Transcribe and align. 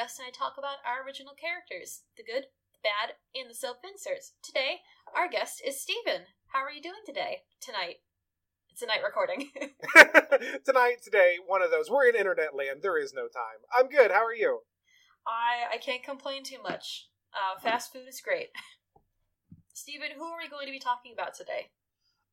guest 0.00 0.18
and 0.18 0.24
I 0.26 0.32
talk 0.32 0.56
about 0.56 0.80
our 0.88 1.04
original 1.04 1.36
characters 1.36 2.08
the 2.16 2.24
good, 2.24 2.48
the 2.72 2.80
bad, 2.80 3.20
and 3.36 3.50
the 3.50 3.54
self 3.54 3.84
inserts. 3.84 4.32
Today, 4.42 4.80
our 5.14 5.28
guest 5.28 5.60
is 5.60 5.76
Stephen. 5.76 6.24
How 6.56 6.60
are 6.60 6.72
you 6.72 6.80
doing 6.80 7.04
today? 7.04 7.44
Tonight. 7.60 8.00
It's 8.72 8.80
a 8.80 8.86
night 8.86 9.04
recording. 9.04 9.52
Tonight, 10.64 11.04
today, 11.04 11.36
one 11.44 11.60
of 11.60 11.70
those. 11.70 11.90
We're 11.90 12.08
in 12.08 12.16
internet 12.16 12.56
land. 12.56 12.80
There 12.80 12.96
is 12.96 13.12
no 13.12 13.28
time. 13.28 13.60
I'm 13.76 13.92
good. 13.92 14.10
How 14.10 14.24
are 14.24 14.34
you? 14.34 14.60
I 15.28 15.76
I 15.76 15.76
can't 15.76 16.02
complain 16.02 16.44
too 16.44 16.62
much. 16.62 17.08
Uh, 17.36 17.60
fast 17.60 17.92
food 17.92 18.08
is 18.08 18.22
great. 18.24 18.48
Stephen, 19.74 20.16
who 20.16 20.24
are 20.24 20.40
we 20.40 20.48
going 20.48 20.64
to 20.64 20.72
be 20.72 20.80
talking 20.80 21.12
about 21.12 21.34
today? 21.34 21.76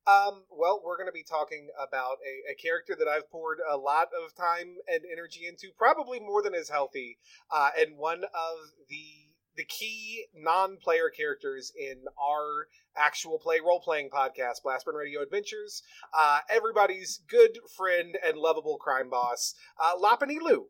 Um, 0.08 0.44
well, 0.50 0.80
we're 0.82 0.96
going 0.96 1.08
to 1.08 1.12
be 1.12 1.22
talking 1.22 1.68
about 1.76 2.16
a, 2.24 2.52
a, 2.52 2.54
character 2.54 2.96
that 2.98 3.06
I've 3.06 3.30
poured 3.30 3.58
a 3.70 3.76
lot 3.76 4.08
of 4.24 4.34
time 4.34 4.76
and 4.88 5.02
energy 5.12 5.46
into, 5.46 5.68
probably 5.76 6.18
more 6.18 6.42
than 6.42 6.54
is 6.54 6.70
healthy, 6.70 7.18
uh, 7.50 7.70
and 7.78 7.98
one 7.98 8.24
of 8.24 8.56
the 8.88 9.28
the 9.56 9.64
key 9.64 10.24
non-player 10.34 11.10
characters 11.10 11.72
in 11.76 12.04
our 12.16 12.68
actual 12.96 13.40
play 13.40 13.58
role-playing 13.58 14.08
podcast, 14.08 14.62
Blastburn 14.64 14.94
Radio 14.96 15.20
Adventures. 15.20 15.82
Uh, 16.16 16.38
everybody's 16.48 17.20
good 17.28 17.58
friend 17.76 18.16
and 18.24 18.38
lovable 18.38 18.78
crime 18.78 19.10
boss, 19.10 19.54
uh, 19.82 19.96
Lopunny 20.00 20.40
Lou. 20.40 20.68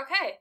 Okay, 0.00 0.38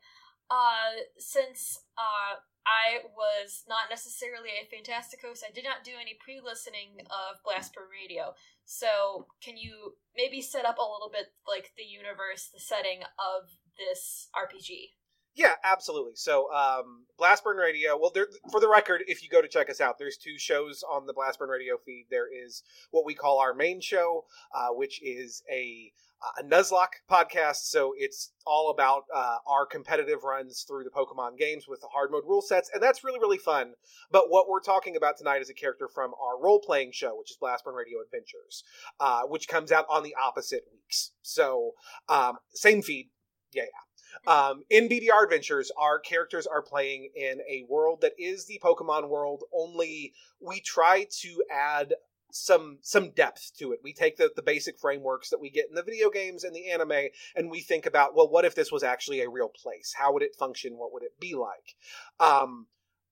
uh, 0.50 1.04
since 1.18 1.82
uh, 1.98 2.40
I 2.68 3.08
was 3.16 3.64
not 3.68 3.90
necessarily 3.90 4.50
a 4.60 4.70
fantastic 4.70 5.22
host. 5.22 5.44
I 5.48 5.52
did 5.52 5.64
not 5.64 5.84
do 5.84 5.92
any 6.00 6.18
pre-listening 6.20 7.02
of 7.10 7.42
Blastburn 7.42 7.90
Radio. 7.90 8.36
So, 8.66 9.28
can 9.42 9.58
you 9.58 9.96
maybe 10.16 10.42
set 10.42 10.66
up 10.66 10.78
a 10.78 10.86
little 10.86 11.10
bit 11.12 11.34
like 11.48 11.72
the 11.78 11.84
universe, 11.84 12.50
the 12.54 12.60
setting 12.60 13.02
of 13.18 13.50
this 13.78 14.30
RPG? 14.36 14.99
Yeah, 15.36 15.54
absolutely. 15.64 16.14
So, 16.16 16.52
um, 16.54 17.06
Blastburn 17.20 17.58
Radio. 17.58 17.98
Well, 17.98 18.12
there, 18.14 18.28
for 18.52 18.60
the 18.60 18.68
record, 18.68 19.04
if 19.08 19.24
you 19.24 19.30
go 19.30 19.42
to 19.42 19.48
check 19.48 19.70
us 19.70 19.80
out, 19.80 19.98
there's 19.98 20.18
two 20.18 20.38
shows 20.38 20.84
on 20.90 21.06
the 21.06 21.14
Blastburn 21.14 21.50
Radio 21.50 21.78
feed. 21.86 22.06
There 22.10 22.28
is 22.28 22.64
what 22.92 23.06
we 23.06 23.14
call 23.14 23.40
our 23.40 23.54
main 23.54 23.80
show, 23.80 24.26
uh, 24.54 24.70
which 24.72 25.02
is 25.04 25.44
a 25.52 25.92
a 26.38 26.44
Nuzlocke 26.44 27.00
podcast. 27.10 27.70
So 27.70 27.94
it's 27.98 28.34
all 28.46 28.72
about 28.72 29.04
uh, 29.16 29.38
our 29.48 29.66
competitive 29.66 30.24
runs 30.24 30.66
through 30.68 30.84
the 30.84 30.90
Pokemon 30.90 31.38
games 31.38 31.66
with 31.68 31.80
the 31.82 31.88
hard 31.88 32.12
mode 32.12 32.24
rule 32.28 32.42
sets, 32.42 32.70
and 32.74 32.84
that's 32.84 33.04
really 33.04 33.20
really 33.20 33.38
fun. 33.38 33.74
But 34.12 34.30
what 34.30 34.50
we're 34.50 34.60
talking 34.60 34.96
about 34.98 35.18
tonight 35.18 35.42
is 35.42 35.50
a 35.50 35.54
character 35.54 35.88
from 35.88 36.12
our 36.22 36.42
role 36.42 36.60
playing 36.60 36.92
show, 36.94 37.16
which 37.18 37.32
is 37.32 37.38
Blastburn 37.42 37.76
Radio 37.76 38.00
Adventures, 38.04 38.64
uh, 39.00 39.22
which 39.24 39.48
comes 39.48 39.72
out 39.72 39.86
on 39.90 40.04
the 40.04 40.16
opposite 40.22 40.64
weeks. 40.74 41.12
So 41.22 41.72
um, 42.10 42.38
same 42.54 42.82
feed, 42.82 43.10
yeah, 43.54 43.64
yeah. 43.64 43.89
Um, 44.28 44.64
in 44.70 44.90
BBR 44.90 45.24
Adventures, 45.24 45.72
our 45.78 46.00
characters 46.00 46.48
are 46.48 46.62
playing 46.62 47.10
in 47.16 47.40
a 47.50 47.66
world 47.70 48.02
that 48.02 48.14
is 48.18 48.46
the 48.46 48.60
Pokemon 48.64 49.10
world, 49.10 49.44
only 49.54 50.14
we 50.40 50.60
try 50.60 51.08
to 51.22 51.44
add 51.52 51.94
some 52.32 52.78
some 52.82 53.12
depth 53.12 53.52
to 53.58 53.72
it. 53.72 53.80
We 53.84 53.94
take 53.94 54.18
the, 54.18 54.32
the 54.36 54.42
basic 54.42 54.78
frameworks 54.80 55.30
that 55.30 55.40
we 55.40 55.50
get 55.50 55.68
in 55.70 55.76
the 55.76 55.84
video 55.84 56.10
games 56.10 56.44
and 56.44 56.56
the 56.56 56.70
anime 56.70 57.10
and 57.36 57.50
we 57.50 57.62
think 57.62 57.86
about, 57.86 58.16
well, 58.16 58.30
what 58.30 58.46
if 58.46 58.56
this 58.56 58.72
was 58.72 58.84
actually 58.84 59.22
a 59.22 59.30
real 59.30 59.50
place? 59.50 59.96
How 59.98 60.14
would 60.14 60.24
it 60.24 60.36
function? 60.36 60.78
What 60.78 60.94
would 60.94 61.04
it 61.04 61.20
be 61.20 61.36
like? 61.36 61.76
Um, 62.20 62.68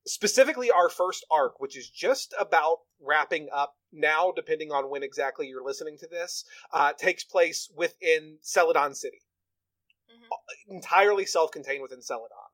specifically 0.05 0.71
our 0.71 0.89
first 0.89 1.25
arc, 1.31 1.59
which 1.59 1.77
is 1.77 1.89
just 1.89 2.33
about 2.39 2.77
wrapping 3.01 3.49
up 3.53 3.75
now, 3.91 4.31
depending 4.35 4.71
on 4.71 4.89
when 4.89 5.03
exactly 5.03 5.47
you're 5.47 5.65
listening 5.65 5.97
to 5.99 6.07
this, 6.07 6.45
uh, 6.71 6.93
takes 6.93 7.23
place 7.23 7.69
within 7.75 8.37
Celadon 8.41 8.93
City 8.93 9.21
mm-hmm. 10.17 10.75
entirely 10.75 11.25
self-contained 11.25 11.81
within 11.81 12.01
Celadon. 12.01 12.47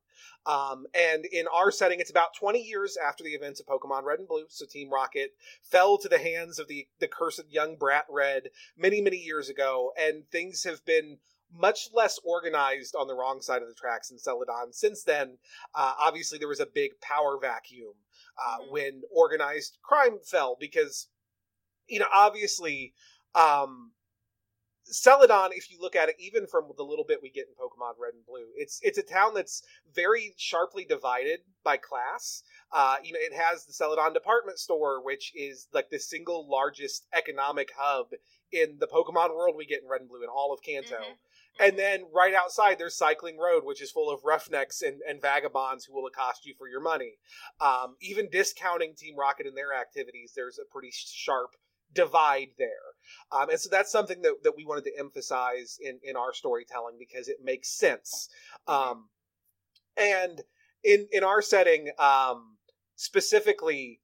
Um, 0.45 0.85
and 0.93 1.25
in 1.25 1.45
our 1.53 1.71
setting, 1.71 1.99
it's 1.99 2.11
about 2.11 2.35
20 2.37 2.59
years 2.59 2.97
after 2.97 3.23
the 3.23 3.31
events 3.31 3.59
of 3.59 3.65
Pokemon 3.65 4.03
Red 4.03 4.19
and 4.19 4.27
Blue. 4.27 4.45
So 4.49 4.65
Team 4.65 4.91
Rocket 4.91 5.33
fell 5.61 5.97
to 5.99 6.09
the 6.09 6.17
hands 6.17 6.59
of 6.59 6.67
the, 6.67 6.87
the 6.99 7.07
cursed 7.07 7.45
young 7.49 7.77
brat 7.77 8.05
Red 8.09 8.49
many, 8.77 9.01
many 9.01 9.17
years 9.17 9.49
ago, 9.49 9.93
and 9.97 10.29
things 10.31 10.63
have 10.63 10.83
been 10.85 11.17
much 11.55 11.89
less 11.93 12.19
organized 12.25 12.95
on 12.95 13.07
the 13.07 13.15
wrong 13.15 13.39
side 13.39 13.61
of 13.61 13.67
the 13.67 13.75
tracks 13.75 14.11
in 14.11 14.17
Celadon 14.17 14.73
since 14.73 15.03
then. 15.03 15.37
Uh, 15.73 15.93
obviously, 15.99 16.37
there 16.37 16.47
was 16.47 16.59
a 16.59 16.65
big 16.65 16.99
power 16.99 17.37
vacuum 17.39 17.93
uh, 18.37 18.57
mm-hmm. 18.59 18.71
when 18.71 19.01
organized 19.15 19.77
crime 19.81 20.17
fell 20.23 20.57
because, 20.59 21.07
you 21.87 21.99
know, 21.99 22.07
obviously. 22.13 22.93
Um, 23.35 23.91
Celadon, 24.85 25.51
if 25.53 25.71
you 25.71 25.77
look 25.79 25.95
at 25.95 26.09
it, 26.09 26.15
even 26.19 26.45
from 26.45 26.65
the 26.75 26.83
little 26.83 27.05
bit 27.05 27.19
we 27.21 27.29
get 27.29 27.47
in 27.47 27.53
Pokemon 27.53 27.93
Red 27.99 28.13
and 28.13 28.25
Blue, 28.25 28.47
it's 28.55 28.79
it's 28.83 28.97
a 28.97 29.03
town 29.03 29.33
that's 29.33 29.63
very 29.93 30.33
sharply 30.37 30.85
divided 30.85 31.39
by 31.63 31.77
class. 31.77 32.43
Uh, 32.71 32.95
you 33.03 33.13
know, 33.13 33.19
it 33.21 33.33
has 33.33 33.65
the 33.65 33.73
Celadon 33.73 34.13
department 34.13 34.59
store, 34.59 35.03
which 35.03 35.31
is 35.35 35.67
like 35.73 35.89
the 35.89 35.99
single 35.99 36.49
largest 36.49 37.07
economic 37.13 37.71
hub 37.77 38.07
in 38.51 38.77
the 38.79 38.87
Pokemon 38.87 39.35
world 39.35 39.55
we 39.57 39.65
get 39.65 39.81
in 39.81 39.89
Red 39.89 40.01
and 40.01 40.09
Blue 40.09 40.23
in 40.23 40.29
all 40.29 40.53
of 40.53 40.61
Kanto. 40.61 40.95
Mm-hmm. 40.95 41.13
And 41.59 41.77
then 41.77 42.05
right 42.11 42.33
outside, 42.33 42.79
there's 42.79 42.95
Cycling 42.95 43.37
Road, 43.37 43.63
which 43.63 43.81
is 43.81 43.91
full 43.91 44.11
of 44.11 44.23
roughnecks 44.23 44.81
and, 44.81 45.01
and 45.07 45.21
vagabonds 45.21 45.85
who 45.85 45.93
will 45.93 46.07
accost 46.07 46.45
you 46.45 46.55
for 46.57 46.67
your 46.67 46.81
money. 46.81 47.13
Um, 47.61 47.95
even 48.01 48.27
discounting 48.31 48.95
Team 48.95 49.15
Rocket 49.15 49.45
and 49.45 49.55
their 49.55 49.73
activities, 49.73 50.33
there's 50.35 50.57
a 50.57 50.71
pretty 50.71 50.89
sharp 50.91 51.51
divide 51.93 52.49
there. 52.57 52.92
Um, 53.31 53.49
and 53.49 53.59
so 53.59 53.69
that's 53.71 53.91
something 53.91 54.21
that, 54.21 54.43
that 54.43 54.53
we 54.55 54.65
wanted 54.65 54.85
to 54.85 54.99
emphasize 54.99 55.77
in, 55.81 55.99
in 56.03 56.15
our 56.15 56.33
storytelling 56.33 56.95
because 56.99 57.27
it 57.27 57.37
makes 57.43 57.69
sense. 57.69 58.29
Um, 58.67 59.09
and 59.97 60.41
in, 60.83 61.07
in 61.11 61.23
our 61.23 61.41
setting, 61.41 61.91
um, 61.99 62.57
specifically, 62.95 63.99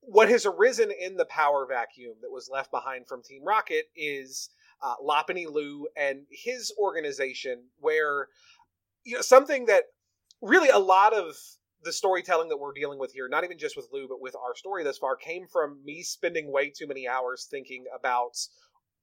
what 0.00 0.28
has 0.28 0.46
arisen 0.46 0.90
in 0.90 1.16
the 1.16 1.24
power 1.26 1.66
vacuum 1.68 2.14
that 2.22 2.30
was 2.30 2.50
left 2.52 2.70
behind 2.70 3.06
from 3.06 3.22
Team 3.22 3.44
Rocket 3.44 3.86
is 3.96 4.50
uh, 4.82 4.96
Lopunny 4.96 5.46
Lou 5.46 5.86
and 5.96 6.22
his 6.30 6.72
organization, 6.78 7.64
where 7.78 8.28
you 9.04 9.14
know 9.14 9.22
something 9.22 9.66
that 9.66 9.84
really 10.40 10.68
a 10.68 10.78
lot 10.78 11.12
of 11.12 11.36
the 11.84 11.92
storytelling 11.92 12.48
that 12.48 12.58
we're 12.58 12.72
dealing 12.72 12.98
with 12.98 13.12
here, 13.12 13.28
not 13.28 13.44
even 13.44 13.58
just 13.58 13.76
with 13.76 13.88
Lou, 13.92 14.08
but 14.08 14.20
with 14.20 14.36
our 14.36 14.54
story 14.54 14.84
thus 14.84 14.98
far, 14.98 15.16
came 15.16 15.46
from 15.46 15.84
me 15.84 16.02
spending 16.02 16.50
way 16.50 16.70
too 16.70 16.86
many 16.86 17.08
hours 17.08 17.46
thinking 17.50 17.84
about 17.94 18.36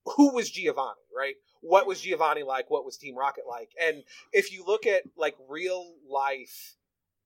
who 0.05 0.33
was 0.33 0.49
Giovanni, 0.49 1.01
right? 1.15 1.35
What 1.61 1.87
was 1.87 1.99
mm-hmm. 1.99 2.09
Giovanni 2.09 2.43
like? 2.43 2.69
What 2.69 2.85
was 2.85 2.97
Team 2.97 3.17
Rocket 3.17 3.43
like? 3.47 3.71
And 3.81 4.03
if 4.31 4.51
you 4.51 4.63
look 4.65 4.85
at 4.85 5.03
like 5.17 5.35
real 5.47 5.93
life 6.09 6.75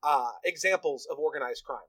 uh, 0.01 0.31
examples 0.43 1.07
of 1.09 1.19
organized 1.19 1.63
crime, 1.63 1.79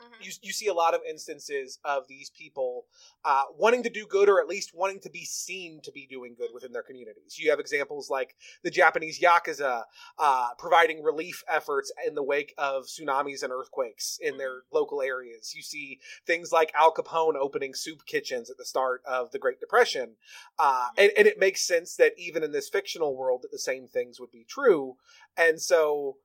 Mm-hmm. 0.00 0.22
You, 0.22 0.30
you 0.42 0.52
see 0.52 0.68
a 0.68 0.74
lot 0.74 0.94
of 0.94 1.00
instances 1.08 1.78
of 1.84 2.06
these 2.08 2.30
people 2.30 2.86
uh, 3.24 3.42
wanting 3.56 3.82
to 3.82 3.90
do 3.90 4.06
good 4.06 4.28
or 4.28 4.40
at 4.40 4.46
least 4.46 4.70
wanting 4.74 5.00
to 5.00 5.10
be 5.10 5.24
seen 5.24 5.80
to 5.82 5.90
be 5.90 6.06
doing 6.08 6.34
good 6.38 6.50
within 6.54 6.72
their 6.72 6.82
communities. 6.82 7.36
You 7.38 7.50
have 7.50 7.58
examples 7.58 8.08
like 8.08 8.36
the 8.62 8.70
Japanese 8.70 9.20
Yakuza 9.20 9.82
uh, 10.18 10.48
providing 10.58 11.02
relief 11.02 11.42
efforts 11.48 11.90
in 12.06 12.14
the 12.14 12.22
wake 12.22 12.54
of 12.58 12.84
tsunamis 12.84 13.42
and 13.42 13.52
earthquakes 13.52 14.18
in 14.22 14.36
their 14.38 14.58
mm-hmm. 14.58 14.76
local 14.76 15.02
areas. 15.02 15.52
You 15.54 15.62
see 15.62 15.98
things 16.26 16.52
like 16.52 16.72
Al 16.78 16.92
Capone 16.92 17.34
opening 17.34 17.74
soup 17.74 18.06
kitchens 18.06 18.50
at 18.50 18.56
the 18.56 18.64
start 18.64 19.02
of 19.04 19.32
the 19.32 19.38
Great 19.38 19.58
Depression. 19.58 20.14
Uh, 20.58 20.86
mm-hmm. 20.86 21.00
and, 21.00 21.12
and 21.18 21.26
it 21.26 21.40
makes 21.40 21.66
sense 21.66 21.96
that 21.96 22.12
even 22.16 22.44
in 22.44 22.52
this 22.52 22.68
fictional 22.68 23.16
world 23.16 23.42
that 23.42 23.50
the 23.50 23.58
same 23.58 23.88
things 23.88 24.20
would 24.20 24.30
be 24.30 24.44
true. 24.48 24.96
And 25.36 25.60
so 25.60 26.18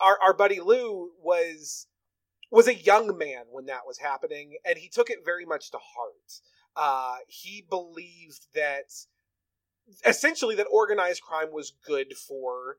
our, 0.00 0.18
our 0.22 0.32
buddy 0.32 0.60
Lou 0.60 1.10
was 1.20 1.86
was 2.50 2.68
a 2.68 2.74
young 2.74 3.16
man 3.18 3.44
when 3.50 3.66
that 3.66 3.86
was 3.86 3.98
happening, 3.98 4.56
and 4.64 4.78
he 4.78 4.88
took 4.88 5.10
it 5.10 5.24
very 5.24 5.44
much 5.44 5.70
to 5.70 5.78
heart. 5.78 6.40
Uh, 6.76 7.16
he 7.26 7.64
believed 7.68 8.46
that 8.54 8.92
essentially 10.04 10.54
that 10.56 10.66
organized 10.70 11.22
crime 11.22 11.52
was 11.52 11.72
good 11.84 12.14
for 12.16 12.78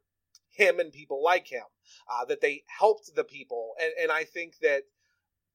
him 0.50 0.80
and 0.80 0.92
people 0.92 1.24
like 1.24 1.48
him, 1.48 1.64
uh, 2.12 2.26
that 2.26 2.42
they 2.42 2.64
helped 2.80 3.16
the 3.16 3.24
people, 3.24 3.74
and 3.82 3.92
and 4.02 4.12
I 4.12 4.24
think 4.24 4.60
that 4.62 4.84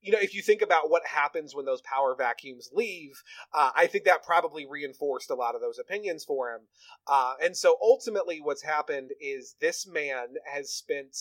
you 0.03 0.11
know, 0.11 0.19
if 0.21 0.35
you 0.35 0.43
think 0.43 0.63
about 0.63 0.91
what 0.91 1.07
happens 1.07 1.55
when 1.55 1.65
those 1.65 1.81
power 1.83 2.17
vacuums 2.19 2.71
leave, 2.73 3.23
uh, 3.55 3.71
I 3.75 3.87
think 3.87 4.05
that 4.05 4.25
probably 4.25 4.67
reinforced 4.67 5.31
a 5.31 5.37
lot 5.37 5.55
of 5.55 5.61
those 5.61 5.79
opinions 5.79 6.25
for 6.25 6.53
him. 6.53 6.63
Uh, 7.07 7.35
and 7.41 7.57
so 7.57 7.77
ultimately, 7.81 8.41
what's 8.41 8.65
happened 8.65 9.13
is 9.21 9.55
this 9.61 9.87
man 9.87 10.35
has 10.53 10.71
spent 10.71 11.17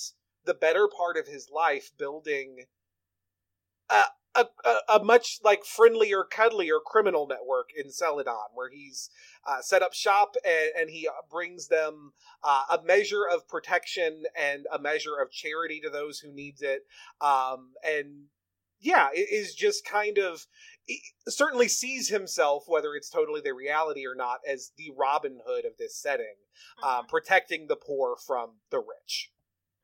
the 0.45 0.55
better 0.55 0.87
part 0.87 1.15
of 1.15 1.27
his 1.27 1.49
life 1.53 1.91
building 1.97 2.65
a, 3.91 4.45
a, 4.65 4.99
a, 4.99 5.03
much 5.03 5.39
like 5.43 5.65
friendlier, 5.65 6.23
cuddlier 6.23 6.79
criminal 6.85 7.27
network 7.27 7.69
in 7.77 7.91
Celadon, 7.91 8.49
where 8.53 8.69
he's 8.69 9.09
uh, 9.45 9.61
set 9.61 9.81
up 9.81 9.93
shop 9.93 10.35
and, 10.45 10.71
and 10.79 10.89
he 10.89 11.07
uh, 11.07 11.11
brings 11.29 11.67
them 11.67 12.13
uh, 12.43 12.63
a 12.71 12.83
measure 12.83 13.23
of 13.31 13.47
protection 13.47 14.23
and 14.39 14.65
a 14.73 14.79
measure 14.79 15.17
of 15.21 15.31
charity 15.31 15.79
to 15.81 15.89
those 15.89 16.19
who 16.19 16.31
needs 16.33 16.61
it. 16.61 16.83
Um, 17.19 17.71
and 17.83 18.25
yeah, 18.79 19.09
it 19.13 19.27
is 19.31 19.53
just 19.53 19.85
kind 19.85 20.17
of 20.17 20.47
certainly 21.27 21.67
sees 21.67 22.09
himself, 22.09 22.63
whether 22.67 22.95
it's 22.95 23.09
totally 23.09 23.41
the 23.41 23.53
reality 23.53 24.05
or 24.05 24.15
not, 24.15 24.39
as 24.49 24.71
the 24.77 24.91
Robin 24.97 25.39
Hood 25.45 25.65
of 25.65 25.77
this 25.77 25.95
setting, 25.95 26.35
uh, 26.81 26.99
mm-hmm. 26.99 27.07
protecting 27.07 27.67
the 27.67 27.75
poor 27.75 28.15
from 28.15 28.55
the 28.71 28.79
rich. 28.79 29.31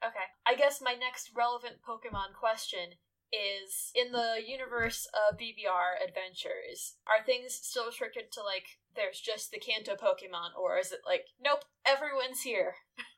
Okay. 0.03 0.29
I 0.45 0.55
guess 0.55 0.79
my 0.81 0.93
next 0.93 1.31
relevant 1.35 1.77
Pokemon 1.87 2.33
question 2.39 2.97
is 3.31 3.91
in 3.95 4.11
the 4.11 4.41
universe 4.45 5.07
of 5.13 5.37
BBR 5.37 5.99
adventures, 6.05 6.95
are 7.07 7.25
things 7.25 7.53
still 7.53 7.87
restricted 7.87 8.31
to 8.33 8.41
like 8.41 8.79
there's 8.95 9.19
just 9.19 9.51
the 9.51 9.59
Kanto 9.59 9.95
Pokemon, 9.95 10.57
or 10.59 10.77
is 10.77 10.91
it 10.91 11.01
like 11.05 11.25
nope, 11.41 11.65
everyone's 11.85 12.41
here? 12.41 12.75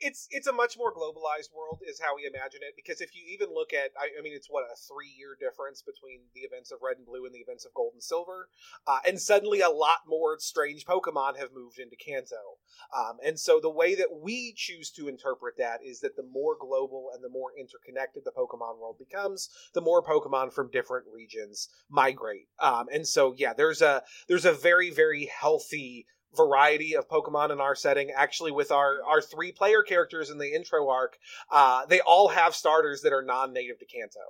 it's 0.00 0.26
it's 0.30 0.46
a 0.46 0.52
much 0.52 0.76
more 0.76 0.92
globalized 0.92 1.52
world 1.54 1.80
is 1.86 2.00
how 2.00 2.16
we 2.16 2.26
imagine 2.26 2.60
it 2.62 2.74
because 2.76 3.00
if 3.00 3.14
you 3.14 3.22
even 3.28 3.52
look 3.52 3.72
at 3.72 3.90
i, 4.00 4.08
I 4.18 4.22
mean 4.22 4.32
it's 4.34 4.48
what 4.48 4.64
a 4.64 4.76
three 4.88 5.12
year 5.16 5.36
difference 5.38 5.82
between 5.82 6.20
the 6.34 6.40
events 6.40 6.72
of 6.72 6.78
red 6.82 6.96
and 6.96 7.06
blue 7.06 7.26
and 7.26 7.34
the 7.34 7.40
events 7.44 7.64
of 7.64 7.74
gold 7.74 7.92
and 7.94 8.02
silver 8.02 8.48
uh, 8.86 8.98
and 9.06 9.20
suddenly 9.20 9.60
a 9.60 9.68
lot 9.68 9.98
more 10.06 10.36
strange 10.38 10.84
pokemon 10.84 11.38
have 11.38 11.50
moved 11.54 11.78
into 11.78 11.96
kanto. 11.96 12.58
Um, 12.96 13.18
and 13.24 13.38
so 13.38 13.60
the 13.60 13.70
way 13.70 13.94
that 13.94 14.08
we 14.22 14.54
choose 14.56 14.90
to 14.92 15.08
interpret 15.08 15.54
that 15.58 15.80
is 15.84 16.00
that 16.00 16.16
the 16.16 16.22
more 16.22 16.56
global 16.58 17.10
and 17.14 17.22
the 17.22 17.28
more 17.28 17.50
interconnected 17.58 18.22
the 18.24 18.32
pokemon 18.32 18.78
world 18.78 18.96
becomes 18.98 19.48
the 19.74 19.80
more 19.80 20.02
pokemon 20.02 20.52
from 20.52 20.70
different 20.70 21.06
regions 21.12 21.68
migrate. 21.88 22.48
Um, 22.58 22.86
and 22.92 23.06
so 23.06 23.34
yeah 23.36 23.52
there's 23.52 23.82
a 23.82 24.02
there's 24.28 24.44
a 24.44 24.52
very 24.52 24.90
very 24.90 25.26
healthy 25.26 26.06
variety 26.36 26.94
of 26.94 27.08
Pokemon 27.08 27.50
in 27.50 27.60
our 27.60 27.74
setting. 27.74 28.10
Actually, 28.14 28.52
with 28.52 28.70
our 28.70 29.02
our 29.06 29.20
three 29.20 29.52
player 29.52 29.82
characters 29.82 30.30
in 30.30 30.38
the 30.38 30.54
intro 30.54 30.88
arc, 30.88 31.18
uh, 31.50 31.86
they 31.86 32.00
all 32.00 32.28
have 32.28 32.54
starters 32.54 33.02
that 33.02 33.12
are 33.12 33.22
non 33.22 33.52
native 33.52 33.78
to 33.78 33.86
Kanto, 33.86 34.20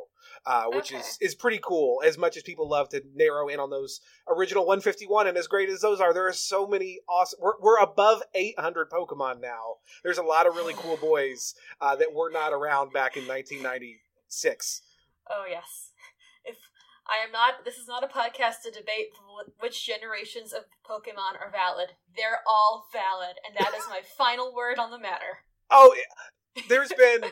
uh, 0.47 0.65
which 0.69 0.93
okay. 0.93 1.01
is 1.01 1.19
is 1.21 1.35
pretty 1.35 1.61
cool. 1.63 2.03
As 2.05 2.19
much 2.19 2.37
as 2.37 2.43
people 2.43 2.69
love 2.69 2.89
to 2.91 3.03
narrow 3.15 3.49
in 3.49 3.61
on 3.61 3.71
those 3.71 4.01
original 4.29 4.65
151, 4.67 5.27
and 5.27 5.37
as 5.37 5.47
great 5.47 5.69
as 5.69 5.81
those 5.81 6.01
are, 6.01 6.15
there 6.15 6.27
are 6.27 6.33
so 6.33 6.67
many 6.67 7.01
awesome. 7.09 7.39
We're, 7.43 7.59
we're 7.61 7.79
above 7.79 8.23
800 8.35 8.91
Pokemon 8.91 9.41
now. 9.41 9.77
There's 10.03 10.19
a 10.19 10.23
lot 10.23 10.47
of 10.47 10.55
really 10.55 10.75
cool 10.75 10.97
boys 10.97 11.55
uh, 11.81 11.97
that 11.97 12.13
were 12.13 12.31
not 12.31 12.53
around 12.53 12.93
back 12.93 13.17
in 13.17 13.27
1996. 13.27 14.83
Oh 15.29 15.45
yes. 15.49 15.90
I 17.11 17.27
am 17.27 17.33
not. 17.33 17.65
This 17.65 17.77
is 17.77 17.89
not 17.89 18.05
a 18.05 18.07
podcast 18.07 18.63
to 18.63 18.71
debate 18.71 19.11
which 19.59 19.85
generations 19.85 20.53
of 20.53 20.71
Pokemon 20.87 21.43
are 21.43 21.51
valid. 21.51 21.91
They're 22.17 22.47
all 22.47 22.87
valid, 22.93 23.35
and 23.43 23.57
that 23.59 23.75
is 23.77 23.85
my 23.91 24.01
final 24.17 24.55
word 24.55 24.79
on 24.79 24.93
the 24.93 24.99
matter. 24.99 25.43
Oh, 25.71 25.95
there's 26.69 26.93
been. 26.97 27.25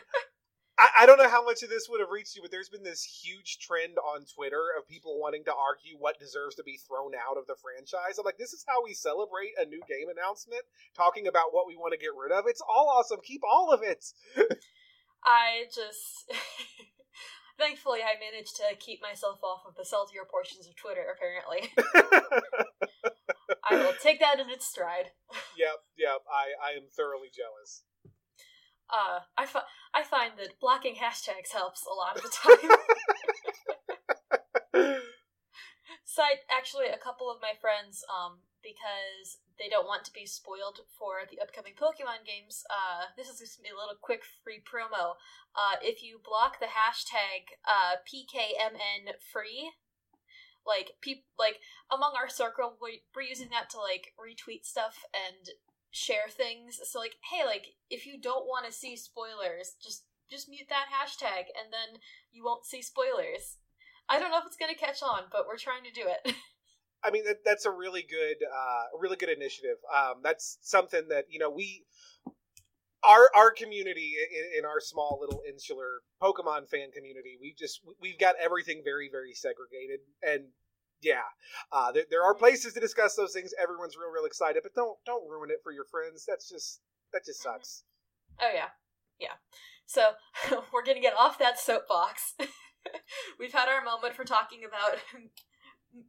I, 0.79 1.03
I, 1.03 1.07
don't 1.07 1.19
know 1.19 1.29
how 1.29 1.45
much 1.45 1.63
of 1.63 1.71
this 1.71 1.89
would 1.89 2.01
have 2.01 2.11
reached 2.11 2.37
you, 2.37 2.43
but 2.43 2.51
there's 2.51 2.69
been 2.69 2.85
this 2.85 3.03
huge 3.03 3.59
trend 3.59 3.99
on 3.99 4.27
Twitter 4.27 4.63
of 4.79 4.87
people 4.87 5.19
wanting 5.19 5.43
to 5.45 5.55
argue 5.55 5.99
what 5.99 6.19
deserves 6.19 6.55
to 6.57 6.63
be 6.63 6.79
thrown 6.79 7.13
out 7.15 7.37
of 7.37 7.47
the 7.47 7.57
franchise. 7.59 8.19
I'm 8.19 8.25
like, 8.25 8.39
this 8.39 8.53
is 8.53 8.65
how 8.67 8.83
we 8.83 8.95
celebrate 8.95 9.59
a 9.59 9.67
new 9.67 9.81
game 9.89 10.07
announcement, 10.11 10.63
talking 10.95 11.27
about 11.27 11.55
what 11.55 11.67
we 11.67 11.75
want 11.75 11.95
to 11.95 11.99
get 11.99 12.15
rid 12.15 12.31
of. 12.31 12.47
It's 12.47 12.63
all 12.63 12.95
awesome. 12.97 13.19
Keep 13.25 13.43
all 13.43 13.73
of 13.73 13.83
it. 13.83 14.05
I 15.25 15.67
just. 15.75 16.31
Thankfully, 17.59 18.01
I 18.03 18.15
managed 18.21 18.55
to 18.57 18.77
keep 18.79 19.03
myself 19.03 19.41
off 19.43 19.63
of 19.67 19.75
the 19.75 19.85
saltier 19.85 20.23
portions 20.31 20.69
of 20.69 20.77
Twitter, 20.77 21.05
apparently. 21.11 21.73
I 23.69 23.75
will 23.75 23.95
take 24.01 24.21
that 24.21 24.39
in 24.39 24.49
its 24.49 24.67
stride. 24.67 25.11
Yep, 25.59 25.83
yep. 25.99 26.23
I, 26.31 26.55
I 26.71 26.77
am 26.77 26.85
thoroughly 26.89 27.29
jealous. 27.35 27.83
Uh, 28.89 29.21
I, 29.37 29.45
fi- 29.47 29.67
I 29.93 30.05
find 30.05 30.33
that 30.39 30.61
blocking 30.61 30.95
hashtags 30.95 31.53
helps 31.53 31.85
a 31.85 31.93
lot 31.93 32.17
of 32.17 32.23
the 32.23 32.31
time. 34.73 35.01
Cite 36.05 36.47
actually 36.51 36.87
a 36.87 36.97
couple 36.97 37.31
of 37.31 37.43
my 37.43 37.53
friends, 37.61 38.05
um, 38.09 38.39
because 38.63 39.39
they 39.59 39.69
don't 39.69 39.87
want 39.87 40.05
to 40.05 40.13
be 40.13 40.27
spoiled 40.27 40.81
for 40.99 41.27
the 41.31 41.41
upcoming 41.41 41.75
Pokemon 41.75 42.27
games, 42.27 42.63
uh, 42.71 43.11
this 43.17 43.29
is 43.29 43.39
just 43.39 43.59
a 43.59 43.75
little 43.75 43.99
quick 44.01 44.23
free 44.45 44.63
promo. 44.63 45.19
Uh, 45.55 45.77
if 45.83 46.03
you 46.03 46.21
block 46.23 46.61
the 46.61 46.71
hashtag 46.71 47.59
uh, 47.67 47.99
PKMN 48.07 49.15
free, 49.33 49.73
like 50.67 50.93
peop- 51.01 51.27
like 51.39 51.59
among 51.91 52.13
our 52.15 52.29
circle, 52.29 52.77
we're, 52.81 53.03
we're 53.15 53.23
using 53.23 53.49
that 53.51 53.71
to 53.71 53.79
like 53.81 54.15
retweet 54.21 54.65
stuff 54.65 55.05
and 55.15 55.49
share 55.91 56.29
things. 56.31 56.79
So 56.85 56.99
like, 56.99 57.17
hey, 57.33 57.45
like 57.45 57.75
if 57.91 58.07
you 58.07 58.21
don't 58.21 58.47
want 58.47 58.67
to 58.67 58.73
see 58.73 58.97
spoilers, 58.97 59.75
just 59.83 60.05
just 60.31 60.49
mute 60.49 60.69
that 60.69 60.93
hashtag, 60.93 61.49
and 61.57 61.73
then 61.73 62.01
you 62.31 62.45
won't 62.45 62.67
see 62.67 62.83
spoilers. 62.83 63.57
I 64.09 64.19
don't 64.19 64.31
know 64.31 64.39
if 64.39 64.47
it's 64.47 64.57
gonna 64.57 64.75
catch 64.75 65.03
on, 65.03 65.23
but 65.33 65.47
we're 65.47 65.57
trying 65.57 65.85
to 65.85 65.91
do 65.91 66.07
it. 66.07 66.35
I 67.05 67.11
mean, 67.11 67.25
that, 67.27 67.45
that's 67.45 67.65
a 67.65 67.71
really 67.71 68.03
good, 68.03 68.37
uh, 68.45 68.99
really 68.99 69.17
good 69.17 69.29
initiative. 69.29 69.77
Um, 69.95 70.21
that's 70.23 70.59
something 70.63 71.09
that 71.09 71.27
you 71.29 71.39
know 71.39 71.51
we, 71.51 71.85
our 73.05 73.31
our 73.37 73.51
community 73.53 74.15
in, 74.19 74.61
in, 74.61 74.65
our 74.65 74.81
small 74.81 75.19
little 75.21 75.43
insular 75.49 76.03
Pokemon 76.23 76.69
fan 76.69 76.91
community, 76.91 77.39
we 77.41 77.55
just 77.59 77.81
we've 78.01 78.19
got 78.19 78.35
everything 78.43 78.83
very 78.85 79.09
very 79.11 79.33
segregated, 79.33 80.01
and 80.23 80.51
yeah, 81.01 81.31
uh, 81.73 81.93
there, 81.93 82.05
there 82.11 82.23
are 82.23 82.35
mm-hmm. 82.35 82.41
places 82.41 82.75
to 82.75 82.81
discuss 82.81 83.15
those 83.15 83.33
things. 83.33 83.53
Everyone's 83.61 83.97
real 83.97 84.11
real 84.11 84.25
excited, 84.27 84.63
but 84.63 84.75
don't 84.75 84.99
don't 85.07 85.29
ruin 85.29 85.51
it 85.51 85.61
for 85.63 85.73
your 85.73 85.85
friends. 85.85 86.25
That's 86.27 86.49
just 86.49 86.81
that 87.13 87.25
just 87.25 87.41
mm-hmm. 87.41 87.55
sucks. 87.55 87.85
Oh 88.41 88.51
yeah, 88.53 88.71
yeah. 89.21 89.39
So 89.87 90.13
we're 90.73 90.85
gonna 90.85 91.01
get 91.01 91.15
off 91.19 91.39
that 91.39 91.59
soapbox. 91.59 92.35
We've 93.39 93.53
had 93.53 93.69
our 93.69 93.85
moment 93.85 94.15
for 94.15 94.25
talking 94.25 94.61
about 94.65 94.99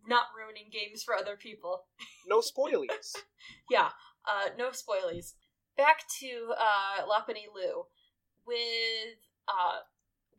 not 0.07 0.27
ruining 0.37 0.69
games 0.71 1.03
for 1.03 1.15
other 1.15 1.35
people. 1.35 1.85
No 2.27 2.39
spoilies. 2.39 3.15
yeah, 3.69 3.89
uh, 4.27 4.49
no 4.57 4.69
spoilies. 4.69 5.33
Back 5.77 6.03
to 6.19 6.53
uh, 6.57 7.05
Lopunny 7.05 7.47
Lou 7.53 7.85
with 8.45 9.19
uh, 9.47 9.87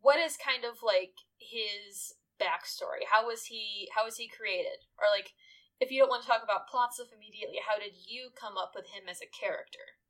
what 0.03 0.19
is 0.19 0.37
kind 0.37 0.65
of 0.65 0.83
like 0.83 1.15
his 1.39 2.15
backstory. 2.41 3.09
How 3.11 3.27
was 3.27 3.45
he? 3.45 3.89
How 3.95 4.05
was 4.05 4.17
he 4.17 4.29
created? 4.29 4.85
Or 4.99 5.07
like, 5.15 5.33
if 5.81 5.91
you 5.91 6.01
don't 6.01 6.11
want 6.11 6.23
to 6.23 6.29
talk 6.29 6.43
about 6.45 6.69
plot 6.69 6.95
stuff 6.95 7.09
immediately, 7.15 7.59
how 7.67 7.79
did 7.79 7.97
you 8.07 8.31
come 8.39 8.57
up 8.57 8.73
with 8.75 8.89
him 8.93 9.09
as 9.09 9.21
a 9.21 9.29
character? 9.29 10.01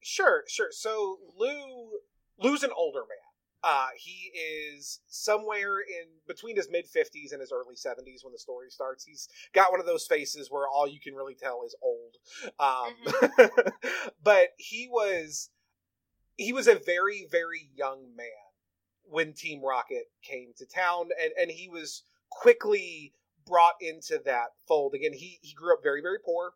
Sure, 0.00 0.44
sure. 0.48 0.68
So 0.70 1.18
Lou, 1.36 2.00
Lou's 2.38 2.62
an 2.62 2.70
older 2.76 3.00
man. 3.00 3.27
Uh, 3.64 3.88
he 3.96 4.30
is 4.38 5.00
somewhere 5.08 5.80
in 5.80 6.06
between 6.28 6.56
his 6.56 6.68
mid 6.70 6.84
50s 6.84 7.32
and 7.32 7.40
his 7.40 7.52
early 7.52 7.74
70s 7.74 8.22
when 8.22 8.32
the 8.32 8.38
story 8.38 8.70
starts. 8.70 9.04
He's 9.04 9.28
got 9.52 9.72
one 9.72 9.80
of 9.80 9.86
those 9.86 10.06
faces 10.06 10.48
where 10.50 10.68
all 10.68 10.86
you 10.86 11.00
can 11.00 11.14
really 11.14 11.34
tell 11.34 11.62
is 11.66 11.74
old. 11.82 12.16
Um, 12.60 12.94
mm-hmm. 13.04 13.68
but 14.22 14.48
he 14.58 14.88
was 14.90 15.50
he 16.36 16.52
was 16.52 16.68
a 16.68 16.76
very 16.76 17.26
very 17.30 17.68
young 17.74 18.14
man 18.16 18.26
when 19.02 19.32
Team 19.32 19.62
Rocket 19.64 20.04
came 20.22 20.52
to 20.58 20.66
town, 20.66 21.08
and 21.20 21.32
and 21.40 21.50
he 21.50 21.68
was 21.68 22.04
quickly 22.30 23.12
brought 23.44 23.74
into 23.80 24.20
that 24.24 24.48
fold. 24.68 24.94
Again, 24.94 25.14
he 25.14 25.40
he 25.42 25.52
grew 25.52 25.74
up 25.74 25.82
very 25.82 26.00
very 26.00 26.18
poor 26.24 26.52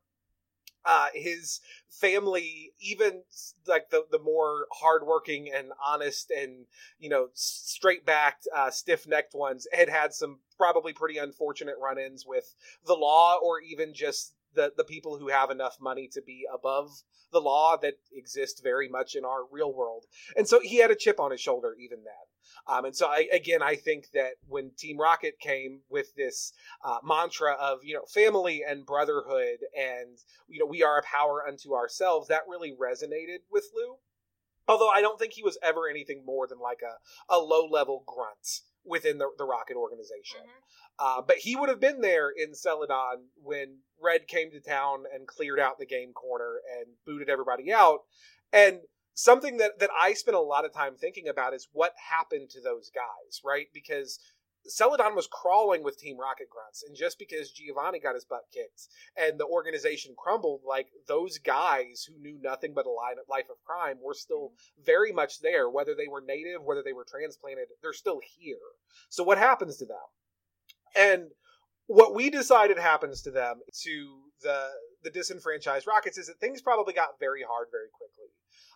uh, 0.84 1.06
his 1.14 1.60
family, 1.88 2.72
even 2.80 3.22
like 3.66 3.90
the 3.90 4.04
the 4.10 4.18
more 4.18 4.66
hardworking 4.72 5.50
and 5.52 5.72
honest 5.84 6.30
and 6.30 6.66
you 6.98 7.08
know 7.08 7.28
straight 7.34 8.04
backed, 8.04 8.48
uh, 8.54 8.70
stiff 8.70 9.06
necked 9.06 9.34
ones, 9.34 9.66
had 9.72 9.88
had 9.88 10.12
some 10.12 10.38
probably 10.56 10.92
pretty 10.92 11.18
unfortunate 11.18 11.76
run 11.80 11.98
ins 11.98 12.26
with 12.26 12.54
the 12.86 12.94
law, 12.94 13.38
or 13.42 13.60
even 13.60 13.94
just 13.94 14.34
the 14.54 14.72
the 14.76 14.84
people 14.84 15.18
who 15.18 15.28
have 15.28 15.50
enough 15.50 15.76
money 15.80 16.08
to 16.12 16.22
be 16.22 16.44
above 16.52 16.90
the 17.32 17.40
law 17.40 17.76
that 17.78 17.94
exist 18.12 18.60
very 18.62 18.88
much 18.88 19.14
in 19.14 19.24
our 19.24 19.40
real 19.50 19.72
world. 19.72 20.04
And 20.36 20.46
so 20.46 20.60
he 20.60 20.78
had 20.78 20.90
a 20.90 20.96
chip 20.96 21.18
on 21.18 21.30
his 21.30 21.40
shoulder 21.40 21.74
even 21.80 22.04
then. 22.04 22.12
Um, 22.66 22.84
and 22.84 22.96
so, 22.96 23.06
I, 23.06 23.28
again, 23.32 23.62
I 23.62 23.76
think 23.76 24.10
that 24.12 24.32
when 24.46 24.72
Team 24.76 24.98
Rocket 24.98 25.38
came 25.40 25.80
with 25.88 26.14
this 26.16 26.52
uh, 26.84 26.98
mantra 27.02 27.52
of 27.54 27.78
you 27.82 27.94
know 27.94 28.04
family 28.12 28.62
and 28.66 28.86
brotherhood, 28.86 29.58
and 29.76 30.18
you 30.48 30.60
know 30.60 30.66
we 30.66 30.82
are 30.82 30.98
a 30.98 31.02
power 31.02 31.44
unto 31.46 31.74
ourselves, 31.74 32.28
that 32.28 32.42
really 32.48 32.72
resonated 32.72 33.38
with 33.50 33.64
Lou. 33.74 33.96
Although 34.68 34.90
I 34.90 35.00
don't 35.00 35.18
think 35.18 35.32
he 35.32 35.42
was 35.42 35.58
ever 35.62 35.88
anything 35.88 36.24
more 36.24 36.46
than 36.46 36.60
like 36.60 36.80
a, 36.82 37.34
a 37.34 37.38
low 37.38 37.66
level 37.66 38.04
grunt 38.06 38.62
within 38.84 39.18
the, 39.18 39.28
the 39.38 39.44
Rocket 39.44 39.76
organization. 39.76 40.40
Mm-hmm. 40.40 40.58
Uh, 40.98 41.22
but 41.22 41.36
he 41.36 41.56
would 41.56 41.68
have 41.68 41.80
been 41.80 42.00
there 42.00 42.30
in 42.30 42.54
Celadon 42.54 43.24
when 43.42 43.78
Red 44.00 44.28
came 44.28 44.50
to 44.50 44.60
town 44.60 45.04
and 45.14 45.26
cleared 45.26 45.60
out 45.60 45.78
the 45.78 45.86
game 45.86 46.12
corner 46.12 46.56
and 46.78 46.86
booted 47.06 47.28
everybody 47.28 47.72
out. 47.72 48.00
And 48.52 48.80
something 49.14 49.58
that 49.58 49.78
that 49.80 49.90
I 49.98 50.14
spent 50.14 50.36
a 50.36 50.40
lot 50.40 50.64
of 50.64 50.72
time 50.72 50.94
thinking 50.96 51.28
about 51.28 51.54
is 51.54 51.68
what 51.72 51.92
happened 52.10 52.50
to 52.50 52.60
those 52.60 52.90
guys, 52.94 53.40
right? 53.44 53.66
Because 53.72 54.18
Celadon 54.66 55.14
was 55.14 55.26
crawling 55.26 55.82
with 55.82 55.98
Team 55.98 56.18
Rocket 56.18 56.48
Grunts, 56.50 56.84
and 56.86 56.96
just 56.96 57.18
because 57.18 57.50
Giovanni 57.50 57.98
got 57.98 58.14
his 58.14 58.24
butt 58.24 58.44
kicked 58.52 58.88
and 59.16 59.38
the 59.38 59.46
organization 59.46 60.14
crumbled, 60.16 60.60
like 60.66 60.88
those 61.08 61.38
guys 61.38 62.06
who 62.06 62.20
knew 62.20 62.38
nothing 62.40 62.72
but 62.74 62.86
a 62.86 62.90
life 62.90 63.50
of 63.50 63.62
crime 63.64 63.98
were 64.02 64.14
still 64.14 64.50
mm-hmm. 64.50 64.84
very 64.84 65.12
much 65.12 65.40
there. 65.40 65.68
Whether 65.68 65.94
they 65.94 66.08
were 66.08 66.22
native, 66.24 66.62
whether 66.62 66.82
they 66.82 66.92
were 66.92 67.06
transplanted, 67.08 67.66
they're 67.82 67.92
still 67.92 68.20
here. 68.38 68.56
So 69.08 69.24
what 69.24 69.38
happens 69.38 69.76
to 69.78 69.86
them? 69.86 69.96
And 70.96 71.30
what 71.86 72.14
we 72.14 72.30
decided 72.30 72.78
happens 72.78 73.22
to 73.22 73.30
them 73.30 73.60
to 73.82 74.18
the 74.42 74.68
the 75.02 75.10
disenfranchised 75.10 75.86
Rockets 75.86 76.18
is 76.18 76.28
that 76.28 76.38
things 76.38 76.62
probably 76.62 76.94
got 76.94 77.18
very 77.18 77.42
hard 77.42 77.68
very 77.72 77.88
quickly 77.92 78.30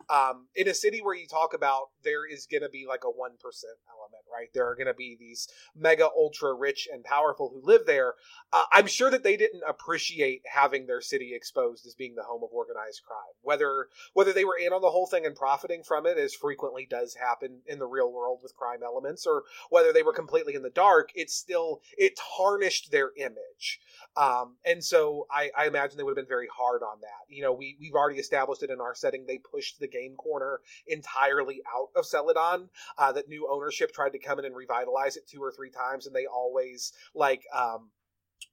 um, 0.09 0.47
in 0.54 0.68
a 0.68 0.75
city 0.75 1.00
where 1.02 1.14
you 1.14 1.26
talk 1.26 1.54
about 1.54 1.88
there 2.04 2.26
is 2.26 2.47
going 2.47 2.62
to 2.62 2.68
be 2.68 2.87
like 2.88 3.04
a 3.04 3.09
1% 3.09 3.12
element, 3.12 4.25
right? 4.33 4.49
There 4.54 4.68
are 4.68 4.75
going 4.75 4.87
to 4.87 4.95
be 4.95 5.16
these 5.18 5.49
mega 5.75 6.09
ultra 6.16 6.54
rich 6.54 6.88
and 6.92 7.02
powerful 7.04 7.50
who 7.52 7.66
live 7.66 7.87
there. 7.87 8.14
Uh, 8.52 8.64
I'm 8.73 8.87
sure 8.87 9.11
that 9.11 9.25
they 9.25 9.37
didn't 9.37 9.62
appreciate 9.68 10.42
having 10.52 10.87
their 10.87 11.00
city 11.00 11.33
exposed 11.35 11.87
as 11.87 11.95
being 11.95 12.14
the 12.14 12.23
home 12.23 12.42
of 12.45 12.50
organized 12.52 13.02
crime. 13.06 13.35
Whether 13.42 13.88
whether 14.12 14.33
they 14.33 14.45
were 14.45 14.59
in 14.59 14.73
on 14.73 14.80
the 14.80 14.90
whole 14.90 15.06
thing 15.06 15.26
and 15.26 15.35
profiting 15.35 15.83
from 15.83 16.06
it, 16.06 16.18
as 16.18 16.35
frequently 16.35 16.87
does 16.88 17.14
happen 17.14 17.61
in 17.66 17.78
the 17.78 17.87
real 17.87 18.12
world 18.12 18.40
with 18.42 18.56
crime 18.56 18.80
elements, 18.85 19.26
or 19.26 19.42
whether 19.71 19.92
they 19.92 20.02
were 20.02 20.12
completely 20.12 20.54
in 20.54 20.62
the 20.62 20.71
dark, 20.71 21.11
it's 21.14 21.35
still 21.35 21.80
it 21.99 22.18
tarnished 22.37 22.90
their 22.92 23.11
image. 23.16 23.80
Um, 24.16 24.56
and 24.64 24.83
so 24.83 25.26
I, 25.30 25.50
I 25.56 25.66
imagine 25.66 25.97
they 25.97 26.02
would 26.02 26.16
have 26.16 26.25
been 26.25 26.28
very 26.28 26.49
hard 26.56 26.83
on 26.83 27.00
that. 27.00 27.35
You 27.35 27.42
know, 27.42 27.52
we 27.52 27.76
we've 27.80 27.95
already 27.95 28.18
established 28.18 28.62
it 28.62 28.71
in 28.71 28.80
our 28.80 28.95
setting. 28.95 29.25
They 29.26 29.38
pushed 29.66 29.80
the 29.80 29.88
game 29.88 30.14
corner 30.16 30.61
entirely 30.87 31.61
out 31.75 31.88
of 31.96 32.06
Celadon. 32.06 32.68
Uh, 32.99 33.12
that 33.12 33.28
new 33.28 33.49
ownership 33.50 33.92
tried 33.92 34.12
to 34.12 34.18
come 34.18 34.38
in 34.38 34.44
and 34.44 34.56
revitalize 34.56 35.16
it 35.16 35.28
two 35.28 35.42
or 35.42 35.52
three 35.52 35.70
times, 35.70 36.06
and 36.06 36.14
they 36.14 36.26
always 36.26 36.92
like 37.14 37.42
um, 37.54 37.90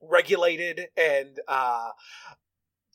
regulated 0.01 0.87
and 0.97 1.39
uh, 1.47 1.89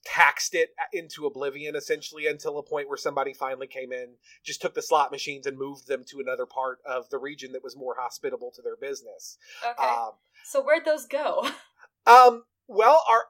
taxed 0.04 0.54
it 0.54 0.70
into 0.92 1.26
oblivion 1.26 1.76
essentially 1.76 2.26
until 2.26 2.58
a 2.58 2.62
point 2.62 2.88
where 2.88 2.96
somebody 2.96 3.32
finally 3.32 3.66
came 3.66 3.92
in, 3.92 4.14
just 4.44 4.62
took 4.62 4.75
the 4.75 4.82
slot 4.82 5.10
machines 5.10 5.46
and 5.46 5.58
moved 5.58 5.87
them 5.87 6.04
to 6.08 6.20
another 6.20 6.46
part 6.46 6.78
of 6.87 7.08
the 7.10 7.18
region 7.18 7.52
that 7.52 7.62
was 7.62 7.76
more 7.76 7.96
hospitable 7.98 8.50
to 8.54 8.62
their 8.62 8.76
business. 8.76 9.38
Okay. 9.64 9.88
Um, 9.88 10.12
so 10.44 10.62
where'd 10.62 10.84
those 10.84 11.06
go? 11.06 11.48
Um, 12.06 12.44
well, 12.68 13.02
our 13.06 13.25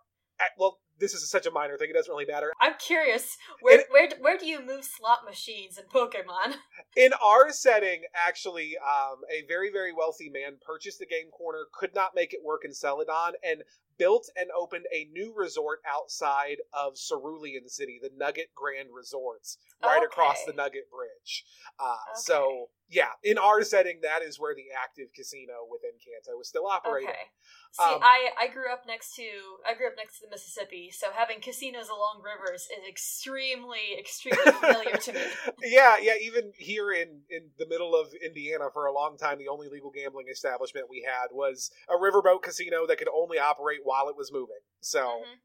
well, 0.56 0.78
this 0.98 1.14
is 1.14 1.28
such 1.30 1.46
a 1.46 1.50
minor 1.50 1.76
thing; 1.76 1.90
it 1.90 1.94
doesn't 1.94 2.12
really 2.12 2.26
matter. 2.26 2.52
I'm 2.60 2.74
curious, 2.78 3.36
where 3.60 3.84
where 3.90 4.08
where 4.20 4.38
do 4.38 4.46
you 4.46 4.64
move 4.64 4.84
slot 4.84 5.20
machines 5.24 5.78
in 5.78 5.84
Pokemon? 5.84 6.56
In 6.96 7.12
our 7.22 7.50
setting, 7.50 8.02
actually, 8.14 8.76
um, 8.78 9.20
a 9.30 9.46
very 9.46 9.70
very 9.70 9.92
wealthy 9.92 10.28
man 10.28 10.56
purchased 10.64 10.98
the 10.98 11.06
game 11.06 11.30
corner, 11.30 11.66
could 11.72 11.94
not 11.94 12.14
make 12.14 12.32
it 12.32 12.40
work 12.44 12.62
in 12.64 12.72
Celadon, 12.72 13.34
and 13.44 13.62
built 13.98 14.30
and 14.36 14.48
opened 14.58 14.86
a 14.94 15.08
new 15.12 15.34
resort 15.36 15.80
outside 15.86 16.56
of 16.72 16.96
Cerulean 16.96 17.68
City, 17.68 17.98
the 18.00 18.10
Nugget 18.16 18.50
Grand 18.54 18.88
Resorts, 18.94 19.58
right 19.82 19.98
okay. 19.98 20.04
across 20.06 20.44
the 20.44 20.52
Nugget 20.52 20.88
Bridge. 20.90 21.44
Uh, 21.78 21.84
okay. 21.84 22.20
So, 22.22 22.68
yeah, 22.90 23.12
in 23.22 23.36
our 23.36 23.62
setting, 23.62 24.00
that 24.02 24.22
is 24.22 24.40
where 24.40 24.54
the 24.54 24.64
active 24.72 25.08
casino 25.14 25.68
within 25.70 25.92
Kanto 26.00 26.38
was 26.38 26.48
still 26.48 26.66
operating. 26.66 27.10
Okay. 27.10 27.28
See, 27.72 27.84
um, 27.84 28.00
I 28.02 28.30
I 28.40 28.48
grew 28.48 28.72
up 28.72 28.84
next 28.86 29.14
to 29.16 29.28
I 29.68 29.74
grew 29.74 29.88
up 29.88 29.92
next 29.96 30.18
to 30.18 30.26
the 30.26 30.30
Mississippi, 30.30 30.90
so 30.90 31.08
having 31.14 31.40
casinos 31.40 31.88
along 31.88 32.22
rivers 32.24 32.62
is 32.62 32.88
extremely 32.88 33.92
extremely 33.98 34.52
familiar 34.60 34.96
to 34.96 35.12
me. 35.12 35.20
Yeah, 35.62 35.96
yeah. 36.00 36.14
Even 36.22 36.52
here 36.56 36.90
in 36.90 37.20
in 37.28 37.50
the 37.58 37.68
middle 37.68 37.94
of 37.94 38.08
Indiana, 38.24 38.72
for 38.72 38.86
a 38.86 38.92
long 38.92 39.18
time, 39.18 39.36
the 39.36 39.48
only 39.48 39.68
legal 39.68 39.90
gambling 39.90 40.26
establishment 40.32 40.86
we 40.88 41.04
had 41.06 41.28
was 41.30 41.70
a 41.90 41.94
riverboat 41.94 42.42
casino 42.42 42.86
that 42.86 42.96
could 42.96 43.08
only 43.14 43.38
operate 43.38 43.80
while 43.84 44.08
it 44.08 44.16
was 44.16 44.32
moving. 44.32 44.64
So. 44.80 45.00
Mm-hmm. 45.00 45.38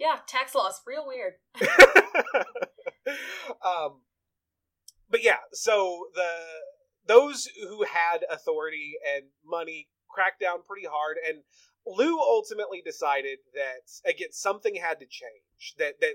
Yeah, 0.00 0.16
tax 0.26 0.54
laws, 0.54 0.80
real 0.86 1.06
weird. 1.06 1.34
um, 3.62 4.00
but 5.10 5.22
yeah, 5.22 5.42
so 5.52 6.06
the 6.14 6.30
those 7.06 7.48
who 7.68 7.84
had 7.84 8.24
authority 8.30 8.92
and 9.14 9.26
money 9.44 9.88
cracked 10.08 10.40
down 10.40 10.58
pretty 10.66 10.86
hard, 10.86 11.16
and 11.26 11.42
Lou 11.86 12.18
ultimately 12.20 12.82
decided 12.84 13.38
that 13.54 13.90
again 14.08 14.32
something 14.32 14.76
had 14.76 15.00
to 15.00 15.06
change. 15.06 15.74
That 15.78 16.00
that 16.00 16.14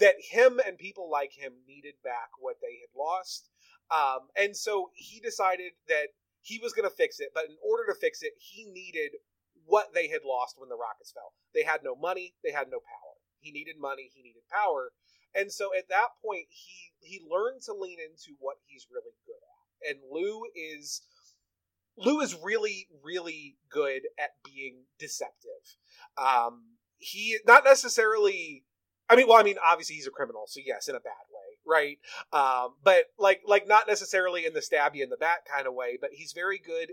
that 0.00 0.14
him 0.30 0.60
and 0.64 0.78
people 0.78 1.10
like 1.10 1.32
him 1.32 1.52
needed 1.66 1.94
back 2.02 2.30
what 2.38 2.56
they 2.62 2.80
had 2.80 2.96
lost, 2.96 3.50
um, 3.90 4.28
and 4.36 4.56
so 4.56 4.90
he 4.94 5.20
decided 5.20 5.72
that 5.88 6.08
he 6.40 6.58
was 6.58 6.72
going 6.72 6.88
to 6.88 6.94
fix 6.94 7.20
it. 7.20 7.30
But 7.34 7.44
in 7.44 7.56
order 7.62 7.84
to 7.92 7.98
fix 7.98 8.22
it, 8.22 8.32
he 8.38 8.64
needed 8.64 9.18
what 9.66 9.92
they 9.92 10.08
had 10.08 10.24
lost 10.24 10.56
when 10.56 10.70
the 10.70 10.80
rockets 10.80 11.12
fell. 11.12 11.34
They 11.54 11.62
had 11.62 11.84
no 11.84 11.94
money, 11.94 12.34
they 12.42 12.52
had 12.52 12.70
no 12.70 12.78
power. 12.78 13.20
He 13.40 13.52
needed 13.52 13.76
money, 13.78 14.10
he 14.14 14.22
needed 14.22 14.42
power, 14.50 14.92
and 15.34 15.52
so 15.52 15.70
at 15.76 15.88
that 15.88 16.08
point, 16.24 16.46
he 16.48 16.92
he 17.00 17.20
learned 17.28 17.62
to 17.62 17.72
lean 17.72 17.98
into 18.00 18.36
what 18.38 18.56
he's 18.66 18.86
really 18.90 19.14
good 19.26 19.40
at. 19.42 19.90
And 19.90 20.00
Lou 20.10 20.42
is 20.54 21.02
Lou 21.96 22.20
is 22.20 22.36
really, 22.42 22.88
really 23.02 23.56
good 23.70 24.02
at 24.18 24.30
being 24.44 24.84
deceptive. 24.98 25.76
Um, 26.16 26.76
he 26.98 27.38
not 27.46 27.64
necessarily. 27.64 28.64
I 29.10 29.16
mean, 29.16 29.26
well, 29.26 29.38
I 29.38 29.42
mean, 29.42 29.56
obviously 29.66 29.96
he's 29.96 30.06
a 30.06 30.10
criminal, 30.10 30.44
so 30.46 30.60
yes, 30.64 30.86
in 30.86 30.94
a 30.94 31.00
bad 31.00 31.12
way, 31.32 31.56
right? 31.66 31.98
Um, 32.30 32.74
but 32.84 33.04
like, 33.18 33.40
like 33.46 33.66
not 33.66 33.88
necessarily 33.88 34.44
in 34.44 34.52
the 34.52 34.60
stab 34.60 34.94
you 34.94 35.02
in 35.02 35.08
the 35.08 35.16
back 35.16 35.46
kind 35.50 35.66
of 35.66 35.72
way. 35.72 35.96
But 35.98 36.10
he's 36.12 36.32
very 36.32 36.58
good. 36.58 36.92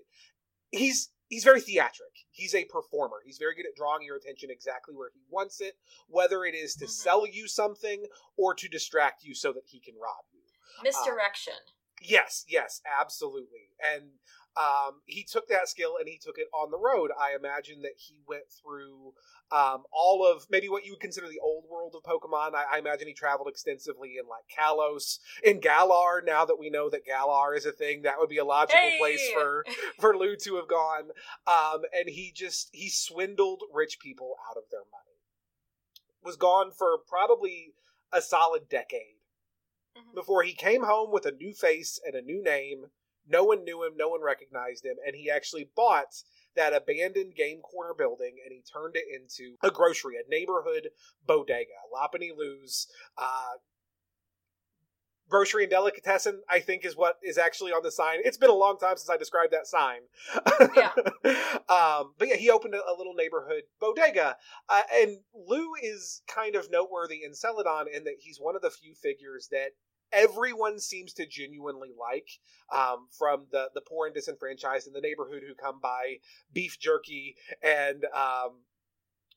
He's 0.71 1.09
he's 1.35 1.43
very 1.43 1.59
theatric. 1.59 2.15
He's 2.31 2.55
a 2.55 2.63
performer. 2.63 3.17
He's 3.25 3.37
very 3.37 3.55
good 3.55 3.65
at 3.65 3.75
drawing 3.75 4.03
your 4.03 4.15
attention 4.15 4.49
exactly 4.49 4.95
where 4.95 5.09
he 5.13 5.19
wants 5.29 5.59
it, 5.59 5.73
whether 6.07 6.45
it 6.45 6.55
is 6.55 6.75
to 6.75 6.85
mm-hmm. 6.85 6.91
sell 6.91 7.27
you 7.27 7.45
something 7.45 8.05
or 8.37 8.53
to 8.53 8.69
distract 8.69 9.25
you 9.25 9.35
so 9.35 9.51
that 9.51 9.63
he 9.65 9.81
can 9.81 9.95
rob 9.95 10.23
you. 10.31 10.39
Misdirection. 10.81 11.53
Uh, 11.53 11.99
yes, 12.01 12.45
yes, 12.47 12.79
absolutely. 13.01 13.67
And 13.83 14.11
um, 14.57 15.01
he 15.05 15.23
took 15.23 15.47
that 15.49 15.67
skill 15.67 15.95
and 15.99 16.07
he 16.07 16.17
took 16.17 16.37
it 16.37 16.47
on 16.53 16.71
the 16.71 16.77
road. 16.77 17.11
I 17.19 17.35
imagine 17.35 17.81
that 17.81 17.97
he 17.97 18.15
went 18.27 18.45
through 18.49 19.13
um, 19.51 19.83
all 19.91 20.25
of 20.25 20.47
maybe 20.49 20.69
what 20.69 20.85
you 20.85 20.93
would 20.93 21.01
consider 21.01 21.27
the 21.27 21.41
old 21.43 21.65
world 21.69 21.93
of 21.95 22.03
Pokemon. 22.03 22.55
I, 22.55 22.75
I, 22.75 22.79
imagine 22.79 23.07
he 23.07 23.13
traveled 23.13 23.47
extensively 23.47 24.15
in 24.19 24.27
like 24.27 24.45
Kalos, 24.57 25.19
in 25.43 25.59
Galar. 25.59 26.23
Now 26.25 26.45
that 26.45 26.57
we 26.57 26.69
know 26.69 26.89
that 26.89 27.05
Galar 27.05 27.53
is 27.55 27.65
a 27.65 27.71
thing, 27.71 28.01
that 28.03 28.15
would 28.17 28.29
be 28.29 28.37
a 28.37 28.45
logical 28.45 28.79
hey! 28.79 28.97
place 28.97 29.21
for 29.33 29.65
for 29.99 30.17
Lou 30.17 30.35
to 30.37 30.55
have 30.55 30.67
gone. 30.67 31.09
Um, 31.45 31.81
and 31.95 32.09
he 32.09 32.31
just 32.33 32.69
he 32.71 32.89
swindled 32.89 33.61
rich 33.73 33.99
people 33.99 34.35
out 34.49 34.57
of 34.57 34.63
their 34.71 34.79
money. 34.79 35.19
Was 36.23 36.37
gone 36.37 36.71
for 36.71 36.97
probably 37.07 37.73
a 38.11 38.21
solid 38.21 38.67
decade 38.67 39.19
mm-hmm. 39.95 40.15
before 40.15 40.43
he 40.43 40.53
came 40.53 40.83
home 40.83 41.11
with 41.11 41.25
a 41.25 41.31
new 41.31 41.53
face 41.53 41.99
and 42.03 42.15
a 42.15 42.21
new 42.21 42.41
name 42.41 42.85
no 43.27 43.43
one 43.43 43.63
knew 43.63 43.83
him, 43.83 43.93
no 43.95 44.09
one 44.09 44.21
recognized 44.21 44.85
him, 44.85 44.95
and 45.05 45.15
he 45.15 45.29
actually 45.29 45.69
bought 45.75 46.23
that 46.55 46.73
abandoned 46.73 47.35
game 47.35 47.59
corner 47.61 47.93
building 47.97 48.35
and 48.43 48.53
he 48.53 48.61
turned 48.61 48.95
it 48.95 49.03
into 49.13 49.55
a 49.61 49.69
grocery, 49.69 50.15
a 50.15 50.29
neighborhood 50.29 50.89
bodega. 51.25 51.65
Lopunny 51.93 52.29
Lou's 52.35 52.87
uh, 53.17 53.57
grocery 55.29 55.63
and 55.63 55.71
delicatessen, 55.71 56.41
I 56.49 56.59
think, 56.59 56.85
is 56.85 56.95
what 56.95 57.17
is 57.23 57.37
actually 57.37 57.71
on 57.71 57.83
the 57.83 57.91
sign. 57.91 58.19
It's 58.23 58.37
been 58.37 58.49
a 58.49 58.53
long 58.53 58.77
time 58.77 58.97
since 58.97 59.09
I 59.09 59.17
described 59.17 59.53
that 59.53 59.67
sign. 59.67 60.01
Yeah. 60.75 60.91
um, 61.69 62.13
but 62.17 62.27
yeah, 62.27 62.35
he 62.35 62.49
opened 62.49 62.75
a, 62.75 62.77
a 62.77 62.95
little 62.97 63.13
neighborhood 63.13 63.63
bodega. 63.79 64.37
Uh, 64.69 64.81
and 64.93 65.19
Lou 65.33 65.71
is 65.81 66.21
kind 66.27 66.55
of 66.55 66.71
noteworthy 66.71 67.23
in 67.23 67.33
Celadon 67.33 67.85
in 67.93 68.03
that 68.05 68.15
he's 68.19 68.39
one 68.39 68.55
of 68.55 68.61
the 68.61 68.69
few 68.69 68.93
figures 68.95 69.47
that 69.51 69.71
everyone 70.15 70.79
seems 70.79 71.13
to 71.13 71.25
genuinely 71.25 71.89
like 71.99 72.29
um, 72.73 73.07
from 73.17 73.45
the 73.51 73.69
the 73.73 73.81
poor 73.81 74.07
and 74.07 74.15
disenfranchised 74.15 74.87
in 74.87 74.93
the 74.93 75.01
neighborhood 75.01 75.43
who 75.47 75.53
come 75.53 75.79
by 75.81 76.15
beef 76.53 76.79
jerky 76.79 77.35
and 77.61 78.05
um, 78.05 78.61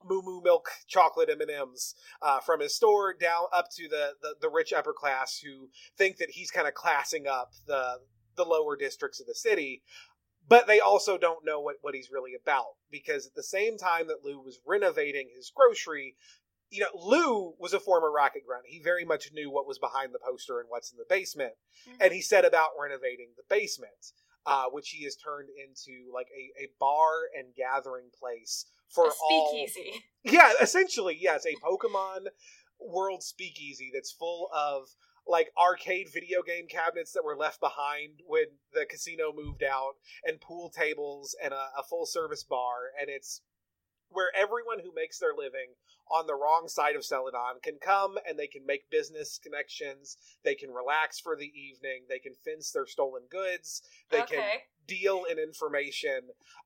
moo 0.05 0.23
moo 0.23 0.41
milk 0.43 0.69
chocolate 0.87 1.29
m&ms 1.31 1.95
uh, 2.23 2.41
from 2.41 2.61
his 2.61 2.75
store 2.75 3.13
down 3.13 3.45
up 3.53 3.67
to 3.71 3.89
the, 3.89 4.13
the, 4.23 4.35
the 4.41 4.49
rich 4.49 4.73
upper 4.73 4.93
class 4.93 5.41
who 5.45 5.69
think 5.97 6.19
that 6.19 6.31
he's 6.31 6.51
kind 6.51 6.69
of 6.69 6.75
classing 6.75 7.27
up 7.27 7.51
the 7.67 7.99
the 8.37 8.45
lower 8.45 8.77
districts 8.77 9.21
of 9.21 9.27
the 9.27 9.35
city 9.35 9.83
but 10.49 10.67
they 10.67 10.81
also 10.81 11.19
don't 11.19 11.45
know 11.45 11.61
what, 11.61 11.77
what 11.83 11.95
he's 11.95 12.11
really 12.11 12.33
about 12.41 12.77
because 12.91 13.27
at 13.27 13.35
the 13.35 13.43
same 13.43 13.77
time 13.77 14.07
that 14.07 14.25
lou 14.25 14.41
was 14.41 14.61
renovating 14.67 15.29
his 15.35 15.53
grocery 15.55 16.15
you 16.71 16.81
know, 16.81 16.89
Lou 16.95 17.55
was 17.59 17.73
a 17.73 17.81
former 17.81 18.11
Rocket 18.11 18.43
Grunt. 18.47 18.65
He 18.67 18.81
very 18.81 19.05
much 19.05 19.31
knew 19.33 19.51
what 19.51 19.67
was 19.67 19.79
behind 19.79 20.13
the 20.13 20.19
poster 20.19 20.61
and 20.61 20.69
what's 20.69 20.93
in 20.93 20.99
the 20.99 21.07
basement. 21.09 21.55
Mm-hmm. 21.89 22.03
And 22.03 22.13
he 22.13 22.21
set 22.21 22.45
about 22.45 22.71
renovating 22.81 23.31
the 23.37 23.43
basement, 23.49 24.13
uh, 24.47 24.65
which 24.71 24.91
he 24.91 25.05
has 25.05 25.17
turned 25.17 25.49
into 25.49 26.13
like 26.13 26.29
a, 26.37 26.65
a 26.65 26.69
bar 26.79 27.29
and 27.37 27.55
gathering 27.55 28.11
place 28.19 28.67
for 28.89 29.09
a 29.09 29.11
speakeasy. 29.11 29.91
all. 29.93 30.01
Yeah, 30.25 30.53
essentially, 30.61 31.17
yes, 31.19 31.47
a 31.47 31.55
Pokemon 31.65 32.27
world 32.81 33.23
speakeasy 33.23 33.91
that's 33.95 34.13
full 34.13 34.51
of 34.55 34.89
like 35.27 35.51
arcade 35.59 36.09
video 36.13 36.43
game 36.43 36.67
cabinets 36.67 37.13
that 37.13 37.25
were 37.25 37.37
left 37.37 37.61
behind 37.61 38.21
when 38.27 38.47
the 38.73 38.87
casino 38.87 39.33
moved 39.35 39.63
out, 39.63 39.93
and 40.25 40.41
pool 40.41 40.71
tables 40.71 41.37
and 41.43 41.53
a, 41.53 41.69
a 41.79 41.83
full 41.89 42.07
service 42.07 42.43
bar, 42.43 42.93
and 43.01 43.09
it's 43.11 43.43
where 44.11 44.31
everyone 44.37 44.81
who 44.83 44.93
makes 44.95 45.19
their 45.19 45.35
living 45.37 45.75
on 46.11 46.27
the 46.27 46.35
wrong 46.35 46.69
side 46.69 46.97
of 46.97 47.05
Celadon 47.05 47.61
can 47.63 47.77
come 47.81 48.19
and 48.27 48.39
they 48.39 48.47
can 48.47 48.65
make 48.65 48.91
business 48.91 49.39
connections. 49.43 50.17
They 50.45 50.55
can 50.55 50.71
relax 50.71 51.21
for 51.21 51.37
the 51.37 51.53
evening. 51.55 52.05
They 52.09 52.19
can 52.19 52.35
fence 52.45 52.71
their 52.71 52.87
stolen 52.87 53.23
goods. 53.31 53.83
They 54.11 54.23
okay. 54.23 54.37
can 54.37 54.45
deal 54.87 55.25
in 55.31 55.39
information. 55.39 56.21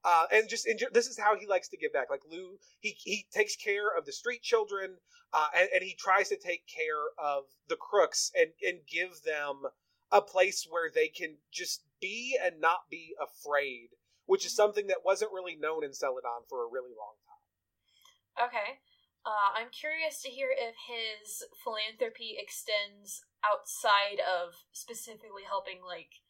Uh, 0.05 0.27
and 0.33 0.49
just 0.49 0.67
enjoy, 0.67 0.87
this 0.93 1.09
is 1.09 1.19
how 1.19 1.37
he 1.37 1.47
likes 1.47 1.69
to 1.69 1.77
give 1.77 1.93
back. 1.93 2.09
Like 2.09 2.23
Lou, 2.31 2.59
he 2.81 2.95
he 2.97 3.27
takes 3.33 3.57
care 3.57 3.89
of 3.97 4.07
the 4.07 4.13
street 4.13 4.43
children, 4.43 4.97
uh, 5.33 5.49
and, 5.59 5.69
and 5.75 5.83
he 5.83 5.95
tries 5.99 6.29
to 6.29 6.37
take 6.37 6.67
care 6.67 7.11
of 7.19 7.45
the 7.69 7.77
crooks 7.77 8.31
and 8.35 8.51
and 8.67 8.79
give 8.91 9.23
them 9.25 9.65
a 10.11 10.21
place 10.21 10.67
where 10.69 10.91
they 10.95 11.09
can 11.09 11.37
just 11.51 11.83
be 12.01 12.39
and 12.43 12.61
not 12.61 12.91
be 12.91 13.15
afraid, 13.21 13.89
which 14.27 14.47
is 14.47 14.55
something 14.55 14.87
that 14.87 15.05
wasn't 15.05 15.33
really 15.33 15.57
known 15.57 15.83
in 15.83 15.93
Celadon 15.93 16.43
for 16.49 16.63
a 16.63 16.71
really 16.71 16.93
long 16.97 17.15
time. 17.27 17.32
Okay. 18.39 18.81
Uh, 19.25 19.55
I'm 19.55 19.71
curious 19.71 20.21
to 20.23 20.29
hear 20.29 20.49
if 20.51 20.75
his 20.89 21.45
philanthropy 21.63 22.37
extends 22.39 23.23
outside 23.47 24.19
of 24.19 24.55
specifically 24.73 25.47
helping 25.47 25.79
like 25.79 26.23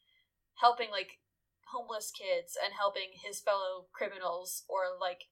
helping 0.61 0.91
like 0.91 1.17
homeless 1.65 2.11
kids 2.13 2.53
and 2.53 2.73
helping 2.73 3.17
his 3.17 3.41
fellow 3.41 3.89
criminals 3.93 4.63
or 4.69 4.93
like 5.01 5.25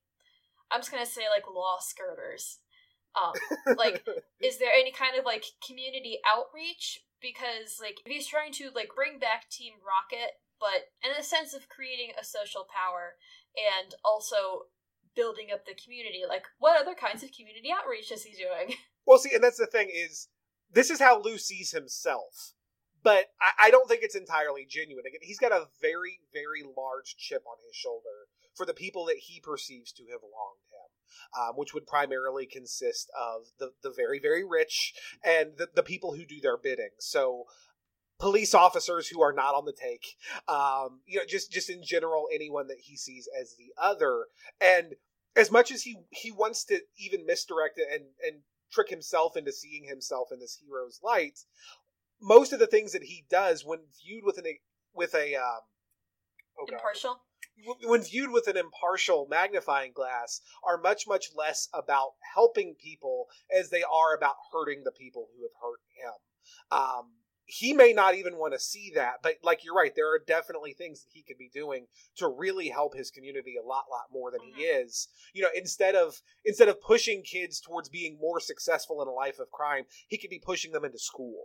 I'm 0.71 0.79
just 0.79 0.91
gonna 0.91 1.05
say 1.05 1.29
like 1.29 1.45
law 1.45 1.77
skirters. 1.77 2.57
Um, 3.13 3.33
like 3.77 4.07
is 4.41 4.57
there 4.57 4.73
any 4.73 4.91
kind 4.91 5.17
of 5.19 5.25
like 5.25 5.45
community 5.65 6.17
outreach 6.25 7.03
because 7.21 7.77
like 7.79 8.01
if 8.05 8.11
he's 8.11 8.27
trying 8.27 8.53
to 8.53 8.71
like 8.73 8.89
bring 8.95 9.19
back 9.19 9.49
team 9.49 9.73
rocket 9.85 10.41
but 10.59 10.93
in 11.03 11.11
the 11.17 11.23
sense 11.23 11.53
of 11.53 11.67
creating 11.67 12.13
a 12.17 12.23
social 12.23 12.65
power 12.69 13.17
and 13.57 13.93
also 14.05 14.71
building 15.15 15.47
up 15.53 15.65
the 15.65 15.75
community 15.75 16.21
like 16.27 16.43
what 16.59 16.79
other 16.79 16.95
kinds 16.95 17.23
of 17.23 17.31
community 17.31 17.69
outreach 17.71 18.11
is 18.11 18.23
he 18.23 18.33
doing 18.33 18.75
well 19.05 19.17
see 19.17 19.33
and 19.33 19.43
that's 19.43 19.57
the 19.57 19.65
thing 19.65 19.89
is 19.93 20.27
this 20.71 20.89
is 20.89 20.99
how 20.99 21.21
lou 21.21 21.37
sees 21.37 21.71
himself 21.71 22.53
but 23.03 23.31
I, 23.41 23.67
I 23.67 23.71
don't 23.71 23.89
think 23.89 24.01
it's 24.03 24.15
entirely 24.15 24.65
genuine 24.69 25.05
again 25.05 25.21
he's 25.21 25.39
got 25.39 25.51
a 25.51 25.67
very 25.81 26.19
very 26.33 26.63
large 26.63 27.15
chip 27.17 27.43
on 27.45 27.57
his 27.65 27.75
shoulder 27.75 28.27
for 28.55 28.65
the 28.65 28.73
people 28.73 29.05
that 29.05 29.17
he 29.17 29.39
perceives 29.39 29.91
to 29.93 30.03
have 30.11 30.21
wronged 30.21 30.67
him. 30.69 31.41
um, 31.41 31.55
which 31.55 31.73
would 31.73 31.87
primarily 31.87 32.45
consist 32.45 33.09
of 33.19 33.47
the, 33.59 33.71
the 33.83 33.91
very, 33.95 34.19
very 34.19 34.43
rich 34.43 34.93
and 35.23 35.57
the, 35.57 35.69
the 35.73 35.83
people 35.83 36.13
who 36.13 36.25
do 36.25 36.39
their 36.41 36.57
bidding. 36.57 36.91
So, 36.99 37.45
police 38.21 38.53
officers 38.53 39.07
who 39.07 39.21
are 39.21 39.33
not 39.33 39.55
on 39.55 39.65
the 39.65 39.73
take, 39.73 40.15
um, 40.47 41.01
you 41.05 41.17
know, 41.17 41.25
just 41.27 41.51
just 41.51 41.69
in 41.69 41.83
general, 41.83 42.27
anyone 42.33 42.67
that 42.67 42.77
he 42.79 42.95
sees 42.95 43.27
as 43.39 43.55
the 43.55 43.73
other. 43.81 44.27
And 44.61 44.93
as 45.35 45.51
much 45.51 45.71
as 45.71 45.81
he 45.81 45.97
he 46.11 46.31
wants 46.31 46.63
to 46.65 46.79
even 46.97 47.25
misdirect 47.25 47.79
it 47.79 47.87
and 47.91 48.05
and 48.25 48.43
trick 48.71 48.89
himself 48.89 49.35
into 49.35 49.51
seeing 49.51 49.83
himself 49.83 50.29
in 50.31 50.39
this 50.39 50.57
hero's 50.63 50.99
light, 51.03 51.39
most 52.21 52.53
of 52.53 52.59
the 52.59 52.67
things 52.67 52.93
that 52.93 53.03
he 53.03 53.25
does, 53.29 53.65
when 53.65 53.79
viewed 54.05 54.23
with 54.23 54.37
an 54.37 54.45
with 54.93 55.15
a 55.15 55.35
um, 55.35 55.61
oh 56.59 56.65
impartial 56.71 57.21
when 57.83 58.01
viewed 58.01 58.31
with 58.31 58.47
an 58.47 58.57
impartial 58.57 59.27
magnifying 59.29 59.91
glass, 59.93 60.41
are 60.63 60.77
much, 60.77 61.07
much 61.07 61.27
less 61.35 61.67
about 61.73 62.13
helping 62.33 62.75
people 62.75 63.27
as 63.55 63.69
they 63.69 63.83
are 63.83 64.15
about 64.15 64.35
hurting 64.51 64.83
the 64.83 64.91
people 64.91 65.27
who 65.35 65.43
have 65.43 65.51
hurt 65.61 65.79
him. 65.95 66.13
Um, 66.71 67.20
he 67.45 67.73
may 67.73 67.91
not 67.91 68.15
even 68.15 68.37
want 68.37 68.53
to 68.53 68.59
see 68.59 68.91
that, 68.95 69.15
but 69.21 69.35
like 69.43 69.63
you're 69.63 69.75
right, 69.75 69.93
there 69.95 70.13
are 70.13 70.19
definitely 70.25 70.73
things 70.73 71.01
that 71.01 71.09
he 71.11 71.21
could 71.21 71.37
be 71.37 71.49
doing 71.53 71.87
to 72.17 72.27
really 72.27 72.69
help 72.69 72.95
his 72.95 73.11
community 73.11 73.55
a 73.61 73.65
lot, 73.67 73.85
lot 73.91 74.05
more 74.11 74.31
than 74.31 74.41
mm-hmm. 74.41 74.59
he 74.59 74.63
is. 74.63 75.07
You 75.33 75.43
know, 75.43 75.49
instead 75.55 75.95
of 75.95 76.21
instead 76.45 76.69
of 76.69 76.81
pushing 76.81 77.23
kids 77.23 77.59
towards 77.59 77.89
being 77.89 78.17
more 78.21 78.39
successful 78.39 79.01
in 79.01 79.07
a 79.07 79.11
life 79.11 79.39
of 79.39 79.51
crime, 79.51 79.83
he 80.07 80.17
could 80.17 80.29
be 80.29 80.39
pushing 80.39 80.71
them 80.71 80.85
into 80.85 80.99
school. 80.99 81.43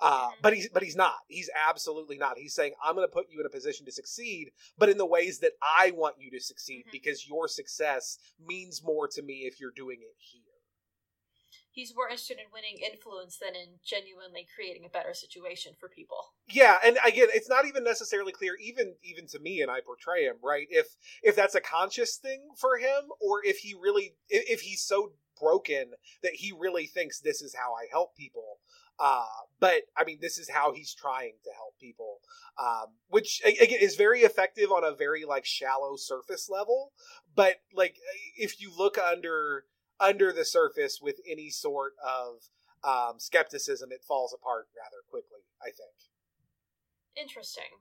Uh, 0.00 0.28
mm-hmm. 0.28 0.34
but 0.42 0.54
he's 0.54 0.68
but 0.72 0.82
he's 0.82 0.96
not. 0.96 1.16
He's 1.28 1.50
absolutely 1.68 2.16
not. 2.16 2.38
He's 2.38 2.54
saying 2.54 2.72
I'm 2.82 2.94
going 2.94 3.06
to 3.06 3.12
put 3.12 3.26
you 3.30 3.40
in 3.40 3.46
a 3.46 3.50
position 3.50 3.84
to 3.86 3.92
succeed, 3.92 4.52
but 4.78 4.88
in 4.88 4.98
the 4.98 5.06
ways 5.06 5.40
that 5.40 5.52
I 5.62 5.92
want 5.92 6.16
you 6.18 6.30
to 6.30 6.40
succeed, 6.40 6.82
mm-hmm. 6.86 6.92
because 6.92 7.28
your 7.28 7.48
success 7.48 8.18
means 8.46 8.82
more 8.82 9.08
to 9.08 9.22
me 9.22 9.44
if 9.44 9.60
you're 9.60 9.72
doing 9.74 9.98
it 10.00 10.16
here 10.18 10.51
he's 11.72 11.94
more 11.94 12.06
interested 12.06 12.38
in 12.38 12.52
winning 12.52 12.78
influence 12.78 13.38
than 13.38 13.56
in 13.56 13.80
genuinely 13.84 14.46
creating 14.54 14.84
a 14.84 14.88
better 14.88 15.14
situation 15.14 15.72
for 15.78 15.88
people. 15.88 16.32
Yeah, 16.48 16.76
and 16.84 16.98
again, 17.04 17.28
it's 17.32 17.48
not 17.48 17.66
even 17.66 17.82
necessarily 17.82 18.32
clear, 18.32 18.56
even 18.62 18.94
even 19.02 19.26
to 19.28 19.40
me, 19.40 19.60
and 19.60 19.70
I 19.70 19.80
portray 19.80 20.24
him 20.24 20.36
right. 20.42 20.66
If 20.70 20.96
if 21.22 21.34
that's 21.34 21.54
a 21.54 21.60
conscious 21.60 22.16
thing 22.16 22.50
for 22.56 22.76
him, 22.76 23.10
or 23.20 23.40
if 23.44 23.58
he 23.58 23.74
really, 23.74 24.14
if, 24.28 24.48
if 24.48 24.60
he's 24.60 24.82
so 24.82 25.12
broken 25.40 25.92
that 26.22 26.32
he 26.34 26.52
really 26.56 26.86
thinks 26.86 27.18
this 27.18 27.42
is 27.42 27.54
how 27.54 27.72
I 27.74 27.86
help 27.90 28.16
people. 28.16 28.60
Uh, 28.98 29.24
but 29.58 29.82
I 29.96 30.04
mean, 30.04 30.18
this 30.20 30.38
is 30.38 30.48
how 30.48 30.72
he's 30.72 30.94
trying 30.94 31.32
to 31.44 31.50
help 31.56 31.78
people, 31.80 32.18
um, 32.62 32.92
which 33.08 33.40
again 33.44 33.78
is 33.80 33.96
very 33.96 34.20
effective 34.20 34.70
on 34.70 34.84
a 34.84 34.94
very 34.94 35.24
like 35.24 35.44
shallow 35.44 35.96
surface 35.96 36.48
level. 36.50 36.92
But 37.34 37.56
like, 37.74 37.96
if 38.36 38.60
you 38.60 38.70
look 38.76 38.98
under 38.98 39.64
under 40.02 40.32
the 40.32 40.44
surface 40.44 41.00
with 41.00 41.20
any 41.30 41.48
sort 41.50 41.92
of 42.04 42.48
um, 42.84 43.18
skepticism, 43.18 43.90
it 43.92 44.02
falls 44.02 44.34
apart 44.34 44.66
rather 44.76 45.02
quickly. 45.08 45.40
I 45.62 45.66
think. 45.66 45.94
Interesting. 47.16 47.78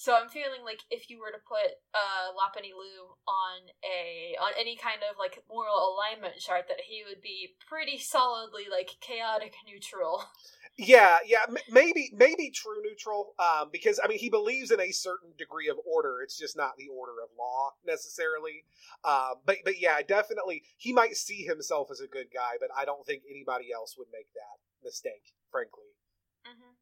So 0.00 0.16
I'm 0.16 0.30
feeling 0.30 0.64
like 0.64 0.80
if 0.90 1.10
you 1.10 1.20
were 1.20 1.28
to 1.28 1.44
put 1.44 1.76
uh, 1.92 2.32
Lopunny 2.32 2.72
Lou 2.72 3.12
on 3.28 3.68
a 3.84 4.34
on 4.40 4.52
any 4.58 4.74
kind 4.74 5.04
of 5.04 5.18
like 5.18 5.44
moral 5.44 5.76
alignment 5.76 6.40
chart, 6.40 6.64
that 6.68 6.80
he 6.88 7.04
would 7.06 7.20
be 7.20 7.52
pretty 7.68 7.98
solidly 7.98 8.64
like 8.72 8.96
chaotic 9.00 9.52
neutral. 9.68 10.24
Yeah, 10.78 11.18
yeah, 11.26 11.44
m- 11.46 11.58
maybe 11.68 12.10
maybe 12.14 12.48
true 12.48 12.80
neutral, 12.82 13.34
um, 13.38 13.68
because 13.70 14.00
I 14.02 14.08
mean 14.08 14.18
he 14.18 14.30
believes 14.30 14.70
in 14.70 14.80
a 14.80 14.92
certain 14.92 15.32
degree 15.36 15.68
of 15.68 15.76
order. 15.84 16.22
It's 16.22 16.38
just 16.38 16.56
not 16.56 16.78
the 16.78 16.88
order 16.88 17.20
of 17.22 17.28
law 17.36 17.72
necessarily. 17.84 18.64
Um, 19.04 19.44
but 19.44 19.56
but 19.62 19.78
yeah, 19.78 20.00
definitely 20.00 20.62
he 20.78 20.94
might 20.94 21.16
see 21.16 21.42
himself 21.42 21.90
as 21.90 22.00
a 22.00 22.06
good 22.06 22.28
guy, 22.32 22.56
but 22.58 22.70
I 22.74 22.86
don't 22.86 23.04
think 23.04 23.24
anybody 23.28 23.66
else 23.74 23.96
would 23.98 24.08
make 24.10 24.32
that 24.32 24.56
mistake, 24.82 25.34
frankly. 25.50 25.92
Mm-hmm. 26.46 26.79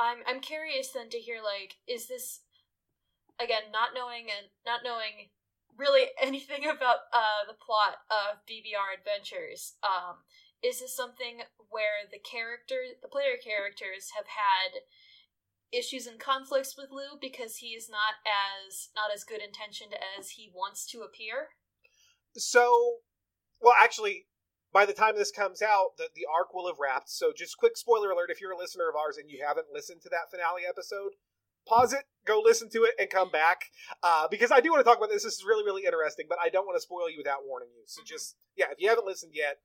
I'm 0.00 0.24
I'm 0.26 0.40
curious 0.40 0.90
then 0.90 1.10
to 1.10 1.18
hear 1.18 1.44
like, 1.44 1.76
is 1.86 2.08
this 2.08 2.40
again 3.38 3.68
not 3.70 3.90
knowing 3.94 4.32
and 4.32 4.48
not 4.64 4.80
knowing 4.82 5.28
really 5.76 6.08
anything 6.20 6.64
about 6.64 7.12
uh, 7.12 7.44
the 7.46 7.54
plot 7.54 8.00
of 8.08 8.40
BBR 8.48 8.96
Adventures? 8.98 9.74
Um, 9.84 10.24
is 10.62 10.80
this 10.80 10.96
something 10.96 11.44
where 11.68 12.08
the 12.10 12.18
character, 12.18 12.96
the 13.00 13.08
player 13.08 13.36
characters, 13.42 14.12
have 14.16 14.26
had 14.26 14.80
issues 15.72 16.06
and 16.06 16.18
conflicts 16.18 16.76
with 16.76 16.90
Lou 16.90 17.20
because 17.20 17.56
he 17.56 17.68
is 17.68 17.88
not 17.88 18.18
as 18.24 18.88
not 18.96 19.12
as 19.14 19.22
good 19.22 19.40
intentioned 19.40 19.94
as 20.18 20.30
he 20.30 20.50
wants 20.52 20.86
to 20.92 21.00
appear? 21.00 21.48
So, 22.36 23.04
well, 23.60 23.74
actually, 23.78 24.26
by 24.72 24.86
the 24.86 24.92
time 24.92 25.16
this 25.16 25.30
comes 25.30 25.62
out, 25.62 25.96
the, 25.98 26.08
the 26.14 26.26
arc 26.32 26.54
will 26.54 26.66
have 26.66 26.78
wrapped. 26.78 27.10
So, 27.10 27.32
just 27.36 27.58
quick 27.58 27.76
spoiler 27.76 28.10
alert 28.10 28.30
if 28.30 28.40
you're 28.40 28.52
a 28.52 28.58
listener 28.58 28.88
of 28.88 28.96
ours 28.96 29.16
and 29.16 29.30
you 29.30 29.44
haven't 29.46 29.66
listened 29.72 30.00
to 30.02 30.08
that 30.10 30.30
finale 30.30 30.62
episode, 30.68 31.12
pause 31.66 31.92
it, 31.92 32.04
go 32.26 32.40
listen 32.44 32.68
to 32.70 32.84
it, 32.84 32.94
and 32.98 33.10
come 33.10 33.30
back. 33.30 33.66
Uh, 34.02 34.28
because 34.30 34.50
I 34.50 34.60
do 34.60 34.70
want 34.70 34.80
to 34.80 34.84
talk 34.84 34.98
about 34.98 35.10
this. 35.10 35.24
This 35.24 35.34
is 35.34 35.44
really, 35.44 35.64
really 35.64 35.84
interesting, 35.84 36.26
but 36.28 36.38
I 36.42 36.48
don't 36.48 36.66
want 36.66 36.76
to 36.76 36.82
spoil 36.82 37.10
you 37.10 37.18
without 37.18 37.46
warning 37.46 37.68
you. 37.74 37.82
So, 37.86 38.00
mm-hmm. 38.00 38.06
just, 38.06 38.36
yeah, 38.56 38.66
if 38.70 38.78
you 38.78 38.88
haven't 38.88 39.06
listened 39.06 39.32
yet, 39.34 39.58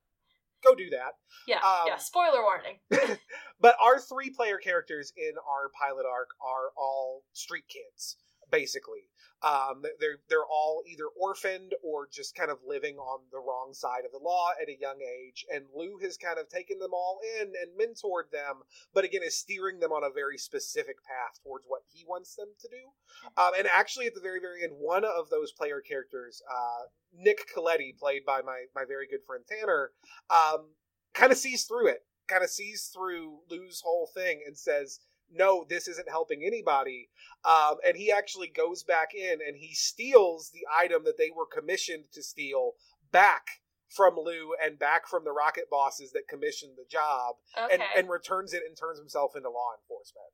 go 0.64 0.76
do 0.76 0.90
that. 0.90 1.14
Yeah, 1.48 1.58
um, 1.58 1.88
yeah. 1.88 1.98
Spoiler 1.98 2.42
warning. 2.42 2.80
but 3.62 3.76
our 3.82 4.00
three 4.00 4.32
player 4.32 4.58
characters 4.58 5.14
in 5.16 5.34
our 5.38 5.70
pilot 5.70 6.06
arc 6.10 6.30
are 6.42 6.74
all 6.78 7.24
street 7.34 7.66
kids, 7.70 8.18
basically. 8.52 9.10
Um, 9.44 9.84
they're 10.00 10.20
they're 10.30 10.46
all 10.46 10.82
either 10.88 11.06
orphaned 11.20 11.74
or 11.84 12.08
just 12.12 12.36
kind 12.36 12.50
of 12.50 12.58
living 12.66 12.98
on 12.98 13.22
the 13.32 13.40
wrong 13.40 13.74
side 13.74 14.06
of 14.06 14.12
the 14.12 14.24
law 14.24 14.50
at 14.62 14.70
a 14.70 14.80
young 14.80 15.00
age. 15.02 15.46
And 15.54 15.66
Lou 15.76 15.98
has 16.02 16.18
kind 16.18 16.40
of 16.40 16.50
taken 16.50 16.80
them 16.80 16.94
all 16.94 17.20
in 17.40 17.54
and 17.54 17.78
mentored 17.78 18.32
them, 18.32 18.64
but 18.94 19.04
again 19.04 19.22
is 19.24 19.38
steering 19.38 19.80
them 19.80 19.92
on 19.92 20.04
a 20.04 20.14
very 20.14 20.38
specific 20.38 20.98
path 21.04 21.40
towards 21.44 21.66
what 21.68 21.82
he 21.88 22.06
wants 22.08 22.36
them 22.36 22.50
to 22.60 22.68
do. 22.68 22.92
Um, 23.38 23.52
and 23.58 23.68
actually, 23.68 24.08
at 24.08 24.16
the 24.16 24.22
very 24.22 24.40
very 24.40 24.64
end, 24.64 24.74
one 24.78 25.06
of 25.06 25.30
those 25.30 25.52
player 25.52 25.82
characters, 25.82 26.42
uh, 26.50 26.86
Nick 27.14 27.46
Coletti, 27.54 27.96
played 27.98 28.26
by 28.26 28.42
my 28.42 28.66
my 28.76 28.84
very 28.88 29.08
good 29.08 29.24
friend 29.28 29.44
Tanner, 29.48 29.92
um, 30.30 30.72
kind 31.14 31.32
of 31.32 31.38
sees 31.38 31.66
through 31.66 31.88
it, 31.88 32.06
kind 32.28 32.44
of 32.44 32.50
sees 32.50 32.90
through 32.94 33.40
Lou's 33.50 33.82
whole 33.84 34.10
thing, 34.14 34.42
and 34.46 34.58
says 34.58 35.00
no, 35.32 35.66
this 35.68 35.88
isn't 35.88 36.10
helping 36.10 36.44
anybody. 36.46 37.10
Um, 37.44 37.76
and 37.86 37.98
he 37.98 38.12
actually 38.12 38.48
goes 38.48 38.84
back 38.84 39.10
in 39.14 39.40
and 39.46 39.58
he 39.58 39.74
steals 39.74 40.52
the 40.54 40.66
item 40.74 41.04
that 41.06 41.18
they 41.18 41.30
were 41.36 41.46
commissioned 41.46 42.06
to 42.14 42.24
steal 42.24 42.74
back 43.12 43.62
from 43.90 44.16
Lou 44.18 44.54
and 44.64 44.80
back 44.80 45.08
from 45.08 45.24
the 45.24 45.32
rocket 45.32 45.70
bosses 45.70 46.12
that 46.12 46.28
commissioned 46.28 46.74
the 46.78 46.86
job 46.90 47.36
okay. 47.58 47.74
and, 47.74 47.84
and 47.98 48.10
returns 48.10 48.54
it 48.54 48.64
and 48.68 48.76
turns 48.78 49.00
himself 49.00 49.36
into 49.36 49.50
law 49.50 49.72
enforcement. 49.80 50.34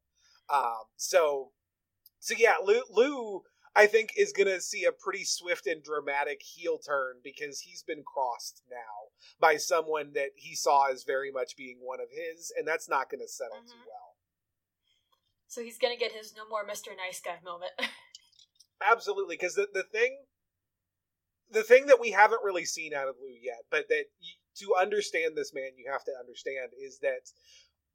Um, 0.50 0.88
so, 0.96 1.52
so 2.20 2.34
yeah, 2.38 2.56
Lou, 2.64 2.82
Lou 2.90 3.44
I 3.76 3.88
think 3.88 4.12
is 4.18 4.34
going 4.34 4.50
to 4.50 4.60
see 4.60 4.84
a 4.84 4.92
pretty 4.92 5.24
swift 5.24 5.66
and 5.66 5.82
dramatic 5.82 6.42
heel 6.42 6.78
turn 6.78 7.18
because 7.24 7.62
he's 7.62 7.84
been 7.84 8.04
crossed 8.04 8.64
now 8.70 9.12
by 9.40 9.58
someone 9.58 10.12
that 10.14 10.32
he 10.36 10.56
saw 10.56 10.92
as 10.92 11.06
very 11.06 11.32
much 11.32 11.56
being 11.56 11.78
one 11.80 12.00
of 12.02 12.08
his, 12.12 12.52
and 12.58 12.68
that's 12.68 12.90
not 12.90 13.10
going 13.10 13.22
to 13.22 13.30
settle 13.30 13.58
mm-hmm. 13.58 13.68
too 13.68 13.88
well. 13.88 14.11
So 15.52 15.62
he's 15.62 15.78
to 15.94 16.00
get 16.00 16.14
his 16.14 16.34
no 16.34 16.48
more 16.48 16.64
Mr. 16.64 16.96
Nice 16.96 17.20
Guy 17.20 17.36
moment. 17.44 17.74
Absolutely, 18.90 19.36
because 19.36 19.56
the, 19.56 19.68
the 19.74 19.84
thing 19.84 20.24
the 21.52 21.62
thing 21.62 21.88
that 21.88 22.00
we 22.00 22.12
haven't 22.12 22.40
really 22.42 22.64
seen 22.64 22.94
out 22.94 23.10
of 23.10 23.16
Lou 23.22 23.36
yet, 23.36 23.68
but 23.70 23.90
that 23.90 24.06
to 24.56 24.76
understand 24.80 25.36
this 25.36 25.54
man, 25.54 25.76
you 25.76 25.92
have 25.92 26.06
to 26.06 26.14
understand 26.18 26.72
is 26.82 27.00
that 27.00 27.28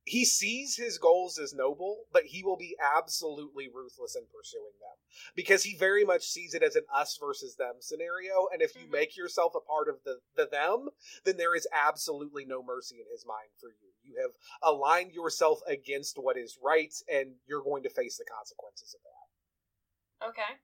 he 0.07 0.25
sees 0.25 0.77
his 0.77 0.99
goals 0.99 1.37
as 1.37 1.53
noble, 1.53 2.05
but 2.13 2.27
he 2.27 2.45
will 2.45 2.57
be 2.57 2.77
absolutely 2.79 3.67
ruthless 3.67 4.15
in 4.15 4.23
pursuing 4.33 4.79
them 4.79 4.95
because 5.35 5.65
he 5.65 5.75
very 5.75 6.05
much 6.05 6.23
sees 6.23 6.55
it 6.55 6.63
as 6.63 6.77
an 6.77 6.85
us 6.95 7.19
versus 7.21 7.57
them 7.57 7.75
scenario. 7.81 8.47
And 8.53 8.63
if 8.63 8.77
you 8.77 8.83
mm-hmm. 8.83 8.93
make 8.93 9.17
yourself 9.17 9.55
a 9.57 9.61
part 9.61 9.89
of 9.89 9.97
the, 10.05 10.19
the 10.37 10.47
them, 10.47 10.91
then 11.25 11.37
there 11.37 11.57
is 11.57 11.67
absolutely 11.75 12.45
no 12.45 12.63
mercy 12.63 13.03
in 13.03 13.11
his 13.11 13.27
mind 13.27 13.51
for 13.59 13.67
you. 13.67 13.91
You 14.05 14.23
have 14.23 14.31
aligned 14.63 15.11
yourself 15.11 15.59
against 15.67 16.17
what 16.23 16.39
is 16.39 16.57
right, 16.63 16.95
and 17.13 17.35
you're 17.49 17.65
going 17.65 17.83
to 17.83 17.91
face 17.91 18.17
the 18.17 18.31
consequences 18.31 18.95
of 18.95 19.03
that. 19.03 20.29
Okay. 20.31 20.63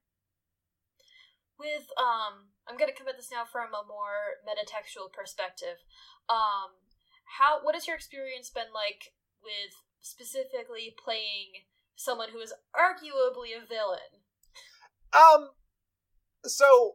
With 1.59 1.91
um, 1.99 2.55
I'm 2.69 2.79
going 2.79 2.91
to 2.91 2.97
come 2.97 3.09
at 3.09 3.17
this 3.17 3.33
now 3.33 3.43
from 3.43 3.75
a 3.75 3.83
more 3.83 4.39
metatextual 4.47 5.13
perspective. 5.13 5.83
Um, 6.31 6.79
how 7.39 7.59
what 7.63 7.75
has 7.75 7.89
your 7.89 7.97
experience 7.97 8.51
been 8.51 8.71
like 8.73 9.11
with 9.43 9.75
specifically 10.01 10.95
playing 11.03 11.65
someone 11.97 12.29
who 12.33 12.41
is 12.41 12.53
arguably 12.75 13.57
a 13.57 13.67
villain? 13.67 14.23
Um, 15.13 15.51
so 16.45 16.93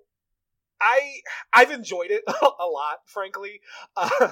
I 0.82 1.22
I've 1.54 1.72
enjoyed 1.72 2.12
it 2.12 2.24
a 2.60 2.66
lot, 2.66 3.00
frankly, 3.06 3.62
uh, 3.96 4.10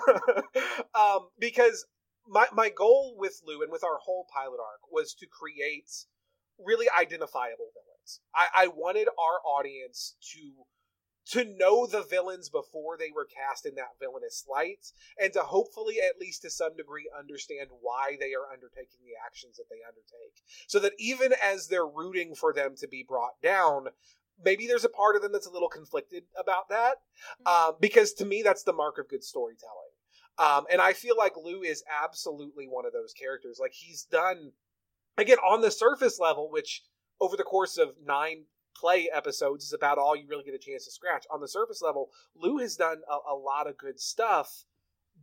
um, 0.96 1.30
because 1.40 1.86
my 2.28 2.48
my 2.54 2.70
goal 2.70 3.16
with 3.18 3.42
Lou 3.46 3.62
and 3.62 3.72
with 3.72 3.84
our 3.84 3.98
whole 4.04 4.28
pilot 4.34 4.60
arc 4.60 4.92
was 4.92 5.14
to 5.16 5.28
create 5.28 5.90
really 6.64 6.88
identifiable 6.90 7.72
villains. 7.74 8.22
I, 8.34 8.66
I 8.66 8.68
wanted 8.68 9.08
our 9.08 9.40
audience 9.46 10.16
to 10.34 10.40
to 11.32 11.44
know 11.44 11.88
the 11.88 12.04
villains 12.04 12.50
before 12.50 12.98
they 12.98 13.12
were 13.14 13.26
cast 13.26 13.66
in 13.66 13.76
that 13.76 13.98
villainous 14.00 14.46
light, 14.50 14.92
and 15.20 15.34
to 15.34 15.42
hopefully, 15.42 15.98
at 16.00 16.20
least 16.20 16.44
to 16.44 16.50
some 16.50 16.76
degree, 16.76 17.10
understand 17.18 17.70
why 17.82 18.16
they 18.20 18.34
are 18.34 18.52
undertaking 18.54 19.02
the 19.04 19.18
actions 19.26 19.58
that 19.58 19.66
they 19.70 19.82
undertake. 19.88 20.44
So 20.68 20.80
that 20.80 20.94
even 21.00 21.34
as 21.44 21.68
they're 21.68 21.88
rooting 21.88 22.36
for 22.36 22.54
them 22.54 22.76
to 22.78 22.88
be 22.88 23.06
brought 23.08 23.42
down, 23.42 23.88
maybe 24.44 24.68
there's 24.68 24.86
a 24.86 24.90
part 24.90 25.16
of 25.16 25.22
them 25.22 25.32
that's 25.32 25.48
a 25.48 25.52
little 25.52 25.70
conflicted 25.70 26.24
about 26.38 26.70
that. 26.70 26.96
Mm-hmm. 27.46 27.70
Um, 27.70 27.76
because 27.80 28.14
to 28.14 28.26
me, 28.26 28.42
that's 28.44 28.64
the 28.64 28.74
mark 28.74 28.98
of 29.00 29.10
good 29.10 29.24
storytelling. 29.24 29.72
Um, 30.38 30.66
and 30.72 30.82
I 30.82 30.94
feel 30.94 31.16
like 31.18 31.38
Lou 31.38 31.62
is 31.62 31.84
absolutely 32.04 32.66
one 32.66 32.86
of 32.86 32.94
those 32.94 33.14
characters. 33.14 33.58
Like 33.60 33.72
he's 33.74 34.04
done, 34.04 34.52
again, 35.18 35.38
on 35.38 35.62
the 35.62 35.72
surface 35.72 36.20
level, 36.20 36.52
which 36.52 36.84
over 37.22 37.38
the 37.38 37.44
course 37.44 37.78
of 37.78 37.96
nine 38.06 38.44
play 38.76 39.10
episodes 39.14 39.66
is 39.66 39.74
about 39.74 39.98
all 39.98 40.16
you 40.16 40.26
really 40.28 40.44
get 40.44 40.54
a 40.54 40.60
chance 40.60 40.86
to 40.86 40.92
scratch. 40.92 41.26
On 41.32 41.42
the 41.42 41.48
surface 41.48 41.82
level, 41.82 42.10
Lou 42.36 42.58
has 42.60 42.76
done 42.76 43.02
a, 43.10 43.34
a, 43.34 43.36
lot 43.36 43.68
of 43.68 43.78
good 43.78 44.00
stuff, 44.00 44.66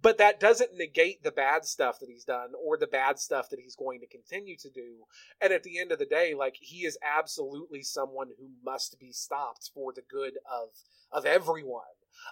but 0.01 0.19
that 0.19 0.41
doesn't 0.41 0.75
negate 0.75 1.23
the 1.23 1.31
bad 1.31 1.65
stuff 1.65 2.01
that 2.01 2.09
he's 2.09 2.25
done 2.25 2.51
or 2.63 2.77
the 2.77 2.87
bad 2.87 3.19
stuff 3.19 3.51
that 3.51 3.61
he's 3.61 3.77
going 3.77 4.01
to 4.01 4.07
continue 4.07 4.57
to 4.59 4.71
do. 4.71 5.05
And 5.41 5.53
at 5.53 5.63
the 5.63 5.79
end 5.79 5.93
of 5.93 5.99
the 5.99 6.07
day, 6.07 6.35
like 6.35 6.57
he 6.61 6.85
is 6.87 6.99
absolutely 7.03 7.83
someone 7.83 8.29
who 8.39 8.51
must 8.65 8.99
be 8.99 9.13
stopped 9.13 9.71
for 9.75 9.93
the 9.93 10.03
good 10.11 10.35
of 10.51 10.69
of 11.13 11.27
everyone. 11.27 11.83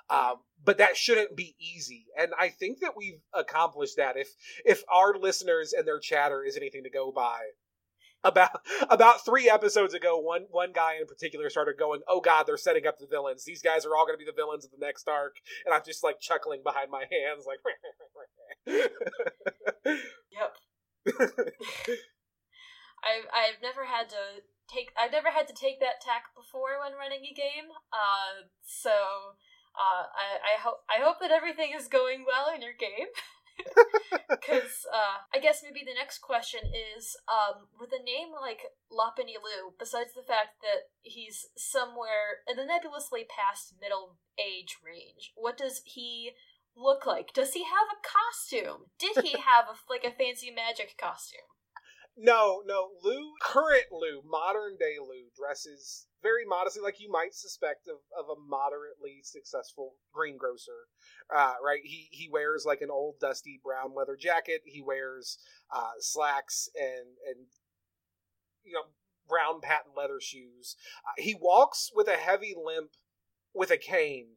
Um, 0.09 0.37
but 0.65 0.79
that 0.79 0.97
shouldn't 0.97 1.37
be 1.37 1.57
easy, 1.59 2.07
and 2.19 2.33
I 2.39 2.49
think 2.49 2.81
that 2.81 2.97
we've 2.97 3.21
accomplished 3.33 3.97
that. 3.97 4.17
If 4.17 4.29
if 4.65 4.83
our 4.93 5.17
listeners 5.17 5.73
and 5.73 5.87
their 5.87 5.99
chatter 5.99 6.45
is 6.45 6.57
anything 6.57 6.85
to 6.85 6.91
go 6.91 7.11
by, 7.11 7.41
about 8.25 8.61
about 8.91 9.25
three 9.25 9.49
episodes 9.49 9.95
ago, 9.95 10.19
one 10.19 10.47
one 10.51 10.73
guy 10.73 10.97
in 11.01 11.07
particular 11.07 11.49
started 11.49 11.79
going, 11.79 12.01
"Oh 12.07 12.21
God, 12.21 12.45
they're 12.47 12.57
setting 12.57 12.87
up 12.87 12.99
the 12.99 13.07
villains. 13.07 13.45
These 13.45 13.63
guys 13.63 13.87
are 13.87 13.97
all 13.97 14.05
going 14.05 14.19
to 14.19 14.25
be 14.25 14.31
the 14.31 14.37
villains 14.37 14.65
of 14.65 14.71
the 14.71 14.85
next 14.85 15.09
arc." 15.09 15.37
And 15.65 15.75
I'm 15.75 15.83
just 15.85 16.05
like 16.05 16.21
chuckling 16.21 16.61
behind 16.63 16.91
my 16.91 17.05
hands, 17.11 17.47
like. 17.47 17.61
yep. 18.67 20.53
I've 23.01 23.25
I've 23.33 23.63
never 23.63 23.87
had 23.87 24.11
to 24.11 24.45
take 24.69 24.93
I've 25.01 25.13
never 25.13 25.31
had 25.31 25.49
to 25.49 25.55
take 25.55 25.81
that 25.81 26.01
tack 26.01 26.35
before 26.37 26.77
when 26.81 26.93
running 26.93 27.25
a 27.25 27.35
game. 27.35 27.73
Uh, 27.93 28.45
so 28.67 28.93
uh, 29.73 30.05
I 30.13 30.57
I 30.57 30.61
hope 30.61 30.85
I 30.91 31.03
hope 31.03 31.17
that 31.21 31.31
everything 31.31 31.73
is 31.75 31.89
going 31.89 32.25
well 32.27 32.53
in 32.55 32.61
your 32.61 32.77
game. 32.77 33.09
Because 34.31 34.87
uh, 34.93 35.23
I 35.35 35.39
guess 35.39 35.63
maybe 35.63 35.85
the 35.85 35.95
next 35.95 36.19
question 36.19 36.61
is 36.97 37.17
um, 37.29 37.67
with 37.79 37.91
a 37.93 38.03
name 38.03 38.31
like 38.41 38.63
Lopunny 38.91 39.39
Lou, 39.39 39.75
besides 39.79 40.15
the 40.15 40.27
fact 40.27 40.63
that 40.63 40.91
he's 41.03 41.47
somewhere 41.57 42.43
in 42.49 42.57
the 42.57 42.65
nebulously 42.65 43.27
past 43.29 43.75
middle 43.81 44.19
age 44.39 44.79
range, 44.85 45.33
what 45.37 45.57
does 45.57 45.83
he 45.85 46.33
look 46.77 47.07
like? 47.07 47.33
Does 47.35 47.53
he 47.55 47.65
have 47.65 47.89
a 47.91 48.03
costume? 48.03 48.91
Did 48.99 49.25
he 49.25 49.39
have 49.51 49.67
a, 49.67 49.77
like 49.91 50.05
a 50.05 50.17
fancy 50.17 50.51
magic 50.51 50.97
costume? 50.99 51.50
No, 52.17 52.63
no. 52.67 52.91
Lou, 53.03 53.33
current 53.41 53.87
Lou, 53.91 54.23
modern 54.25 54.77
day 54.79 54.97
Lou, 55.01 55.31
dresses 55.37 56.07
very 56.23 56.45
modestly, 56.45 56.83
like 56.83 57.01
you 57.01 57.11
might 57.11 57.35
suspect 57.35 57.89
of, 57.89 57.99
of 58.19 58.29
a 58.29 58.41
moderately 58.41 59.21
successful 59.23 59.95
greengrocer. 60.13 60.89
Uh, 61.35 61.55
right? 61.65 61.81
He 61.83 62.09
he 62.11 62.29
wears 62.31 62.65
like 62.67 62.81
an 62.81 62.91
old 62.91 63.17
dusty 63.21 63.61
brown 63.63 63.95
leather 63.95 64.17
jacket. 64.17 64.63
He 64.65 64.83
wears 64.83 65.39
uh, 65.75 65.93
slacks 66.01 66.69
and 66.75 67.17
and 67.27 67.47
you 68.65 68.73
know 68.75 68.85
brown 69.29 69.61
patent 69.61 69.97
leather 69.97 70.21
shoes. 70.21 70.77
Uh, 71.07 71.23
he 71.23 71.35
walks 71.35 71.91
with 71.95 72.09
a 72.09 72.17
heavy 72.17 72.55
limp 72.57 72.91
with 73.55 73.71
a 73.71 73.79
cane 73.79 74.37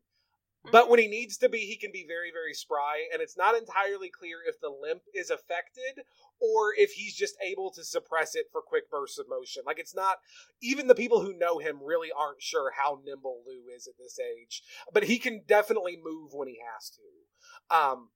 but 0.71 0.89
when 0.89 0.99
he 0.99 1.07
needs 1.07 1.37
to 1.37 1.49
be, 1.49 1.59
he 1.59 1.75
can 1.75 1.91
be 1.91 2.05
very, 2.07 2.31
very 2.31 2.53
spry, 2.53 3.05
and 3.11 3.21
it's 3.21 3.37
not 3.37 3.55
entirely 3.55 4.09
clear 4.09 4.37
if 4.47 4.59
the 4.61 4.69
limp 4.69 5.01
is 5.13 5.29
affected 5.29 6.05
or 6.39 6.73
if 6.77 6.91
he's 6.91 7.15
just 7.15 7.35
able 7.45 7.71
to 7.71 7.83
suppress 7.83 8.35
it 8.35 8.45
for 8.51 8.61
quick 8.61 8.89
bursts 8.89 9.19
of 9.19 9.29
motion. 9.29 9.63
Like 9.65 9.79
it's 9.79 9.95
not 9.95 10.17
even 10.61 10.87
the 10.87 10.95
people 10.95 11.21
who 11.21 11.37
know 11.37 11.59
him 11.59 11.79
really 11.83 12.09
aren't 12.17 12.41
sure 12.41 12.71
how 12.77 12.99
nimble 13.05 13.43
Lou 13.45 13.73
is 13.75 13.87
at 13.87 13.97
this 13.97 14.19
age, 14.19 14.63
but 14.93 15.03
he 15.03 15.17
can 15.17 15.41
definitely 15.47 15.99
move 16.01 16.31
when 16.33 16.47
he 16.47 16.59
has 16.73 16.91
to. 16.91 17.75
Um, 17.75 18.09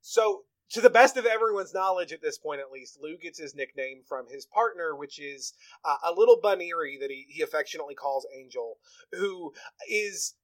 so 0.00 0.42
to 0.70 0.80
the 0.80 0.90
best 0.90 1.16
of 1.16 1.24
everyone's 1.24 1.72
knowledge 1.72 2.12
at 2.12 2.20
this 2.20 2.38
point 2.38 2.60
at 2.60 2.70
least 2.70 2.98
lou 3.00 3.16
gets 3.16 3.38
his 3.38 3.54
nickname 3.54 4.02
from 4.06 4.26
his 4.28 4.46
partner 4.46 4.94
which 4.94 5.18
is 5.18 5.54
uh, 5.84 5.96
a 6.04 6.12
little 6.12 6.38
Buneary 6.40 6.98
that 7.00 7.10
he, 7.10 7.26
he 7.28 7.42
affectionately 7.42 7.94
calls 7.94 8.26
angel 8.38 8.76
who 9.12 9.52
is 9.88 10.34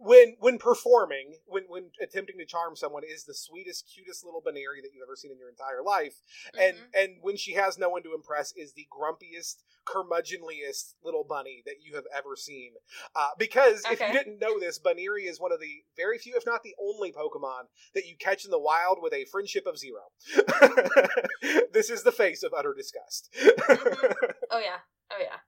when 0.00 0.36
when 0.40 0.58
performing, 0.58 1.36
when 1.46 1.64
when 1.68 1.90
attempting 2.00 2.38
to 2.38 2.46
charm 2.46 2.74
someone, 2.74 3.02
is 3.04 3.24
the 3.24 3.34
sweetest, 3.34 3.90
cutest 3.94 4.24
little 4.24 4.40
Buneary 4.40 4.80
that 4.80 4.90
you've 4.94 5.06
ever 5.06 5.16
seen 5.16 5.30
in 5.30 5.38
your 5.38 5.50
entire 5.50 5.82
life, 5.84 6.14
mm-hmm. 6.56 6.60
and 6.60 6.76
and 6.94 7.18
when 7.20 7.36
she 7.36 7.52
has 7.52 7.78
no 7.78 7.90
one 7.90 8.02
to 8.02 8.14
impress, 8.14 8.52
is 8.56 8.72
the 8.72 8.86
grumpiest, 8.90 9.62
curmudgeonliest 9.86 10.94
little 11.04 11.24
bunny 11.28 11.62
that 11.66 11.76
you 11.82 11.94
have 11.94 12.04
ever 12.16 12.34
seen. 12.34 12.72
Uh, 13.14 13.28
because 13.38 13.84
okay. 13.84 13.92
if 13.92 14.00
you 14.00 14.18
didn't 14.18 14.40
know 14.40 14.58
this, 14.58 14.78
Buneary 14.78 15.24
is 15.24 15.38
one 15.38 15.52
of 15.52 15.60
the 15.60 15.84
very 15.96 16.16
few, 16.16 16.34
if 16.34 16.46
not 16.46 16.62
the 16.62 16.74
only 16.82 17.12
Pokemon 17.12 17.68
that 17.94 18.06
you 18.06 18.16
catch 18.18 18.46
in 18.46 18.50
the 18.50 18.58
wild 18.58 18.98
with 19.02 19.12
a 19.12 19.26
friendship 19.26 19.66
of 19.66 19.78
zero. 19.78 20.00
this 21.72 21.90
is 21.90 22.02
the 22.04 22.12
face 22.12 22.42
of 22.42 22.54
utter 22.56 22.74
disgust. 22.74 23.28
mm-hmm. 23.38 24.06
Oh 24.52 24.58
yeah, 24.58 24.80
oh 25.12 25.18
yeah. 25.20 25.38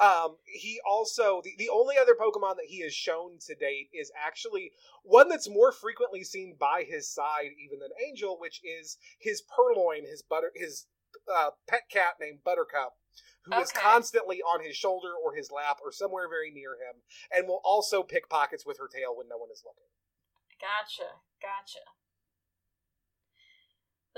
Um, 0.00 0.36
he 0.44 0.80
also 0.88 1.40
the, 1.42 1.54
the 1.58 1.70
only 1.70 1.96
other 2.00 2.14
Pokemon 2.14 2.56
that 2.56 2.66
he 2.68 2.82
has 2.82 2.94
shown 2.94 3.38
to 3.46 3.54
date 3.54 3.88
is 3.92 4.12
actually 4.16 4.72
one 5.02 5.28
that's 5.28 5.48
more 5.48 5.72
frequently 5.72 6.22
seen 6.22 6.56
by 6.58 6.84
his 6.86 7.08
side 7.08 7.50
even 7.64 7.78
than 7.78 7.90
Angel, 8.06 8.36
which 8.38 8.60
is 8.62 8.98
his 9.18 9.42
Purrloin, 9.42 10.04
his 10.04 10.22
butter 10.22 10.52
his 10.54 10.86
uh, 11.34 11.50
pet 11.66 11.88
cat 11.90 12.14
named 12.20 12.40
Buttercup, 12.44 12.94
who 13.42 13.52
okay. 13.52 13.62
is 13.62 13.72
constantly 13.72 14.42
on 14.42 14.62
his 14.62 14.76
shoulder 14.76 15.12
or 15.12 15.34
his 15.34 15.50
lap 15.50 15.78
or 15.84 15.92
somewhere 15.92 16.28
very 16.28 16.50
near 16.50 16.72
him, 16.72 17.00
and 17.32 17.48
will 17.48 17.62
also 17.64 18.02
pick 18.02 18.28
pockets 18.28 18.66
with 18.66 18.78
her 18.78 18.88
tail 18.88 19.16
when 19.16 19.28
no 19.28 19.38
one 19.38 19.48
is 19.52 19.62
looking. 19.64 19.88
Gotcha, 20.60 21.22
gotcha. 21.40 21.84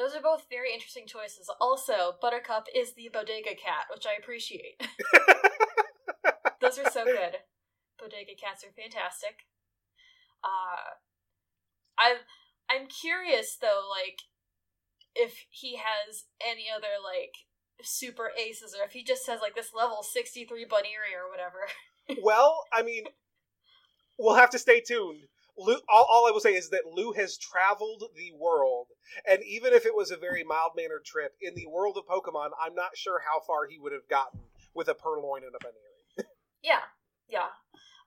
Those 0.01 0.17
are 0.17 0.23
both 0.23 0.47
very 0.49 0.73
interesting 0.73 1.07
choices. 1.07 1.51
Also, 1.61 2.17
Buttercup 2.23 2.69
is 2.75 2.95
the 2.95 3.11
bodega 3.13 3.51
cat, 3.51 3.85
which 3.93 4.07
I 4.07 4.17
appreciate. 4.19 4.81
Those 6.63 6.79
are 6.79 6.91
so 6.91 7.05
good. 7.05 7.37
Bodega 8.01 8.33
cats 8.41 8.65
are 8.65 8.73
fantastic. 8.73 9.45
Uh, 10.43 10.97
I'm 11.99 12.17
I'm 12.71 12.87
curious 12.87 13.59
though, 13.61 13.83
like 13.91 14.21
if 15.15 15.45
he 15.51 15.77
has 15.77 16.25
any 16.41 16.65
other 16.75 16.97
like 17.05 17.35
super 17.83 18.31
aces 18.41 18.75
or 18.75 18.87
if 18.87 18.93
he 18.93 19.05
just 19.05 19.27
has 19.27 19.43
like 19.43 19.55
this 19.55 19.73
level 19.77 20.03
63 20.03 20.65
Buneary 20.65 21.13
or 21.13 21.29
whatever. 21.29 21.69
well, 22.25 22.65
I 22.73 22.83
mean, 22.83 23.05
we'll 24.19 24.37
have 24.37 24.51
to 24.51 24.59
stay 24.59 24.81
tuned. 24.81 25.25
Lou, 25.59 25.77
all, 25.93 26.07
all, 26.09 26.27
I 26.27 26.31
will 26.31 26.41
say 26.41 26.55
is 26.55 26.71
that 26.71 26.89
Lou 26.91 27.13
has 27.13 27.37
traveled 27.37 28.05
the 28.17 28.33
world, 28.39 28.87
and 29.27 29.41
even 29.45 29.73
if 29.73 29.87
it 29.87 29.95
was 29.95 30.11
a 30.11 30.17
very 30.17 30.45
mild 30.45 30.73
mannered 30.77 31.05
trip 31.05 31.35
in 31.41 31.55
the 31.55 31.67
world 31.67 31.97
of 31.97 32.07
Pokemon, 32.07 32.51
I'm 32.61 32.75
not 32.75 32.97
sure 32.97 33.21
how 33.21 33.41
far 33.41 33.67
he 33.69 33.79
would 33.79 33.93
have 33.93 34.09
gotten 34.09 34.41
with 34.75 34.89
a 34.89 34.95
purrloin 34.95 35.43
and 35.45 35.55
a 35.55 35.59
Buneary. 35.59 36.31
yeah, 36.63 36.87
yeah. 37.29 37.55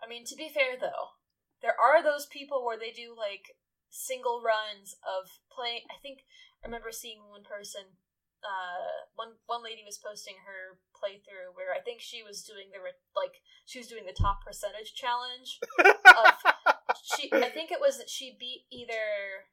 I 0.04 0.08
mean, 0.08 0.26
to 0.26 0.36
be 0.36 0.50
fair 0.50 0.80
though, 0.80 1.16
there 1.62 1.76
are 1.80 2.04
those 2.04 2.26
people 2.28 2.66
where 2.66 2.78
they 2.78 2.92
do 2.92 3.16
like 3.18 3.56
single 3.90 4.42
runs 4.42 4.96
of 5.04 5.30
playing. 5.52 5.82
I 5.90 6.02
think 6.02 6.20
I 6.64 6.68
remember 6.68 6.92
seeing 6.92 7.20
one 7.30 7.44
person 7.44 8.00
uh, 8.44 9.08
one 9.16 9.40
one 9.48 9.64
lady 9.64 9.84
was 9.88 9.98
posting 9.98 10.36
her 10.44 10.80
playthrough 10.92 11.56
where 11.56 11.72
I 11.72 11.80
think 11.80 12.04
she 12.04 12.24
was 12.24 12.44
doing 12.44 12.72
the 12.72 12.80
like 13.16 13.40
she 13.66 13.80
was 13.80 13.88
doing 13.88 14.06
the 14.06 14.16
top 14.16 14.44
percentage 14.44 14.94
challenge. 14.94 15.60
of, 15.80 16.36
she 17.04 17.32
I 17.32 17.50
think 17.50 17.72
it 17.72 17.80
was 17.80 17.98
that 17.98 18.12
she 18.12 18.36
beat 18.36 18.68
either 18.72 19.48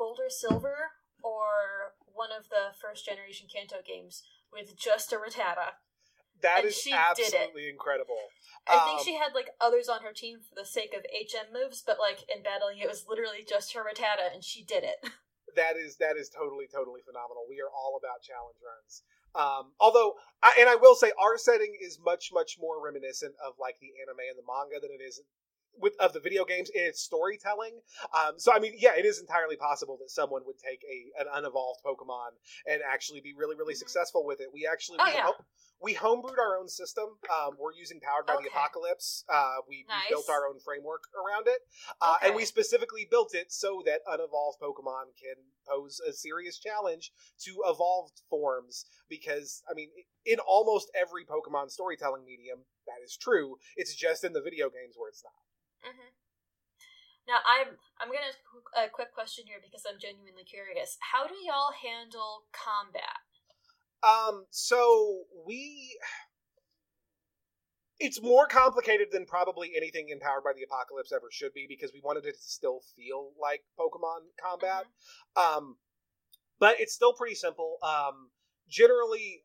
gold 0.00 0.16
or 0.16 0.32
silver 0.32 0.96
or 1.20 1.92
one 2.08 2.32
of 2.32 2.48
the 2.48 2.72
first 2.80 3.04
generation 3.04 3.52
Kanto 3.52 3.84
games 3.84 4.24
with 4.48 4.72
just 4.72 5.12
a 5.12 5.20
Rattata. 5.20 5.76
That 6.40 6.64
is 6.64 6.80
absolutely 6.88 7.68
incredible. 7.68 8.32
I 8.64 8.80
think 8.88 9.00
um, 9.00 9.04
she 9.04 9.20
had 9.20 9.36
like 9.36 9.52
others 9.60 9.92
on 9.92 10.00
her 10.00 10.16
team 10.16 10.40
for 10.40 10.56
the 10.56 10.64
sake 10.64 10.96
of 10.96 11.04
HM 11.12 11.52
moves, 11.52 11.84
but 11.84 12.00
like 12.00 12.24
in 12.32 12.40
battling, 12.40 12.80
it 12.80 12.88
was 12.88 13.04
literally 13.04 13.44
just 13.44 13.76
her 13.76 13.84
Rattata, 13.84 14.32
and 14.32 14.40
she 14.40 14.64
did 14.64 14.80
it. 14.80 15.04
that 15.60 15.76
is 15.76 16.00
that 16.00 16.16
is 16.16 16.32
totally 16.32 16.64
totally 16.64 17.04
phenomenal. 17.04 17.44
We 17.44 17.60
are 17.60 17.68
all 17.68 18.00
about 18.00 18.24
challenge 18.24 18.56
runs. 18.64 19.04
Um, 19.30 19.76
although, 19.78 20.18
I, 20.42 20.58
and 20.58 20.66
I 20.66 20.74
will 20.74 20.96
say, 20.96 21.12
our 21.14 21.38
setting 21.38 21.76
is 21.78 22.00
much 22.02 22.32
much 22.32 22.56
more 22.58 22.80
reminiscent 22.80 23.36
of 23.44 23.60
like 23.60 23.76
the 23.78 23.92
anime 24.00 24.24
and 24.24 24.40
the 24.40 24.48
manga 24.48 24.80
than 24.80 24.90
it 24.90 25.04
is 25.04 25.20
with 25.78 25.94
of 26.00 26.12
the 26.12 26.20
video 26.20 26.44
games 26.44 26.70
in 26.74 26.82
its 26.82 27.00
storytelling. 27.00 27.80
Um, 28.14 28.38
so 28.38 28.52
I 28.52 28.58
mean, 28.58 28.74
yeah, 28.78 28.92
it 28.96 29.04
is 29.04 29.20
entirely 29.20 29.56
possible 29.56 29.98
that 30.00 30.10
someone 30.10 30.42
would 30.46 30.58
take 30.58 30.82
a 30.84 31.20
an 31.20 31.26
unevolved 31.32 31.80
Pokemon 31.84 32.36
and 32.66 32.80
actually 32.86 33.20
be 33.20 33.34
really 33.36 33.56
really 33.56 33.74
mm-hmm. 33.74 33.78
successful 33.78 34.24
with 34.26 34.40
it. 34.40 34.48
We 34.52 34.68
actually 34.70 34.98
oh, 35.00 35.04
we, 35.06 35.12
yeah. 35.12 35.24
ho- 35.24 35.44
we 35.82 35.94
homebrewed 35.94 36.38
our 36.38 36.58
own 36.58 36.68
system. 36.68 37.04
Um, 37.32 37.56
we're 37.58 37.72
using 37.72 38.00
Powered 38.00 38.26
by 38.26 38.34
okay. 38.34 38.44
the 38.44 38.50
Apocalypse. 38.50 39.24
Uh, 39.28 39.64
we, 39.68 39.86
nice. 39.88 40.04
we, 40.08 40.14
built 40.14 40.28
our 40.28 40.46
own 40.46 40.60
framework 40.60 41.04
around 41.16 41.48
it, 41.48 41.60
uh, 42.00 42.16
okay. 42.16 42.28
and 42.28 42.36
we 42.36 42.44
specifically 42.44 43.08
built 43.10 43.34
it 43.34 43.52
so 43.52 43.82
that 43.86 44.00
unevolved 44.06 44.60
Pokemon 44.60 45.16
can 45.16 45.40
pose 45.66 46.00
a 46.06 46.12
serious 46.12 46.58
challenge 46.58 47.12
to 47.44 47.56
evolved 47.66 48.20
forms. 48.28 48.84
Because 49.08 49.62
I 49.70 49.74
mean, 49.74 49.88
in 50.26 50.38
almost 50.40 50.90
every 50.94 51.24
Pokemon 51.24 51.70
storytelling 51.70 52.24
medium, 52.24 52.60
that 52.86 53.02
is 53.04 53.16
true. 53.16 53.56
It's 53.76 53.94
just 53.94 54.24
in 54.24 54.32
the 54.32 54.42
video 54.42 54.68
games 54.68 54.94
where 54.96 55.08
it's 55.08 55.24
not. 55.24 55.49
Mm-hmm. 55.84 56.10
Now 57.28 57.38
I'm 57.46 57.76
I'm 58.00 58.08
gonna 58.08 58.34
a 58.74 58.90
quick 58.90 59.12
question 59.14 59.44
here 59.46 59.60
because 59.62 59.84
I'm 59.88 60.00
genuinely 60.00 60.44
curious. 60.44 60.98
How 61.00 61.26
do 61.26 61.34
y'all 61.44 61.72
handle 61.72 62.48
combat? 62.52 63.22
Um, 64.02 64.46
so 64.50 65.24
we 65.46 65.98
it's 68.00 68.22
more 68.22 68.46
complicated 68.46 69.08
than 69.12 69.26
probably 69.26 69.72
anything 69.76 70.08
empowered 70.08 70.42
by 70.42 70.52
the 70.56 70.64
apocalypse 70.64 71.12
ever 71.12 71.28
should 71.30 71.52
be 71.52 71.66
because 71.68 71.92
we 71.92 72.00
wanted 72.02 72.24
it 72.24 72.32
to 72.32 72.48
still 72.48 72.80
feel 72.96 73.32
like 73.40 73.62
Pokemon 73.78 74.24
combat. 74.40 74.84
Mm-hmm. 75.36 75.58
Um, 75.58 75.76
but 76.58 76.80
it's 76.80 76.94
still 76.94 77.12
pretty 77.12 77.34
simple. 77.34 77.76
Um, 77.82 78.30
generally, 78.68 79.42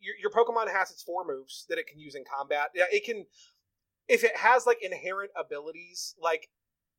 your, 0.00 0.14
your 0.20 0.30
Pokemon 0.30 0.72
has 0.72 0.90
its 0.90 1.02
four 1.02 1.26
moves 1.26 1.66
that 1.68 1.78
it 1.78 1.86
can 1.86 2.00
use 2.00 2.14
in 2.14 2.24
combat. 2.24 2.68
Yeah, 2.74 2.84
it 2.90 3.04
can 3.04 3.26
if 4.08 4.24
it 4.24 4.36
has 4.36 4.66
like 4.66 4.78
inherent 4.82 5.30
abilities, 5.36 6.14
like 6.20 6.48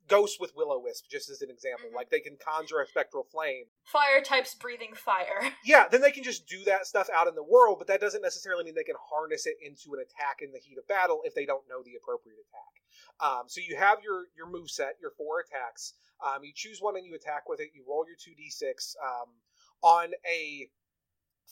Ghost 0.08 0.40
with 0.40 0.54
Will-O-Wisp, 0.56 1.06
just 1.10 1.30
as 1.30 1.42
an 1.42 1.50
example, 1.50 1.88
mm-hmm. 1.88 1.96
like 1.96 2.10
they 2.10 2.20
can 2.20 2.38
conjure 2.44 2.82
a 2.82 2.88
spectral 2.88 3.28
flame. 3.32 3.66
Fire 3.86 4.22
types 4.22 4.56
breathing 4.56 4.94
fire. 4.96 5.54
Yeah, 5.64 5.88
then 5.88 6.02
they 6.02 6.12
can 6.12 6.24
just 6.24 6.48
do 6.48 6.64
that 6.66 6.88
stuff 6.88 7.10
out 7.14 7.28
in 7.28 7.36
the 7.36 7.44
world, 7.44 7.78
but 7.78 7.88
that 7.88 8.02
doesn't 8.02 8.22
necessarily 8.22 8.64
mean 8.64 8.74
they 8.76 8.84
can 8.84 8.96
harness 9.12 9.46
it 9.46 9.58
into 9.62 9.94
an 9.94 10.02
attack 10.02 10.42
in 10.42 10.52
the 10.52 10.58
heat 10.58 10.78
of 10.78 10.88
battle 10.88 11.22
if 11.24 11.36
they 11.36 11.46
don't 11.46 11.70
know 11.70 11.84
the 11.86 11.94
appropriate 12.02 12.40
attack. 12.42 12.74
Um, 13.22 13.44
so 13.48 13.62
you 13.62 13.78
have 13.78 14.00
your 14.04 14.26
your 14.36 14.50
move 14.50 14.72
set, 14.72 14.98
your 15.02 15.12
four 15.12 15.42
attacks. 15.42 15.94
Um, 16.26 16.44
you 16.44 16.52
choose 16.56 16.80
one 16.82 16.96
and 16.96 17.06
you 17.06 17.14
attack 17.14 17.48
with 17.48 17.60
it. 17.60 17.70
You 17.76 17.84
roll 17.88 18.06
your 18.08 18.18
two 18.18 18.34
d 18.36 18.50
six. 18.50 18.96
Um, 19.04 19.30
on 19.82 20.12
a 20.26 20.70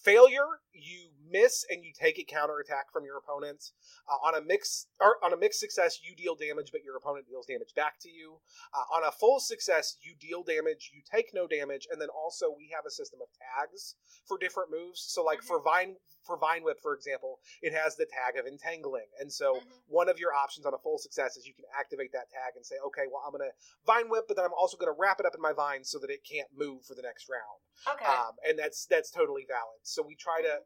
failure, 0.03 0.61
you 0.73 1.09
miss 1.29 1.65
and 1.69 1.83
you 1.83 1.91
take 1.91 2.19
a 2.19 2.23
counterattack 2.23 2.91
from 2.91 3.03
your 3.03 3.17
opponent. 3.17 3.71
Uh, 4.07 4.27
on 4.27 4.35
a 4.35 4.41
mix 4.41 4.87
or 4.99 5.17
on 5.23 5.33
a 5.33 5.37
mixed 5.37 5.59
success, 5.59 5.99
you 6.03 6.15
deal 6.15 6.35
damage, 6.35 6.69
but 6.71 6.83
your 6.83 6.95
opponent 6.97 7.27
deals 7.27 7.45
damage 7.45 7.73
back 7.75 7.99
to 7.99 8.09
you. 8.09 8.39
Uh, 8.73 8.95
on 8.95 9.03
a 9.03 9.11
full 9.11 9.39
success, 9.39 9.97
you 10.01 10.13
deal 10.19 10.43
damage, 10.43 10.91
you 10.93 11.01
take 11.09 11.31
no 11.33 11.47
damage, 11.47 11.87
and 11.91 12.01
then 12.01 12.09
also 12.09 12.47
we 12.55 12.69
have 12.73 12.85
a 12.87 12.91
system 12.91 13.19
of 13.21 13.27
tags 13.35 13.95
for 14.25 14.37
different 14.37 14.71
moves. 14.71 15.03
So, 15.07 15.23
like 15.23 15.39
mm-hmm. 15.39 15.47
for 15.47 15.61
Vine 15.61 15.95
for 16.27 16.37
Vine 16.37 16.63
Whip, 16.63 16.77
for 16.83 16.93
example, 16.93 17.39
it 17.63 17.73
has 17.73 17.95
the 17.95 18.05
tag 18.05 18.37
of 18.37 18.45
entangling, 18.45 19.07
and 19.19 19.31
so 19.31 19.55
mm-hmm. 19.55 19.69
one 19.87 20.09
of 20.09 20.19
your 20.19 20.33
options 20.33 20.65
on 20.65 20.73
a 20.73 20.77
full 20.77 20.99
success 20.99 21.37
is 21.37 21.47
you 21.47 21.55
can 21.55 21.65
activate 21.79 22.11
that 22.11 22.29
tag 22.29 22.53
and 22.55 22.65
say, 22.65 22.75
okay, 22.85 23.07
well 23.07 23.23
I'm 23.25 23.31
going 23.31 23.47
to 23.47 23.55
Vine 23.87 24.11
Whip, 24.11 24.25
but 24.27 24.35
then 24.35 24.45
I'm 24.45 24.53
also 24.53 24.75
going 24.75 24.91
to 24.91 24.99
wrap 24.99 25.19
it 25.19 25.25
up 25.25 25.33
in 25.33 25.41
my 25.41 25.53
vine 25.53 25.83
so 25.87 25.97
that 25.99 26.11
it 26.11 26.27
can't 26.27 26.51
move 26.51 26.83
for 26.83 26.93
the 26.93 27.01
next 27.01 27.31
round. 27.31 27.59
Okay, 27.95 28.05
um, 28.05 28.35
and 28.43 28.59
that's 28.59 28.85
that's 28.85 29.09
totally 29.09 29.47
valid. 29.47 29.79
So 29.81 30.03
we 30.03 30.15
try 30.19 30.43
to 30.43 30.59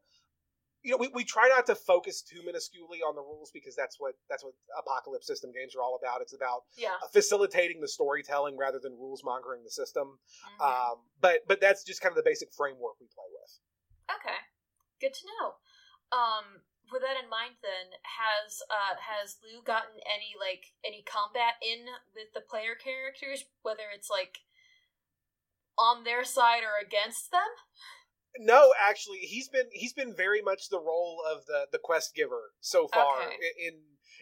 you 0.83 0.91
know, 0.91 0.97
we, 0.97 1.09
we 1.13 1.23
try 1.23 1.47
not 1.47 1.65
to 1.67 1.75
focus 1.75 2.21
too 2.21 2.41
minusculely 2.41 3.05
on 3.07 3.15
the 3.15 3.21
rules 3.21 3.51
because 3.53 3.75
that's 3.75 3.99
what 3.99 4.15
that's 4.29 4.43
what 4.43 4.53
apocalypse 4.77 5.27
system 5.27 5.51
games 5.51 5.75
are 5.75 5.81
all 5.81 5.97
about. 6.01 6.21
It's 6.21 6.33
about 6.33 6.63
yeah. 6.77 6.97
facilitating 7.13 7.81
the 7.81 7.87
storytelling 7.87 8.57
rather 8.57 8.79
than 8.81 8.93
rules 8.93 9.21
mongering 9.23 9.63
the 9.63 9.69
system. 9.69 10.17
Mm-hmm. 10.57 10.61
Um, 10.61 10.95
but 11.19 11.41
but 11.47 11.61
that's 11.61 11.83
just 11.83 12.01
kind 12.01 12.11
of 12.11 12.17
the 12.17 12.27
basic 12.27 12.49
framework 12.53 12.97
we 12.99 13.07
play 13.13 13.29
with. 13.29 13.51
Okay, 14.17 14.37
good 15.01 15.17
to 15.17 15.25
know. 15.25 15.57
Um, 16.13 16.61
with 16.91 17.01
that 17.01 17.17
in 17.17 17.29
mind, 17.29 17.57
then 17.63 17.97
has 18.03 18.61
uh, 18.69 18.99
has 18.99 19.39
Lou 19.41 19.63
gotten 19.63 19.97
any 20.05 20.35
like 20.37 20.75
any 20.85 21.01
combat 21.01 21.57
in 21.63 21.87
with 22.13 22.35
the 22.35 22.45
player 22.45 22.75
characters, 22.75 23.45
whether 23.63 23.89
it's 23.89 24.09
like 24.09 24.43
on 25.79 26.03
their 26.03 26.23
side 26.23 26.61
or 26.61 26.77
against 26.77 27.31
them? 27.31 27.47
No, 28.37 28.71
actually, 28.79 29.19
he's 29.19 29.47
been 29.47 29.67
he's 29.71 29.93
been 29.93 30.15
very 30.15 30.41
much 30.41 30.69
the 30.69 30.79
role 30.79 31.23
of 31.25 31.45
the 31.45 31.65
the 31.71 31.79
quest 31.79 32.13
giver 32.15 32.53
so 32.59 32.87
far 32.87 33.23
okay. 33.23 33.35
in 33.67 33.75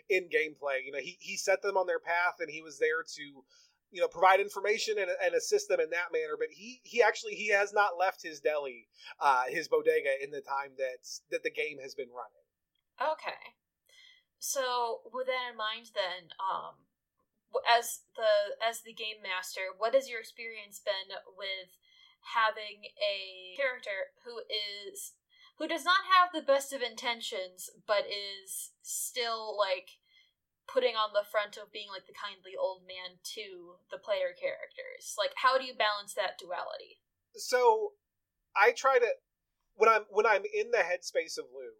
in 0.10 0.30
gameplay. 0.30 0.86
You 0.86 0.92
know, 0.94 1.02
he 1.02 1.18
he 1.20 1.38
set 1.38 1.62
them 1.62 1.78
on 1.78 1.88
their 1.88 2.00
path, 2.00 2.38
and 2.40 2.50
he 2.50 2.62
was 2.62 2.80
there 2.80 3.04
to 3.04 3.44
you 3.92 4.02
know 4.02 4.08
provide 4.08 4.40
information 4.40 4.96
and, 4.98 5.10
and 5.24 5.36
assist 5.36 5.68
them 5.70 5.80
in 5.80 5.90
that 5.92 6.12
manner. 6.12 6.36
But 6.38 6.50
he 6.52 6.82
he 6.84 7.02
actually 7.02 7.36
he 7.36 7.50
has 7.50 7.74
not 7.74 7.98
left 8.00 8.22
his 8.22 8.40
deli, 8.40 8.88
uh, 9.20 9.44
his 9.48 9.68
bodega 9.68 10.24
in 10.24 10.32
the 10.32 10.42
time 10.42 10.72
that 10.78 11.08
that 11.32 11.44
the 11.44 11.52
game 11.52 11.78
has 11.82 11.96
been 11.96 12.10
running. 12.10 12.46
Okay, 13.02 13.56
so 14.40 15.02
with 15.14 15.28
that 15.28 15.52
in 15.52 15.58
mind, 15.58 15.92
then 15.96 16.30
um, 16.40 16.76
as 17.66 18.02
the 18.16 18.56
as 18.68 18.82
the 18.82 18.94
game 18.94 19.24
master, 19.24 19.72
what 19.78 19.96
has 19.96 20.10
your 20.10 20.20
experience 20.20 20.80
been 20.80 21.16
with? 21.38 21.78
having 22.36 22.92
a 23.00 23.56
character 23.56 24.12
who 24.26 24.44
is 24.46 25.14
who 25.58 25.68
does 25.68 25.84
not 25.84 26.08
have 26.08 26.30
the 26.32 26.46
best 26.46 26.72
of 26.72 26.82
intentions 26.82 27.70
but 27.88 28.06
is 28.08 28.72
still 28.82 29.58
like 29.58 30.00
putting 30.70 30.94
on 30.94 31.10
the 31.18 31.26
front 31.26 31.58
of 31.58 31.74
being 31.74 31.90
like 31.90 32.06
the 32.06 32.16
kindly 32.16 32.54
old 32.54 32.86
man 32.86 33.18
to 33.26 33.82
the 33.90 33.98
player 33.98 34.32
characters 34.38 35.18
like 35.18 35.34
how 35.42 35.58
do 35.58 35.66
you 35.66 35.74
balance 35.74 36.14
that 36.14 36.38
duality 36.38 37.02
so 37.36 37.94
i 38.56 38.72
try 38.72 38.98
to 38.98 39.10
when 39.76 39.90
i'm 39.90 40.06
when 40.10 40.26
i'm 40.26 40.46
in 40.54 40.70
the 40.72 40.86
headspace 40.86 41.38
of 41.38 41.50
lou 41.50 41.74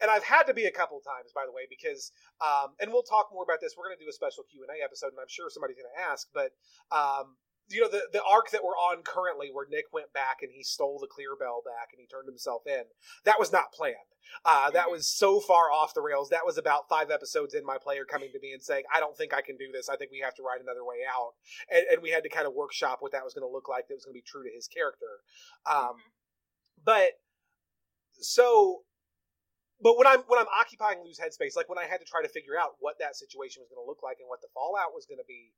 and 0.00 0.10
I've 0.10 0.24
had 0.24 0.44
to 0.50 0.54
be 0.54 0.64
a 0.64 0.74
couple 0.74 0.98
times, 1.00 1.30
by 1.34 1.46
the 1.46 1.52
way, 1.54 1.70
because, 1.70 2.10
um, 2.42 2.74
and 2.80 2.90
we'll 2.90 3.06
talk 3.06 3.30
more 3.32 3.44
about 3.46 3.60
this. 3.60 3.74
We're 3.78 3.86
going 3.86 3.98
to 3.98 4.04
do 4.04 4.10
a 4.10 4.12
special 4.12 4.42
Q 4.50 4.66
and 4.66 4.72
A 4.74 4.82
episode, 4.82 5.14
and 5.14 5.20
I'm 5.22 5.30
sure 5.30 5.46
somebody's 5.48 5.78
going 5.78 5.90
to 5.94 6.02
ask. 6.02 6.26
But 6.34 6.50
um, 6.90 7.38
you 7.70 7.80
know 7.80 7.88
the 7.88 8.02
the 8.12 8.22
arc 8.22 8.50
that 8.50 8.62
we're 8.62 8.76
on 8.76 9.02
currently 9.02 9.50
where 9.52 9.66
nick 9.70 9.86
went 9.92 10.12
back 10.12 10.38
and 10.42 10.50
he 10.52 10.62
stole 10.62 10.98
the 11.00 11.06
clear 11.06 11.36
bell 11.38 11.62
back 11.64 11.90
and 11.92 12.00
he 12.00 12.06
turned 12.06 12.28
himself 12.28 12.62
in 12.66 12.84
that 13.24 13.38
was 13.38 13.52
not 13.52 13.72
planned. 13.72 14.12
Uh, 14.44 14.70
that 14.70 14.90
was 14.90 15.06
so 15.06 15.38
far 15.38 15.70
off 15.70 15.92
the 15.92 16.00
rails. 16.00 16.30
That 16.30 16.46
was 16.46 16.56
about 16.56 16.88
five 16.88 17.10
episodes 17.10 17.54
in 17.54 17.64
my 17.64 17.76
player 17.76 18.04
coming 18.04 18.30
to 18.32 18.40
me 18.40 18.52
and 18.52 18.62
saying 18.62 18.84
i 18.94 19.00
don't 19.00 19.16
think 19.16 19.34
i 19.34 19.40
can 19.40 19.56
do 19.56 19.70
this. 19.72 19.88
I 19.88 19.96
think 19.96 20.10
we 20.10 20.20
have 20.20 20.34
to 20.36 20.42
write 20.42 20.60
another 20.60 20.84
way 20.84 21.04
out. 21.08 21.32
And, 21.70 21.84
and 21.92 22.02
we 22.02 22.10
had 22.10 22.22
to 22.24 22.28
kind 22.28 22.46
of 22.46 22.54
workshop 22.54 22.98
what 23.00 23.12
that 23.12 23.24
was 23.24 23.34
going 23.34 23.46
to 23.46 23.52
look 23.52 23.68
like 23.68 23.88
that 23.88 23.94
was 23.94 24.04
going 24.04 24.14
to 24.14 24.20
be 24.20 24.26
true 24.26 24.42
to 24.42 24.50
his 24.54 24.68
character. 24.68 25.22
Um, 25.66 25.76
mm-hmm. 25.76 26.84
but 26.84 27.20
so 28.20 28.84
but 29.82 29.98
when 29.98 30.06
I'm 30.06 30.24
when 30.30 30.38
I'm 30.38 30.48
occupying 30.48 31.04
Lou's 31.04 31.20
headspace, 31.20 31.56
like 31.56 31.68
when 31.68 31.78
I 31.78 31.84
had 31.84 32.00
to 32.00 32.06
try 32.08 32.22
to 32.22 32.28
figure 32.28 32.56
out 32.56 32.80
what 32.80 32.98
that 33.00 33.16
situation 33.16 33.60
was 33.60 33.68
going 33.68 33.82
to 33.82 33.88
look 33.88 34.00
like 34.00 34.16
and 34.16 34.28
what 34.32 34.40
the 34.40 34.48
fallout 34.54 34.96
was 34.96 35.04
going 35.04 35.20
to 35.20 35.28
be, 35.28 35.52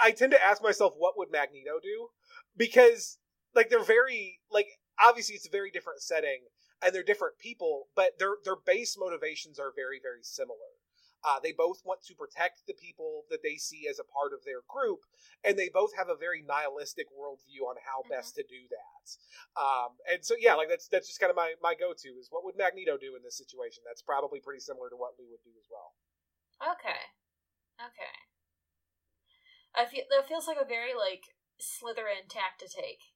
I, 0.00 0.10
tend 0.12 0.32
to 0.32 0.44
ask 0.44 0.62
myself, 0.62 0.94
what 0.96 1.16
would 1.16 1.30
Magneto 1.30 1.80
do? 1.82 2.08
Because 2.56 3.18
like 3.54 3.70
they're 3.70 3.84
very 3.84 4.40
like 4.50 4.68
obviously 5.02 5.34
it's 5.34 5.46
a 5.46 5.50
very 5.50 5.70
different 5.70 6.02
setting. 6.02 6.46
and 6.82 6.94
they're 6.94 7.02
different 7.02 7.38
people, 7.38 7.88
but 7.96 8.18
their 8.18 8.36
their 8.44 8.56
base 8.56 8.96
motivations 8.98 9.58
are 9.58 9.72
very 9.74 9.98
very 10.02 10.22
similar. 10.22 10.78
Uh, 11.26 11.40
they 11.42 11.50
both 11.50 11.82
want 11.84 11.98
to 12.06 12.14
protect 12.14 12.62
the 12.66 12.74
people 12.78 13.24
that 13.28 13.42
they 13.42 13.56
see 13.56 13.90
as 13.90 13.98
a 13.98 14.06
part 14.06 14.30
of 14.32 14.44
their 14.46 14.62
group, 14.70 15.02
and 15.42 15.58
they 15.58 15.68
both 15.68 15.90
have 15.98 16.08
a 16.08 16.14
very 16.14 16.44
nihilistic 16.46 17.10
worldview 17.10 17.66
on 17.66 17.74
how 17.82 18.06
mm-hmm. 18.06 18.14
best 18.14 18.36
to 18.36 18.44
do 18.46 18.70
that. 18.70 19.04
Um, 19.58 19.98
and 20.06 20.22
so, 20.22 20.38
yeah, 20.38 20.54
like 20.54 20.68
that's 20.68 20.86
that's 20.86 21.08
just 21.08 21.18
kind 21.18 21.30
of 21.30 21.36
my 21.36 21.54
my 21.60 21.74
go 21.74 21.90
to 21.90 22.08
is 22.14 22.30
what 22.30 22.44
would 22.44 22.56
Magneto 22.56 22.96
do 22.96 23.16
in 23.18 23.22
this 23.26 23.36
situation? 23.36 23.82
That's 23.82 24.02
probably 24.02 24.38
pretty 24.38 24.60
similar 24.60 24.88
to 24.90 24.96
what 24.96 25.18
Lou 25.18 25.26
would 25.34 25.42
do 25.42 25.50
as 25.58 25.66
well. 25.66 25.98
Okay, 26.62 27.02
okay. 27.82 28.14
I 29.78 29.86
feel 29.86 30.02
that 30.10 30.26
feels 30.26 30.50
like 30.50 30.58
a 30.60 30.66
very 30.66 30.92
like 30.92 31.38
Slytherin 31.62 32.26
tack 32.26 32.58
to 32.58 32.66
take. 32.66 33.14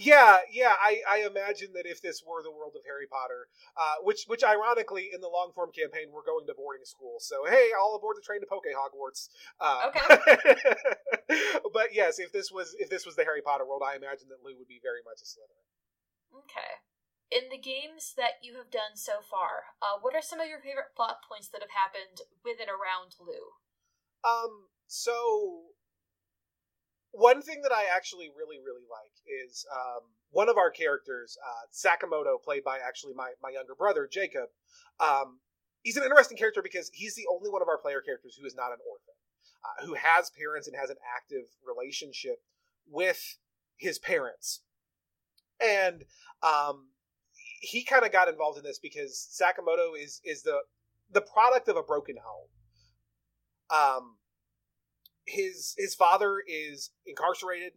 Yeah, 0.00 0.40
yeah, 0.48 0.80
I, 0.80 1.04
I 1.04 1.28
imagine 1.28 1.76
that 1.76 1.84
if 1.84 2.00
this 2.00 2.24
were 2.24 2.40
the 2.40 2.48
world 2.48 2.72
of 2.72 2.80
Harry 2.88 3.04
Potter, 3.04 3.52
uh, 3.76 4.00
which 4.00 4.24
which 4.32 4.40
ironically 4.40 5.12
in 5.12 5.20
the 5.20 5.28
long 5.28 5.52
form 5.52 5.68
campaign 5.76 6.08
we're 6.08 6.24
going 6.24 6.48
to 6.48 6.56
boarding 6.56 6.88
school, 6.88 7.20
so 7.20 7.44
hey, 7.44 7.76
all 7.76 7.92
aboard 7.92 8.16
the 8.16 8.24
train 8.24 8.40
to 8.40 8.48
Poke 8.48 8.64
Hogwarts. 8.64 9.28
Uh, 9.60 9.92
okay. 9.92 10.00
but 11.76 11.92
yes, 11.92 12.16
if 12.16 12.32
this 12.32 12.48
was 12.48 12.72
if 12.80 12.88
this 12.88 13.04
was 13.04 13.12
the 13.12 13.28
Harry 13.28 13.44
Potter 13.44 13.68
world, 13.68 13.84
I 13.84 13.92
imagine 13.92 14.32
that 14.32 14.40
Lou 14.40 14.56
would 14.56 14.72
be 14.72 14.80
very 14.80 15.04
much 15.04 15.20
a 15.20 15.28
Slytherin. 15.28 15.68
Okay. 16.32 16.80
In 17.28 17.52
the 17.52 17.60
games 17.60 18.16
that 18.16 18.40
you 18.40 18.56
have 18.56 18.72
done 18.72 18.96
so 18.96 19.20
far, 19.20 19.76
uh, 19.84 20.00
what 20.00 20.16
are 20.16 20.24
some 20.24 20.40
of 20.40 20.48
your 20.48 20.64
favorite 20.64 20.96
plot 20.96 21.20
points 21.28 21.52
that 21.52 21.60
have 21.60 21.76
happened 21.76 22.24
with 22.40 22.56
and 22.56 22.72
around 22.72 23.20
Lou? 23.20 23.60
Um, 24.24 24.72
so 24.88 25.76
one 27.12 27.42
thing 27.42 27.62
that 27.62 27.72
I 27.72 27.84
actually 27.94 28.30
really 28.36 28.58
really 28.58 28.86
like 28.90 29.14
is 29.26 29.66
um, 29.72 30.02
one 30.30 30.48
of 30.48 30.56
our 30.56 30.70
characters, 30.70 31.36
uh, 31.42 31.66
Sakamoto, 31.72 32.42
played 32.42 32.64
by 32.64 32.78
actually 32.78 33.14
my 33.14 33.32
my 33.42 33.50
younger 33.50 33.74
brother 33.74 34.08
Jacob. 34.10 34.48
Um, 34.98 35.40
he's 35.82 35.96
an 35.96 36.04
interesting 36.04 36.38
character 36.38 36.62
because 36.62 36.90
he's 36.92 37.14
the 37.14 37.26
only 37.32 37.50
one 37.50 37.62
of 37.62 37.68
our 37.68 37.78
player 37.78 38.00
characters 38.00 38.36
who 38.40 38.46
is 38.46 38.54
not 38.54 38.72
an 38.72 38.78
orphan, 38.88 39.14
uh, 39.64 39.86
who 39.86 39.94
has 39.94 40.30
parents 40.30 40.68
and 40.68 40.76
has 40.76 40.90
an 40.90 40.96
active 41.16 41.46
relationship 41.66 42.42
with 42.88 43.38
his 43.76 43.98
parents, 43.98 44.60
and 45.60 46.04
um, 46.42 46.88
he 47.60 47.84
kind 47.84 48.04
of 48.04 48.12
got 48.12 48.28
involved 48.28 48.58
in 48.58 48.64
this 48.64 48.78
because 48.78 49.28
Sakamoto 49.30 49.92
is 50.00 50.20
is 50.24 50.42
the 50.42 50.60
the 51.12 51.20
product 51.20 51.68
of 51.68 51.76
a 51.76 51.82
broken 51.82 52.16
home. 52.22 52.48
Um, 53.70 54.16
his 55.30 55.74
his 55.78 55.94
father 55.94 56.42
is 56.46 56.90
incarcerated. 57.06 57.72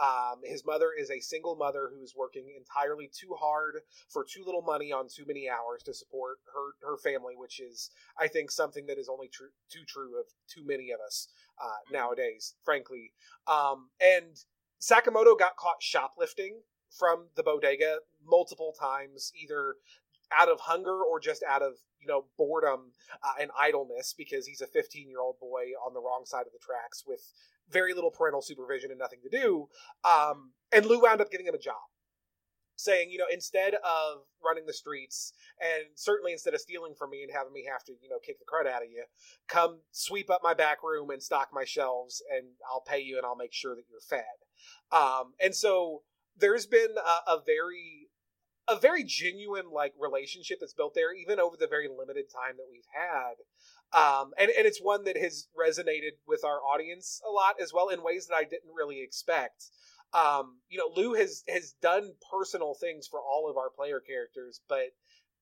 Um, 0.00 0.42
his 0.44 0.64
mother 0.64 0.90
is 0.96 1.10
a 1.10 1.18
single 1.18 1.56
mother 1.56 1.90
who 1.92 2.00
is 2.04 2.14
working 2.16 2.54
entirely 2.56 3.10
too 3.12 3.34
hard 3.34 3.80
for 4.08 4.24
too 4.24 4.44
little 4.46 4.62
money 4.62 4.92
on 4.92 5.08
too 5.08 5.24
many 5.26 5.48
hours 5.48 5.82
to 5.84 5.94
support 5.94 6.38
her 6.54 6.88
her 6.88 6.96
family, 6.98 7.34
which 7.36 7.58
is, 7.58 7.90
I 8.18 8.28
think, 8.28 8.52
something 8.52 8.86
that 8.86 8.98
is 8.98 9.08
only 9.08 9.28
too 9.28 9.84
true 9.88 10.18
of 10.20 10.26
too 10.48 10.64
many 10.64 10.92
of 10.92 11.00
us 11.04 11.28
uh, 11.60 11.82
nowadays, 11.92 12.54
frankly. 12.64 13.12
Um, 13.48 13.90
and 14.00 14.36
Sakamoto 14.80 15.36
got 15.36 15.56
caught 15.56 15.82
shoplifting 15.82 16.60
from 16.96 17.28
the 17.36 17.42
bodega 17.42 17.98
multiple 18.24 18.74
times, 18.78 19.32
either 19.34 19.74
out 20.36 20.48
of 20.48 20.60
hunger 20.60 21.02
or 21.02 21.20
just 21.20 21.42
out 21.48 21.62
of 21.62 21.74
you 22.00 22.06
know 22.06 22.24
boredom 22.36 22.92
uh, 23.22 23.32
and 23.40 23.50
idleness 23.58 24.14
because 24.16 24.46
he's 24.46 24.60
a 24.60 24.66
15 24.66 25.08
year 25.08 25.20
old 25.20 25.36
boy 25.40 25.72
on 25.84 25.94
the 25.94 26.00
wrong 26.00 26.22
side 26.24 26.46
of 26.46 26.52
the 26.52 26.58
tracks 26.58 27.04
with 27.06 27.32
very 27.70 27.92
little 27.94 28.10
parental 28.10 28.42
supervision 28.42 28.90
and 28.90 28.98
nothing 28.98 29.20
to 29.22 29.28
do 29.28 29.68
um, 30.04 30.52
and 30.72 30.86
lou 30.86 31.00
wound 31.00 31.20
up 31.20 31.30
giving 31.30 31.46
him 31.46 31.54
a 31.54 31.58
job 31.58 31.76
saying 32.76 33.10
you 33.10 33.18
know 33.18 33.26
instead 33.32 33.74
of 33.74 34.22
running 34.44 34.64
the 34.66 34.72
streets 34.72 35.32
and 35.60 35.84
certainly 35.96 36.32
instead 36.32 36.54
of 36.54 36.60
stealing 36.60 36.94
from 36.96 37.10
me 37.10 37.22
and 37.22 37.32
having 37.34 37.52
me 37.52 37.66
have 37.70 37.82
to 37.82 37.92
you 38.00 38.08
know 38.08 38.18
kick 38.24 38.38
the 38.38 38.44
crud 38.44 38.70
out 38.70 38.82
of 38.82 38.88
you 38.88 39.04
come 39.48 39.80
sweep 39.90 40.30
up 40.30 40.40
my 40.44 40.54
back 40.54 40.82
room 40.82 41.10
and 41.10 41.22
stock 41.22 41.48
my 41.52 41.64
shelves 41.64 42.22
and 42.30 42.46
i'll 42.70 42.82
pay 42.86 43.00
you 43.00 43.16
and 43.16 43.26
i'll 43.26 43.36
make 43.36 43.52
sure 43.52 43.74
that 43.74 43.84
you're 43.90 44.00
fed. 44.00 44.22
Um, 44.90 45.34
and 45.42 45.54
so 45.54 46.02
there's 46.36 46.66
been 46.66 46.94
a, 46.96 47.32
a 47.32 47.42
very 47.44 48.07
a 48.68 48.78
very 48.78 49.04
genuine 49.04 49.70
like 49.72 49.94
relationship 49.98 50.58
that's 50.60 50.74
built 50.74 50.94
there, 50.94 51.12
even 51.12 51.40
over 51.40 51.56
the 51.58 51.66
very 51.66 51.88
limited 51.88 52.26
time 52.30 52.56
that 52.56 52.68
we've 52.70 52.88
had. 52.92 53.34
Um, 53.92 54.32
and, 54.38 54.50
and 54.50 54.66
it's 54.66 54.80
one 54.80 55.04
that 55.04 55.16
has 55.16 55.48
resonated 55.58 56.20
with 56.26 56.44
our 56.44 56.60
audience 56.60 57.20
a 57.26 57.30
lot 57.30 57.56
as 57.60 57.72
well 57.72 57.88
in 57.88 58.02
ways 58.02 58.26
that 58.26 58.36
I 58.36 58.44
didn't 58.44 58.74
really 58.76 59.02
expect. 59.02 59.70
Um, 60.12 60.58
you 60.68 60.78
know, 60.78 60.90
Lou 60.94 61.14
has 61.14 61.44
has 61.48 61.74
done 61.82 62.12
personal 62.30 62.74
things 62.74 63.06
for 63.06 63.20
all 63.20 63.48
of 63.50 63.56
our 63.56 63.70
player 63.70 64.00
characters, 64.00 64.60
but 64.68 64.92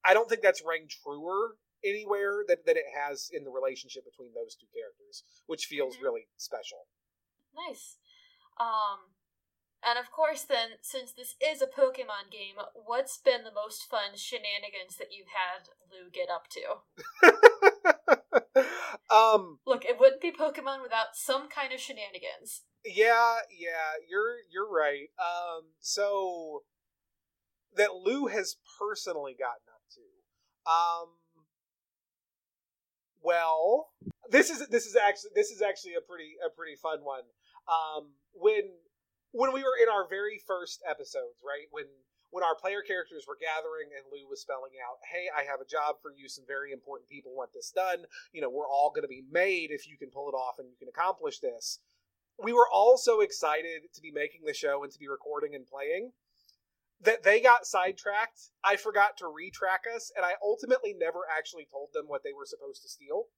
I 0.05 0.15
don't 0.15 0.29
think 0.29 0.43
that's 0.43 0.63
rang 0.67 0.87
truer 0.89 1.57
anywhere 1.85 2.43
that, 2.49 2.67
that 2.67 2.77
it 2.77 2.87
has 2.95 3.31
in 3.33 3.45
the 3.45 3.51
relationship 3.51 4.05
between 4.05 4.35
those 4.35 4.55
two 4.55 4.67
characters, 4.75 5.23
which 5.47 5.67
feels 5.67 5.95
mm-hmm. 5.95 6.05
really 6.05 6.27
special. 6.37 6.87
Nice. 7.69 7.97
Um, 8.59 9.16
and 9.87 9.99
of 9.99 10.11
course, 10.11 10.43
then, 10.43 10.79
since 10.83 11.13
this 11.13 11.37
is 11.41 11.63
a 11.63 11.67
Pokemon 11.67 12.31
game, 12.33 12.57
what's 12.75 13.19
been 13.19 13.45
the 13.45 13.55
most 13.55 13.89
fun 13.89 14.17
shenanigans 14.17 14.97
that 14.99 15.13
you've 15.13 15.31
had 15.31 15.69
Lou 15.91 16.11
get 16.11 16.29
up 16.29 16.49
to? 16.51 16.83
um, 19.15 19.61
Look, 19.65 19.85
it 19.85 20.01
wouldn't 20.01 20.21
be 20.21 20.33
Pokemon 20.33 20.83
without 20.83 21.15
some 21.15 21.49
kind 21.49 21.73
of 21.73 21.79
shenanigans. 21.79 22.65
Yeah, 22.85 23.37
yeah, 23.57 23.95
you're 24.09 24.39
you're 24.51 24.69
right. 24.71 25.11
Um, 25.19 25.75
so 25.81 26.65
that 27.77 27.95
Lou 27.95 28.27
has 28.27 28.57
personally 28.81 29.37
gotten 29.39 29.69
up 29.69 29.83
to. 29.95 30.01
Um, 30.71 31.09
well, 33.23 33.93
this 34.31 34.51
is 34.51 34.67
this 34.69 34.87
is 34.87 34.97
actually 34.97 35.31
this 35.35 35.51
is 35.51 35.61
actually 35.63 35.95
a 35.95 36.01
pretty 36.01 36.35
a 36.45 36.51
pretty 36.51 36.75
fun 36.77 37.05
one. 37.05 37.25
Um, 37.69 38.15
when 38.33 38.63
when 39.37 39.53
we 39.53 39.63
were 39.63 39.77
in 39.77 39.89
our 39.93 40.09
very 40.09 40.41
first 40.41 40.83
episodes, 40.89 41.45
right 41.45 41.69
when 41.71 41.85
when 42.31 42.43
our 42.43 42.57
player 42.57 42.83
characters 42.83 43.25
were 43.29 43.39
gathering 43.39 43.93
and 43.95 44.05
Lou 44.11 44.29
was 44.29 44.41
spelling 44.41 44.73
out, 44.83 44.99
"Hey, 45.13 45.29
I 45.29 45.45
have 45.45 45.61
a 45.61 45.69
job 45.69 46.01
for 46.01 46.11
you. 46.11 46.29
Some 46.29 46.45
very 46.47 46.73
important 46.73 47.09
people 47.09 47.33
want 47.35 47.53
this 47.53 47.71
done. 47.71 48.07
You 48.33 48.41
know, 48.41 48.51
we're 48.51 48.69
all 48.69 48.91
going 48.91 49.05
to 49.05 49.09
be 49.09 49.25
made 49.31 49.71
if 49.71 49.87
you 49.87 49.97
can 49.97 50.11
pull 50.11 50.29
it 50.29 50.35
off 50.35 50.59
and 50.59 50.69
you 50.69 50.77
can 50.77 50.89
accomplish 50.89 51.39
this." 51.39 51.81
We 52.39 52.53
were 52.53 52.69
all 52.69 52.99
so 52.99 53.21
excited 53.21 53.93
to 53.95 54.01
be 54.01 54.11
making 54.11 54.45
the 54.45 54.53
show 54.53 54.83
and 54.83 54.93
to 54.93 54.99
be 54.99 55.09
recording 55.09 55.55
and 55.55 55.67
playing 55.67 56.13
that 57.01 57.23
they 57.23 57.41
got 57.41 57.67
sidetracked. 57.67 58.51
I 58.65 58.77
forgot 58.77 59.17
to 59.19 59.25
retrack 59.25 59.85
us, 59.95 60.11
and 60.17 60.25
I 60.25 60.35
ultimately 60.43 60.95
never 60.95 61.21
actually 61.31 61.67
told 61.71 61.91
them 61.93 62.09
what 62.09 62.23
they 62.25 62.33
were 62.33 62.47
supposed 62.47 62.83
to 62.83 62.89
steal. 62.89 63.29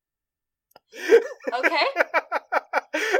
Okay. 1.52 1.86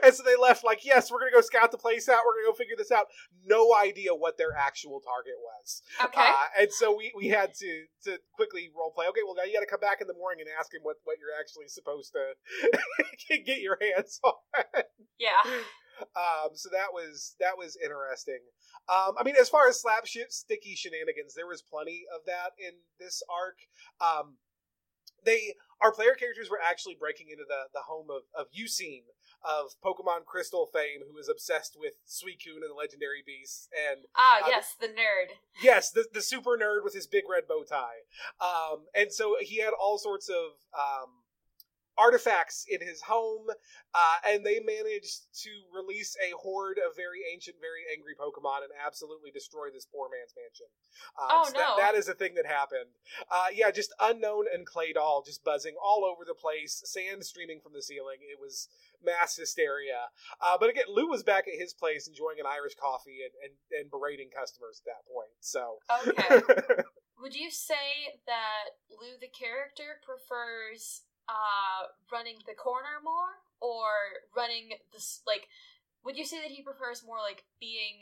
and 0.09 0.16
so 0.16 0.23
they 0.23 0.40
left 0.40 0.64
like, 0.64 0.85
yes, 0.85 1.11
we're 1.11 1.21
gonna 1.21 1.33
go 1.33 1.40
scout 1.40 1.71
the 1.71 1.79
place 1.79 2.09
out. 2.09 2.23
We're 2.25 2.40
gonna 2.40 2.53
go 2.53 2.57
figure 2.57 2.77
this 2.77 2.90
out. 2.90 3.07
No 3.44 3.75
idea 3.77 4.14
what 4.14 4.38
their 4.38 4.57
actual 4.57 5.01
target 5.01 5.37
was. 5.37 5.83
Okay. 6.03 6.21
Uh, 6.21 6.62
and 6.62 6.73
so 6.73 6.97
we, 6.97 7.12
we 7.16 7.29
had 7.29 7.53
to 7.55 7.85
to 8.05 8.18
quickly 8.33 8.71
role 8.77 8.92
play. 8.94 9.07
Okay, 9.09 9.21
well 9.25 9.37
now 9.37 9.44
you 9.44 9.53
got 9.53 9.61
to 9.61 9.71
come 9.71 9.81
back 9.81 10.01
in 10.01 10.07
the 10.07 10.16
morning 10.16 10.47
and 10.47 10.51
ask 10.59 10.73
him 10.73 10.81
what 10.83 10.97
what 11.05 11.16
you're 11.21 11.37
actually 11.38 11.68
supposed 11.68 12.12
to 12.16 13.38
get 13.44 13.61
your 13.61 13.79
hands 13.81 14.18
on. 14.25 14.35
Yeah. 15.18 15.44
Um, 16.16 16.55
so 16.55 16.71
that 16.71 16.94
was 16.94 17.35
that 17.40 17.59
was 17.59 17.77
interesting. 17.83 18.40
Um, 18.88 19.14
I 19.18 19.25
mean, 19.25 19.35
as 19.38 19.49
far 19.49 19.68
as 19.68 19.81
slap 19.81 20.07
shit, 20.07 20.33
sticky 20.33 20.75
shenanigans, 20.75 21.35
there 21.35 21.47
was 21.47 21.62
plenty 21.62 22.05
of 22.14 22.25
that 22.27 22.57
in 22.59 22.73
this 22.99 23.23
arc. 23.29 23.59
Um, 24.01 24.38
they 25.25 25.55
our 25.83 25.92
player 25.92 26.14
characters 26.14 26.51
were 26.51 26.61
actually 26.62 26.97
breaking 26.99 27.29
into 27.31 27.44
the 27.47 27.68
the 27.75 27.83
home 27.87 28.09
of 28.11 28.23
of 28.35 28.47
Eusine, 28.53 29.05
of 29.44 29.77
Pokemon 29.85 30.24
Crystal 30.27 30.66
fame, 30.72 31.01
who 31.11 31.18
is 31.18 31.29
obsessed 31.29 31.77
with 31.79 31.94
Suicune 32.07 32.62
and 32.62 32.70
the 32.70 32.74
legendary 32.74 33.22
beasts. 33.24 33.69
And 33.73 34.06
ah, 34.17 34.40
uh, 34.44 34.48
yes, 34.48 34.75
the 34.81 34.88
nerd. 34.88 35.37
Yes, 35.63 35.90
the 35.90 36.06
the 36.13 36.23
super 36.23 36.56
nerd 36.58 36.85
with 36.85 36.94
his 36.94 37.06
big 37.06 37.25
red 37.29 37.46
bow 37.48 37.65
tie. 37.65 38.06
Um, 38.40 38.87
and 38.94 39.13
so 39.13 39.37
he 39.40 39.58
had 39.58 39.73
all 39.79 39.98
sorts 39.98 40.29
of 40.29 40.58
um, 40.75 41.10
artifacts 41.99 42.65
in 42.71 42.81
his 42.81 43.03
home, 43.03 43.46
uh, 43.94 44.17
and 44.27 44.46
they 44.46 44.61
managed 44.61 45.29
to 45.42 45.51
release 45.75 46.17
a 46.23 46.37
horde 46.38 46.79
of 46.79 46.96
very 46.96 47.27
ancient, 47.33 47.57
very 47.61 47.83
angry 47.92 48.15
Pokemon 48.15 48.63
and 48.63 48.73
absolutely 48.79 49.31
destroy 49.31 49.69
this 49.75 49.85
poor 49.85 50.09
man's 50.09 50.33
mansion. 50.38 50.71
Um, 51.19 51.29
oh 51.31 51.44
so 51.51 51.59
no! 51.59 51.77
That, 51.77 51.92
that 51.92 51.94
is 51.99 52.09
a 52.09 52.15
thing 52.15 52.35
that 52.35 52.46
happened. 52.46 52.94
Uh, 53.31 53.51
yeah, 53.53 53.71
just 53.71 53.92
Unown 54.01 54.46
and 54.53 54.67
Claydol 54.67 55.27
just 55.27 55.44
buzzing 55.44 55.75
all 55.83 56.05
over 56.05 56.25
the 56.25 56.38
place, 56.38 56.81
sand 56.85 57.25
streaming 57.25 57.61
from 57.61 57.73
the 57.73 57.83
ceiling. 57.83 58.23
It 58.23 58.38
was 58.40 58.69
mass 59.05 59.37
hysteria. 59.37 60.11
Uh, 60.40 60.57
but 60.59 60.71
again, 60.71 60.85
Lou 60.88 61.09
was 61.09 61.23
back 61.23 61.46
at 61.46 61.59
his 61.59 61.75
place 61.75 62.09
enjoying 62.09 62.38
an 62.40 62.46
Irish 62.46 62.75
coffee 62.75 63.21
and, 63.23 63.35
and, 63.42 63.55
and 63.81 63.90
berating 63.90 64.31
customers 64.31 64.83
at 64.83 64.94
that 64.94 65.03
point. 65.07 65.35
So 65.40 65.79
okay. 66.07 66.83
Would 67.21 67.35
you 67.35 67.51
say 67.51 68.15
that 68.27 68.79
Lou 68.90 69.19
the 69.21 69.27
character 69.27 69.99
prefers 70.07 71.03
uh, 71.29 71.92
running 72.10 72.40
the 72.46 72.56
corner 72.56 72.98
more 73.04 73.44
or 73.60 74.24
running 74.35 74.72
this 74.92 75.20
like 75.26 75.48
would 76.04 76.16
you 76.16 76.24
say 76.24 76.40
that 76.40 76.50
he 76.50 76.62
prefers 76.62 77.04
more 77.04 77.20
like 77.20 77.44
being 77.60 78.00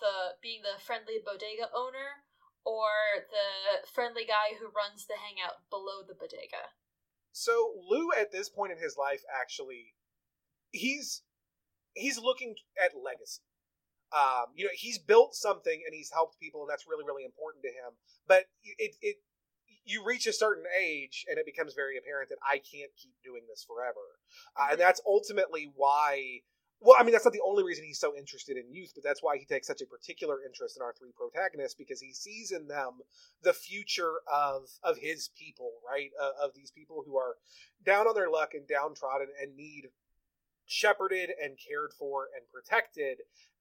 the 0.00 0.36
being 0.42 0.60
the 0.62 0.80
friendly 0.82 1.22
bodega 1.24 1.72
owner 1.74 2.26
or 2.66 3.22
the 3.30 3.86
friendly 3.88 4.26
guy 4.26 4.58
who 4.58 4.66
runs 4.74 5.06
the 5.06 5.16
hangout 5.16 5.64
below 5.70 6.02
the 6.06 6.14
bodega? 6.14 6.74
So 7.32 7.72
Lou, 7.88 8.10
at 8.12 8.32
this 8.32 8.48
point 8.48 8.72
in 8.72 8.78
his 8.78 8.96
life, 8.98 9.22
actually, 9.28 9.94
he's 10.72 11.22
he's 11.94 12.18
looking 12.18 12.56
at 12.82 12.92
legacy. 12.92 13.42
Um, 14.12 14.54
you 14.54 14.64
know, 14.64 14.74
he's 14.74 14.98
built 14.98 15.34
something 15.34 15.82
and 15.84 15.94
he's 15.94 16.10
helped 16.12 16.40
people, 16.40 16.62
and 16.62 16.70
that's 16.70 16.86
really 16.88 17.04
really 17.06 17.24
important 17.24 17.62
to 17.62 17.70
him. 17.70 17.96
But 18.26 18.46
it 18.64 18.96
it 19.00 19.16
you 19.86 20.04
reach 20.04 20.26
a 20.26 20.32
certain 20.32 20.64
age 20.78 21.24
and 21.28 21.38
it 21.38 21.46
becomes 21.46 21.74
very 21.74 21.96
apparent 21.96 22.28
that 22.30 22.38
I 22.42 22.58
can't 22.58 22.90
keep 22.96 23.14
doing 23.24 23.42
this 23.48 23.64
forever, 23.66 24.20
uh, 24.56 24.72
and 24.72 24.80
that's 24.80 25.00
ultimately 25.06 25.70
why 25.74 26.42
well, 26.80 26.96
I 26.98 27.04
mean, 27.04 27.12
that's 27.12 27.24
not 27.24 27.32
the 27.32 27.42
only 27.46 27.64
reason 27.64 27.84
he's 27.84 27.98
so 27.98 28.14
interested 28.14 28.56
in 28.56 28.70
youth, 28.70 28.92
but 28.94 29.02
that's 29.02 29.22
why 29.22 29.38
he 29.38 29.46
takes 29.46 29.66
such 29.66 29.80
a 29.80 29.86
particular 29.86 30.36
interest 30.44 30.76
in 30.76 30.82
our 30.82 30.92
three 30.92 31.10
protagonists 31.16 31.74
because 31.74 32.00
he 32.00 32.12
sees 32.12 32.52
in 32.52 32.68
them 32.68 32.98
the 33.42 33.54
future 33.54 34.20
of 34.32 34.68
of 34.82 34.98
his 34.98 35.30
people, 35.38 35.72
right? 35.88 36.10
Uh, 36.20 36.44
of 36.44 36.54
these 36.54 36.70
people 36.70 37.02
who 37.06 37.16
are 37.16 37.36
down 37.84 38.06
on 38.06 38.14
their 38.14 38.30
luck 38.30 38.50
and 38.52 38.68
downtrodden 38.68 39.28
and 39.40 39.56
need 39.56 39.88
shepherded 40.66 41.30
and 41.42 41.56
cared 41.56 41.92
for 41.98 42.26
and 42.36 42.44
protected. 42.52 43.18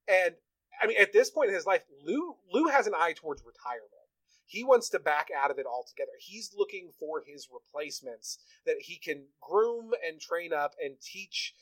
And 0.08 0.36
I 0.82 0.88
mean, 0.88 0.98
at 1.00 1.14
this 1.14 1.30
point 1.30 1.50
in 1.50 1.56
his 1.56 1.66
life, 1.66 1.84
Lou 2.04 2.36
Lou 2.52 2.68
has 2.68 2.86
an 2.86 2.94
eye 2.96 3.14
towards 3.14 3.44
retirement. 3.46 4.05
He 4.46 4.64
wants 4.64 4.90
to 4.90 5.00
back 5.00 5.30
out 5.36 5.52
of 5.52 5.60
it 5.60 5.66
altogether. 5.66 6.12
He's 6.20 6.54
looking 6.56 6.92
for 7.00 7.24
his 7.26 7.48
replacements 7.52 8.38
that 8.66 8.78
he 8.82 8.98
can 8.98 9.26
groom 9.42 9.92
and 10.08 10.20
train 10.20 10.54
up 10.54 10.74
and 10.84 10.96
teach 11.02 11.54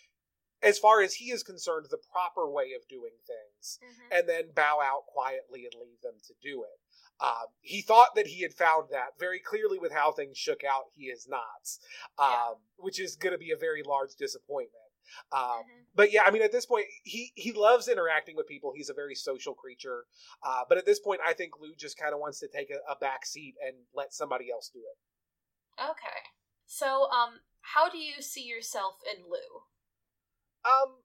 as 0.61 0.79
far 0.79 1.01
as 1.01 1.15
he 1.15 1.31
is 1.31 1.43
concerned, 1.43 1.87
the 1.89 1.99
proper 2.11 2.49
way 2.49 2.71
of 2.75 2.87
doing 2.87 3.11
things, 3.27 3.79
mm-hmm. 3.83 4.17
and 4.17 4.29
then 4.29 4.53
bow 4.55 4.79
out 4.81 5.05
quietly 5.07 5.65
and 5.65 5.81
leave 5.81 6.01
them 6.01 6.15
to 6.25 6.33
do 6.41 6.63
it. 6.63 6.79
Um, 7.21 7.47
he 7.61 7.81
thought 7.81 8.15
that 8.15 8.27
he 8.27 8.41
had 8.41 8.53
found 8.53 8.87
that 8.91 9.19
very 9.19 9.39
clearly 9.39 9.77
with 9.77 9.91
how 9.91 10.11
things 10.11 10.37
shook 10.37 10.63
out. 10.63 10.85
He 10.95 11.05
is 11.05 11.27
not, 11.29 11.69
um, 12.17 12.31
yeah. 12.31 12.53
which 12.77 12.99
is 12.99 13.15
going 13.15 13.33
to 13.33 13.37
be 13.37 13.51
a 13.51 13.57
very 13.57 13.83
large 13.83 14.15
disappointment. 14.17 14.82
Um, 15.31 15.41
mm-hmm. 15.41 15.83
But 15.95 16.11
yeah, 16.11 16.21
I 16.25 16.31
mean, 16.31 16.41
at 16.41 16.51
this 16.51 16.65
point, 16.65 16.85
he 17.03 17.31
he 17.35 17.51
loves 17.51 17.87
interacting 17.87 18.35
with 18.35 18.47
people. 18.47 18.73
He's 18.75 18.89
a 18.89 18.93
very 18.93 19.15
social 19.15 19.53
creature. 19.53 20.05
Uh, 20.45 20.61
but 20.67 20.77
at 20.77 20.85
this 20.85 20.99
point, 20.99 21.21
I 21.25 21.33
think 21.33 21.53
Lou 21.61 21.73
just 21.77 21.97
kind 21.97 22.13
of 22.13 22.19
wants 22.19 22.39
to 22.39 22.47
take 22.47 22.69
a, 22.71 22.91
a 22.91 22.95
back 22.95 23.25
seat 23.25 23.55
and 23.65 23.75
let 23.93 24.13
somebody 24.13 24.51
else 24.51 24.69
do 24.73 24.79
it. 24.79 25.81
Okay. 25.81 26.19
So, 26.65 27.09
um, 27.11 27.41
how 27.61 27.89
do 27.89 27.97
you 27.97 28.21
see 28.21 28.43
yourself 28.43 28.95
in 29.11 29.23
Lou? 29.23 29.63
Um. 30.65 30.95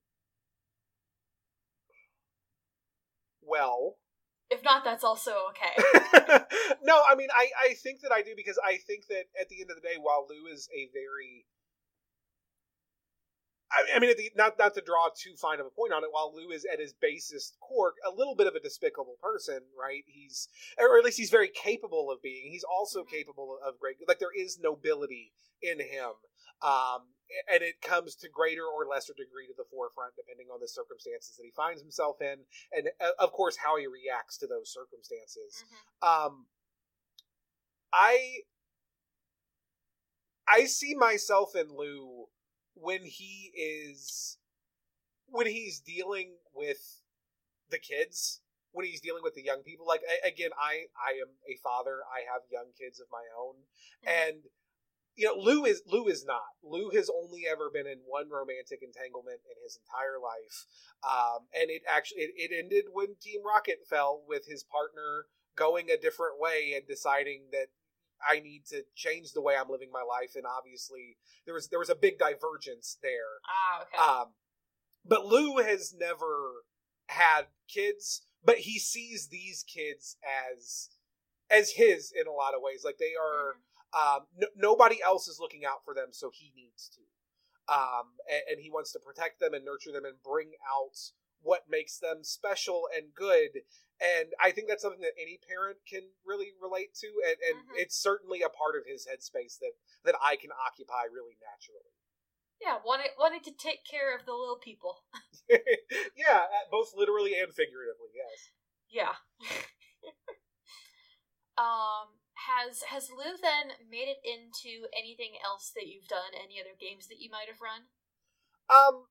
Well. 3.43 3.97
If 4.51 4.65
not, 4.65 4.83
that's 4.83 5.05
also 5.05 5.35
okay. 5.51 5.77
no, 6.83 7.03
I 7.07 7.15
mean, 7.15 7.29
I, 7.37 7.51
I 7.69 7.75
think 7.75 8.01
that 8.01 8.13
I 8.13 8.23
do 8.23 8.33
because 8.35 8.59
I 8.65 8.79
think 8.87 9.07
that 9.09 9.25
at 9.39 9.51
the 9.51 9.61
end 9.61 9.69
of 9.71 9.77
the 9.77 9.87
day, 9.87 9.97
while 10.01 10.27
Lou 10.29 10.51
is 10.51 10.69
a 10.75 10.89
very 10.95 11.45
I 13.71 13.99
mean, 13.99 14.17
the, 14.17 14.31
not 14.35 14.59
not 14.59 14.75
to 14.75 14.81
draw 14.81 15.09
too 15.15 15.37
fine 15.37 15.61
of 15.61 15.67
a 15.67 15.71
point 15.71 15.93
on 15.93 16.03
it. 16.03 16.09
While 16.11 16.33
Lou 16.35 16.51
is 16.51 16.65
at 16.65 16.81
his 16.81 16.95
basest 16.95 17.57
core 17.61 17.93
a 18.07 18.15
little 18.15 18.35
bit 18.35 18.47
of 18.47 18.55
a 18.55 18.61
despicable 18.61 19.17
person, 19.23 19.61
right? 19.79 20.05
He's, 20.07 20.49
or 20.79 20.97
at 20.97 21.05
least 21.05 21.19
he's 21.19 21.31
very 21.31 21.49
capable 21.49 22.11
of 22.11 22.23
being. 22.23 22.51
He's 22.51 22.65
also 22.65 23.01
mm-hmm. 23.01 23.15
capable 23.15 23.59
of 23.65 23.79
great. 23.79 23.97
Like 24.07 24.21
there 24.21 24.35
is 24.35 24.59
nobility 24.59 25.33
in 25.61 25.81
him, 25.81 26.17
um, 26.63 27.13
and 27.53 27.63
it 27.63 27.83
comes 27.83 28.15
to 28.17 28.29
greater 28.33 28.65
or 28.65 28.87
lesser 28.87 29.13
degree 29.13 29.47
to 29.49 29.55
the 29.57 29.69
forefront 29.71 30.17
depending 30.17 30.49
on 30.53 30.61
the 30.61 30.69
circumstances 30.69 31.37
that 31.37 31.45
he 31.45 31.53
finds 31.53 31.83
himself 31.83 32.23
in, 32.23 32.49
and 32.73 32.89
uh, 33.01 33.13
of 33.19 33.33
course 33.33 33.59
how 33.63 33.77
he 33.77 33.87
reacts 33.87 34.39
to 34.39 34.47
those 34.47 34.73
circumstances. 34.73 35.61
Mm-hmm. 35.61 36.09
Um, 36.09 36.47
I 37.93 38.49
I 40.49 40.65
see 40.65 40.95
myself 40.95 41.55
in 41.55 41.69
Lou 41.69 42.29
when 42.81 43.05
he 43.05 43.53
is 43.55 44.39
when 45.27 45.47
he's 45.47 45.81
dealing 45.81 46.37
with 46.55 47.03
the 47.71 47.79
kids 47.79 48.41
when 48.73 48.87
he's 48.87 49.01
dealing 49.01 49.23
with 49.23 49.35
the 49.35 49.43
young 49.43 49.63
people 49.63 49.87
like 49.87 50.03
again 50.25 50.51
i 50.61 50.87
i 50.97 51.13
am 51.21 51.29
a 51.49 51.57
father. 51.63 52.01
I 52.07 52.25
have 52.31 52.43
young 52.51 52.73
kids 52.79 53.01
of 53.01 53.07
my 53.11 53.25
own. 53.39 53.55
Mm-hmm. 54.05 54.09
and 54.09 54.37
you 55.17 55.27
know 55.27 55.35
lou 55.35 55.65
is 55.65 55.83
lou 55.87 56.07
is 56.07 56.25
not. 56.25 56.55
Lou 56.63 56.91
has 56.91 57.11
only 57.11 57.43
ever 57.51 57.71
been 57.73 57.87
in 57.87 57.99
one 58.07 58.31
romantic 58.31 58.81
entanglement 58.83 59.41
in 59.49 59.57
his 59.63 59.79
entire 59.83 60.21
life. 60.21 60.67
Um, 61.03 61.49
and 61.55 61.71
it 61.71 61.83
actually 61.89 62.23
it, 62.23 62.33
it 62.37 62.51
ended 62.57 62.87
when 62.93 63.17
team 63.21 63.43
rocket 63.45 63.87
fell 63.89 64.23
with 64.27 64.47
his 64.47 64.65
partner 64.65 65.27
going 65.57 65.91
a 65.91 65.99
different 65.99 66.39
way 66.39 66.73
and 66.77 66.87
deciding 66.87 67.51
that 67.51 67.75
I 68.27 68.41
need 68.41 68.65
to 68.71 68.83
change 68.95 69.33
the 69.33 69.43
way 69.43 69.55
I'm 69.57 69.71
living 69.71 69.91
my 69.93 70.03
life, 70.03 70.33
and 70.35 70.45
obviously 70.47 71.17
there 71.45 71.55
was 71.55 71.69
there 71.69 71.79
was 71.79 71.91
a 71.91 71.95
big 71.95 72.19
divergence 72.19 72.99
there. 73.03 73.41
Ah, 73.47 73.83
okay. 73.83 74.21
Um, 74.21 74.27
but 75.05 75.27
Lou 75.27 75.59
has 75.59 75.95
never 75.99 76.65
had 77.09 77.47
kids, 77.73 78.23
but 78.45 78.59
he 78.59 78.79
sees 78.79 79.29
these 79.29 79.63
kids 79.63 80.17
as 80.25 80.91
as 81.51 81.73
his 81.73 82.13
in 82.13 82.27
a 82.27 82.33
lot 82.33 82.55
of 82.55 82.63
ways. 82.63 82.83
Like 82.85 82.99
they 82.99 83.15
are, 83.19 83.55
mm-hmm. 83.95 84.17
um, 84.17 84.27
n- 84.41 84.55
nobody 84.57 84.99
else 85.03 85.29
is 85.29 85.39
looking 85.41 85.65
out 85.65 85.85
for 85.85 85.95
them, 85.95 86.09
so 86.13 86.31
he 86.33 86.53
needs 86.55 86.91
to. 86.95 87.01
Um, 87.73 88.17
and, 88.31 88.43
and 88.53 88.61
he 88.61 88.71
wants 88.71 88.93
to 88.93 88.99
protect 88.99 89.41
them 89.41 89.53
and 89.53 89.65
nurture 89.65 89.93
them 89.93 90.05
and 90.05 90.17
bring 90.23 90.53
out 90.65 90.97
what 91.43 91.71
makes 91.71 91.99
them 91.99 92.23
special 92.23 92.89
and 92.95 93.15
good 93.15 93.63
and 93.99 94.31
I 94.39 94.55
think 94.55 94.71
that's 94.71 94.83
something 94.83 95.03
that 95.03 95.19
any 95.19 95.43
parent 95.43 95.83
can 95.83 96.07
really 96.23 96.55
relate 96.63 96.95
to, 97.03 97.11
and, 97.27 97.39
and 97.43 97.57
mm-hmm. 97.67 97.83
it's 97.83 97.99
certainly 97.99 98.47
a 98.47 98.51
part 98.51 98.79
of 98.79 98.87
his 98.87 99.11
headspace 99.11 99.59
that 99.59 99.75
that 100.07 100.15
I 100.23 100.39
can 100.39 100.55
occupy 100.55 101.11
really 101.11 101.35
naturally. 101.43 101.91
Yeah, 102.63 102.79
wanting 102.87 103.11
wanting 103.19 103.43
to 103.51 103.55
take 103.55 103.83
care 103.83 104.15
of 104.15 104.23
the 104.23 104.39
little 104.39 104.59
people. 104.59 105.03
yeah, 106.15 106.47
both 106.71 106.95
literally 106.95 107.35
and 107.35 107.51
figuratively. 107.51 108.15
Yes. 108.15 108.39
Yeah. 108.87 109.19
um, 111.59 112.23
has 112.47 112.87
has 112.95 113.11
Lou 113.11 113.35
then 113.35 113.83
made 113.83 114.07
it 114.07 114.23
into 114.23 114.87
anything 114.95 115.43
else 115.43 115.75
that 115.75 115.91
you've 115.91 116.07
done? 116.07 116.39
Any 116.39 116.63
other 116.63 116.79
games 116.79 117.11
that 117.11 117.19
you 117.19 117.35
might 117.35 117.51
have 117.51 117.59
run? 117.59 117.91
Um, 118.71 119.11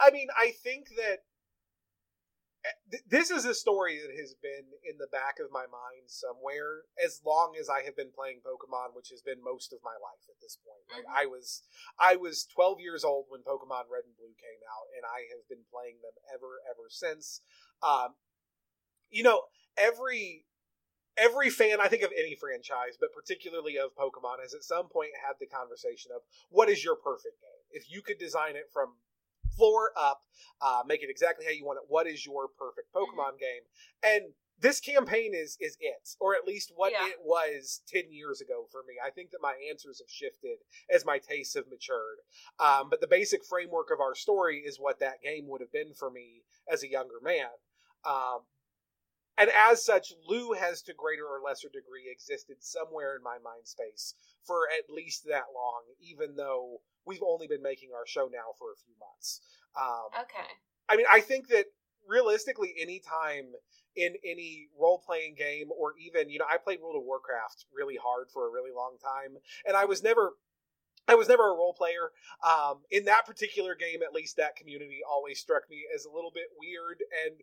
I 0.00 0.10
mean, 0.10 0.28
I 0.38 0.52
think 0.62 0.88
that 0.96 1.24
this 3.10 3.30
is 3.30 3.44
a 3.44 3.54
story 3.54 3.98
that 3.98 4.14
has 4.14 4.34
been 4.38 4.70
in 4.86 4.98
the 4.98 5.10
back 5.10 5.42
of 5.42 5.50
my 5.50 5.66
mind 5.66 6.06
somewhere 6.06 6.86
as 7.02 7.20
long 7.26 7.58
as 7.58 7.66
I 7.66 7.82
have 7.82 7.96
been 7.96 8.14
playing 8.14 8.38
Pokemon, 8.46 8.94
which 8.94 9.10
has 9.10 9.22
been 9.22 9.42
most 9.42 9.72
of 9.72 9.82
my 9.82 9.98
life 9.98 10.22
at 10.30 10.38
this 10.38 10.58
point. 10.62 10.86
Like 10.86 11.06
mm-hmm. 11.10 11.22
I 11.22 11.26
was, 11.26 11.66
I 11.98 12.14
was 12.14 12.46
12 12.54 12.78
years 12.78 13.02
old 13.02 13.26
when 13.28 13.42
Pokemon 13.42 13.90
Red 13.90 14.06
and 14.06 14.14
Blue 14.14 14.34
came 14.38 14.62
out, 14.62 14.86
and 14.94 15.02
I 15.02 15.26
have 15.34 15.42
been 15.50 15.66
playing 15.74 15.98
them 16.06 16.14
ever, 16.30 16.62
ever 16.70 16.86
since. 16.86 17.42
Um, 17.82 18.14
you 19.10 19.26
know, 19.26 19.42
every 19.76 20.46
every 21.18 21.50
fan, 21.50 21.80
I 21.80 21.88
think 21.88 22.02
of 22.02 22.12
any 22.16 22.34
franchise, 22.38 22.96
but 22.98 23.12
particularly 23.12 23.76
of 23.76 23.94
Pokemon, 23.98 24.40
has 24.40 24.54
at 24.54 24.64
some 24.64 24.88
point 24.88 25.12
had 25.18 25.36
the 25.40 25.50
conversation 25.50 26.10
of 26.14 26.22
what 26.48 26.70
is 26.70 26.84
your 26.84 26.96
perfect 26.96 27.42
game? 27.42 27.62
If 27.70 27.90
you 27.90 28.02
could 28.02 28.18
design 28.18 28.56
it 28.56 28.70
from 28.72 28.96
floor 29.56 29.90
up, 29.96 30.22
uh, 30.60 30.82
make 30.86 31.02
it 31.02 31.10
exactly 31.10 31.44
how 31.44 31.52
you 31.52 31.64
want 31.64 31.78
it. 31.78 31.84
What 31.88 32.06
is 32.06 32.24
your 32.24 32.48
perfect 32.48 32.92
mm-hmm. 32.94 33.04
Pokemon 33.04 33.34
mm-hmm. 33.34 33.46
game? 33.46 33.62
And 34.02 34.32
this 34.60 34.80
campaign 34.80 35.32
is 35.34 35.56
is 35.60 35.76
it, 35.80 36.08
or 36.20 36.34
at 36.34 36.46
least 36.46 36.72
what 36.76 36.92
yeah. 36.92 37.08
it 37.08 37.16
was 37.24 37.82
ten 37.88 38.04
years 38.10 38.40
ago 38.40 38.66
for 38.70 38.82
me. 38.86 38.94
I 39.04 39.10
think 39.10 39.30
that 39.32 39.40
my 39.42 39.54
answers 39.68 40.00
have 40.00 40.10
shifted 40.10 40.58
as 40.88 41.04
my 41.04 41.18
tastes 41.18 41.54
have 41.54 41.64
matured. 41.68 42.18
Um, 42.60 42.88
but 42.88 43.00
the 43.00 43.08
basic 43.08 43.44
framework 43.44 43.90
of 43.92 44.00
our 44.00 44.14
story 44.14 44.58
is 44.58 44.78
what 44.78 45.00
that 45.00 45.22
game 45.22 45.48
would 45.48 45.60
have 45.60 45.72
been 45.72 45.94
for 45.94 46.10
me 46.10 46.42
as 46.70 46.82
a 46.82 46.90
younger 46.90 47.20
man. 47.22 47.50
Um, 48.04 48.40
and 49.42 49.50
as 49.50 49.84
such, 49.84 50.12
Lou 50.28 50.52
has 50.52 50.82
to 50.82 50.94
greater 50.94 51.26
or 51.26 51.40
lesser 51.44 51.66
degree 51.66 52.06
existed 52.06 52.58
somewhere 52.60 53.16
in 53.16 53.24
my 53.24 53.42
mind 53.42 53.66
space 53.66 54.14
for 54.46 54.68
at 54.70 54.86
least 54.88 55.24
that 55.26 55.50
long, 55.52 55.82
even 56.00 56.36
though 56.36 56.80
we've 57.04 57.26
only 57.26 57.48
been 57.48 57.62
making 57.62 57.90
our 57.90 58.06
show 58.06 58.30
now 58.30 58.54
for 58.56 58.70
a 58.70 58.78
few 58.86 58.94
months. 59.02 59.40
Um, 59.74 60.22
okay. 60.22 60.46
I 60.88 60.96
mean, 60.96 61.06
I 61.10 61.18
think 61.18 61.48
that 61.48 61.66
realistically, 62.06 62.72
any 62.80 63.00
time 63.00 63.50
in 63.96 64.14
any 64.24 64.68
role 64.78 65.02
playing 65.04 65.34
game, 65.34 65.70
or 65.76 65.94
even 65.98 66.30
you 66.30 66.38
know, 66.38 66.46
I 66.48 66.58
played 66.58 66.80
World 66.80 66.94
of 66.96 67.02
Warcraft 67.02 67.66
really 67.74 67.98
hard 68.00 68.28
for 68.32 68.46
a 68.46 68.50
really 68.50 68.70
long 68.70 68.94
time, 69.02 69.38
and 69.66 69.76
I 69.76 69.86
was 69.86 70.04
never. 70.04 70.34
I 71.08 71.16
was 71.16 71.26
never 71.26 71.50
a 71.50 71.58
role 71.58 71.74
player. 71.74 72.14
Um, 72.46 72.86
in 72.88 73.06
that 73.06 73.26
particular 73.26 73.74
game, 73.74 74.06
at 74.06 74.14
least, 74.14 74.36
that 74.36 74.54
community 74.54 75.00
always 75.02 75.40
struck 75.40 75.66
me 75.68 75.82
as 75.92 76.04
a 76.04 76.14
little 76.14 76.30
bit 76.32 76.46
weird 76.56 77.02
and, 77.26 77.42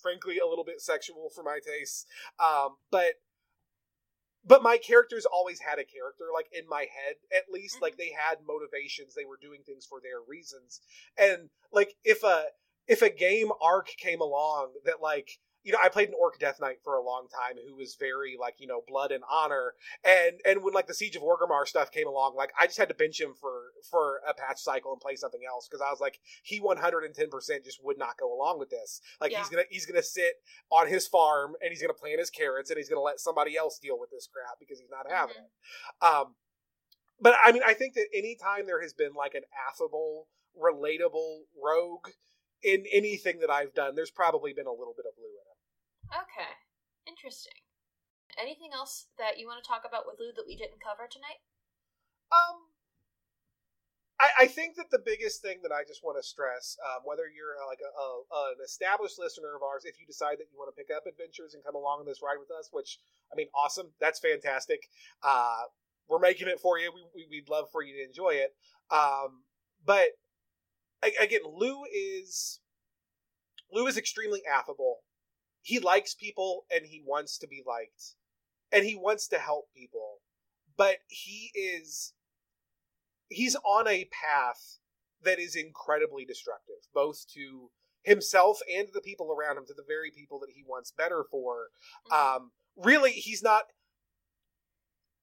frankly, 0.00 0.38
a 0.38 0.46
little 0.46 0.64
bit 0.64 0.80
sexual 0.80 1.30
for 1.34 1.42
my 1.42 1.58
tastes. 1.64 2.06
Um, 2.38 2.76
but 2.90 3.14
but 4.44 4.62
my 4.62 4.78
characters 4.78 5.26
always 5.26 5.60
had 5.60 5.78
a 5.78 5.84
character 5.84 6.24
like 6.34 6.48
in 6.52 6.66
my 6.68 6.80
head 6.80 7.16
at 7.36 7.52
least 7.52 7.76
mm-hmm. 7.76 7.84
like 7.84 7.96
they 7.96 8.10
had 8.10 8.38
motivations 8.46 9.14
they 9.14 9.24
were 9.24 9.38
doing 9.40 9.60
things 9.64 9.84
for 9.84 10.00
their 10.00 10.20
reasons 10.26 10.80
and 11.18 11.50
like 11.72 11.94
if 12.04 12.22
a 12.22 12.44
if 12.86 13.02
a 13.02 13.10
game 13.10 13.50
arc 13.62 13.88
came 13.98 14.20
along 14.20 14.72
that 14.84 15.02
like 15.02 15.38
you 15.62 15.72
know, 15.72 15.78
I 15.82 15.88
played 15.90 16.08
an 16.08 16.14
orc 16.18 16.38
death 16.38 16.58
knight 16.60 16.78
for 16.82 16.94
a 16.94 17.02
long 17.02 17.26
time 17.28 17.56
who 17.66 17.76
was 17.76 17.96
very 17.98 18.36
like, 18.40 18.54
you 18.58 18.66
know, 18.66 18.80
blood 18.86 19.12
and 19.12 19.22
honor. 19.30 19.74
And 20.04 20.40
and 20.46 20.62
when 20.64 20.72
like 20.72 20.86
the 20.86 20.94
Siege 20.94 21.16
of 21.16 21.22
Orgrimmar 21.22 21.66
stuff 21.66 21.90
came 21.90 22.06
along, 22.06 22.34
like 22.34 22.50
I 22.58 22.66
just 22.66 22.78
had 22.78 22.88
to 22.88 22.94
bench 22.94 23.20
him 23.20 23.34
for 23.38 23.72
for 23.90 24.20
a 24.28 24.32
patch 24.32 24.60
cycle 24.60 24.92
and 24.92 25.00
play 25.00 25.16
something 25.16 25.42
else 25.46 25.68
because 25.68 25.82
I 25.86 25.90
was 25.90 26.00
like, 26.00 26.18
he 26.42 26.60
110% 26.60 27.64
just 27.64 27.84
would 27.84 27.98
not 27.98 28.16
go 28.18 28.32
along 28.32 28.58
with 28.58 28.70
this. 28.70 29.00
Like 29.20 29.32
Yeah. 29.32 29.40
he's 29.40 29.48
gonna 29.48 29.64
he's 29.68 29.86
gonna 29.86 30.02
sit 30.02 30.34
on 30.70 30.88
his 30.88 31.06
farm 31.06 31.56
and 31.60 31.70
he's 31.70 31.82
gonna 31.82 31.94
plant 31.94 32.20
his 32.20 32.30
carrots 32.30 32.70
and 32.70 32.78
he's 32.78 32.88
gonna 32.88 33.02
let 33.02 33.20
somebody 33.20 33.56
else 33.56 33.78
deal 33.78 33.98
with 33.98 34.10
this 34.10 34.28
crap 34.32 34.58
because 34.58 34.80
he's 34.80 34.90
not 34.90 35.10
having 35.10 35.36
Mhm. 35.36 35.44
it. 35.44 36.06
Um, 36.06 36.36
but 37.20 37.36
I 37.44 37.52
mean, 37.52 37.62
I 37.64 37.74
think 37.74 37.94
that 37.94 38.06
anytime 38.14 38.66
there 38.66 38.80
has 38.80 38.94
been 38.94 39.12
like 39.12 39.34
an 39.34 39.44
affable, 39.68 40.28
relatable 40.58 41.44
rogue 41.62 42.08
in 42.62 42.86
anything 42.90 43.40
that 43.40 43.50
I've 43.50 43.74
done, 43.74 43.94
there's 43.94 44.10
probably 44.10 44.52
been 44.54 44.66
a 44.66 44.72
little 44.72 44.94
bit 44.94 45.04
of 45.06 45.12
it. 45.18 45.39
Okay. 46.10 46.52
Interesting. 47.06 47.62
Anything 48.38 48.70
else 48.74 49.06
that 49.18 49.38
you 49.38 49.46
want 49.46 49.62
to 49.62 49.66
talk 49.66 49.82
about 49.86 50.06
with 50.06 50.18
Lou 50.18 50.30
that 50.36 50.46
we 50.46 50.54
didn't 50.54 50.82
cover 50.82 51.10
tonight? 51.10 51.42
Um, 52.30 52.70
I, 54.20 54.44
I 54.44 54.46
think 54.46 54.76
that 54.76 54.90
the 54.90 55.02
biggest 55.02 55.42
thing 55.42 55.58
that 55.62 55.72
I 55.72 55.82
just 55.82 56.04
want 56.04 56.20
to 56.20 56.22
stress, 56.22 56.76
um, 56.84 57.02
whether 57.04 57.26
you're 57.26 57.58
uh, 57.58 57.66
like 57.66 57.82
a, 57.82 57.90
a, 57.90 58.54
an 58.54 58.62
established 58.62 59.18
listener 59.18 59.56
of 59.56 59.62
ours, 59.62 59.82
if 59.84 59.98
you 59.98 60.06
decide 60.06 60.38
that 60.38 60.46
you 60.52 60.58
want 60.58 60.70
to 60.70 60.78
pick 60.78 60.94
up 60.94 61.08
adventures 61.08 61.54
and 61.54 61.64
come 61.64 61.74
along 61.74 62.00
on 62.00 62.06
this 62.06 62.22
ride 62.22 62.38
with 62.38 62.52
us, 62.54 62.68
which 62.70 62.98
I 63.32 63.36
mean, 63.36 63.48
awesome, 63.54 63.90
that's 63.98 64.20
fantastic. 64.20 64.86
Uh, 65.22 65.66
we're 66.08 66.20
making 66.20 66.48
it 66.48 66.60
for 66.60 66.78
you. 66.78 66.92
We, 66.94 67.02
we 67.14 67.26
we'd 67.30 67.48
love 67.48 67.66
for 67.72 67.82
you 67.82 67.96
to 67.96 68.04
enjoy 68.04 68.38
it. 68.38 68.54
Um, 68.90 69.42
but 69.84 70.14
again, 71.02 71.40
Lou 71.46 71.84
is 71.84 72.60
Lou 73.72 73.86
is 73.86 73.96
extremely 73.96 74.42
affable. 74.44 74.98
He 75.62 75.78
likes 75.78 76.14
people 76.14 76.64
and 76.70 76.86
he 76.86 77.02
wants 77.04 77.38
to 77.38 77.46
be 77.46 77.62
liked, 77.66 78.14
and 78.72 78.84
he 78.84 78.96
wants 78.96 79.28
to 79.28 79.38
help 79.38 79.72
people. 79.74 80.20
But 80.76 80.98
he 81.08 81.50
is 81.54 82.14
he's 83.28 83.56
on 83.56 83.86
a 83.86 84.06
path 84.06 84.78
that 85.22 85.38
is 85.38 85.54
incredibly 85.54 86.24
destructive, 86.24 86.88
both 86.94 87.26
to 87.34 87.70
himself 88.02 88.60
and 88.74 88.88
the 88.92 89.00
people 89.00 89.30
around 89.30 89.58
him, 89.58 89.66
to 89.66 89.74
the 89.74 89.84
very 89.86 90.10
people 90.10 90.38
that 90.40 90.50
he 90.54 90.64
wants 90.66 90.90
better 90.90 91.24
for. 91.30 91.68
Mhm. 92.06 92.36
Um, 92.36 92.52
really, 92.76 93.12
he's 93.12 93.42
not. 93.42 93.66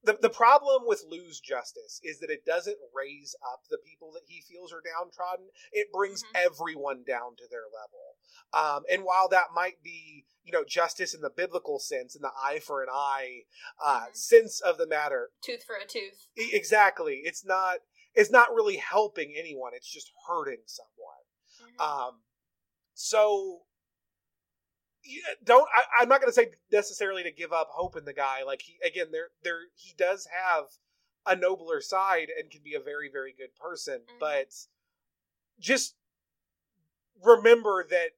The, 0.08 0.18
the 0.22 0.30
problem 0.30 0.84
with 0.86 1.03
Lou's 1.05 1.41
justice 1.41 1.99
is 2.01 2.20
that 2.20 2.30
it 2.30 2.45
doesn't 2.45 2.78
raise 2.95 3.36
up 3.51 3.64
the 3.70 3.78
people 3.78 4.14
that 4.14 4.22
he 4.26 4.39
feels 4.41 4.72
are 4.72 4.82
downtrodden. 4.82 5.49
It 5.74 5.91
brings 5.91 6.24
Mhm. 6.24 6.30
everyone 6.34 7.03
down 7.03 7.36
to 7.36 7.47
their 7.49 7.66
level. 7.66 8.16
Um, 8.53 8.86
and 8.89 9.03
while 9.03 9.28
that 9.28 9.51
might 9.53 9.84
be, 9.84 10.26
you 10.43 10.53
know, 10.53 10.64
justice 10.64 11.14
in 11.14 11.20
the 11.20 11.30
biblical 11.30 11.78
sense, 11.78 12.16
in 12.16 12.22
the 12.22 12.32
eye 12.41 12.60
for 12.60 12.82
an 12.82 12.89
eye 12.89 13.43
uh, 13.84 14.08
Mhm. 14.08 14.16
sense 14.16 14.62
of 14.62 14.78
the 14.78 14.88
matter, 14.88 15.34
tooth 15.41 15.66
for 15.66 15.76
a 15.76 15.86
tooth. 15.86 16.30
Exactly 16.38 17.24
it's 17.26 17.43
not 17.43 17.80
it's 18.14 18.32
not 18.32 18.53
really 18.53 18.78
helping 18.78 19.36
anyone 19.36 19.74
it's 19.74 19.91
just 19.91 20.12
hurting 20.28 20.64
someone 20.66 21.26
Mhm. 21.60 21.82
um 21.82 22.24
so 22.93 23.66
don't 25.43 25.68
I, 25.76 26.01
i'm 26.01 26.10
not 26.10 26.22
going 26.22 26.30
to 26.30 26.34
say 26.34 26.49
necessarily 26.72 27.24
to 27.24 27.32
give 27.32 27.53
up 27.53 27.70
hope 27.72 27.95
in 27.95 28.05
the 28.05 28.14
guy 28.14 28.43
like 28.45 28.62
he 28.62 28.78
again 28.86 29.08
there 29.12 29.30
there 29.43 29.60
he 29.76 29.93
does 29.97 30.28
have 30.45 30.66
a 31.26 31.36
nobler 31.36 31.82
side 31.82 32.28
and 32.38 32.49
can 32.49 32.62
be 32.64 32.76
a 32.76 32.80
very 32.80 33.10
very 33.12 33.34
good 33.38 33.55
person 33.55 34.01
Mhm. 34.08 34.20
but 34.20 34.53
just 35.60 35.95
remember 37.24 37.86
that 37.89 38.12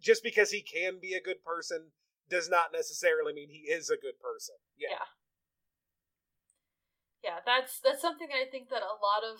just 0.00 0.22
because 0.22 0.50
he 0.50 0.62
can 0.62 0.98
be 1.00 1.14
a 1.14 1.20
good 1.22 1.42
person 1.44 1.90
does 2.28 2.48
not 2.48 2.72
necessarily 2.72 3.32
mean 3.32 3.48
he 3.50 3.70
is 3.70 3.90
a 3.90 3.96
good 3.96 4.18
person 4.20 4.54
yeah, 4.76 4.88
Yeah. 4.92 5.04
yeah, 7.22 7.38
that's 7.44 7.80
that's 7.80 8.02
something 8.02 8.28
I 8.32 8.48
think 8.50 8.68
that 8.70 8.82
a 8.82 8.96
lot 9.02 9.24
of 9.24 9.38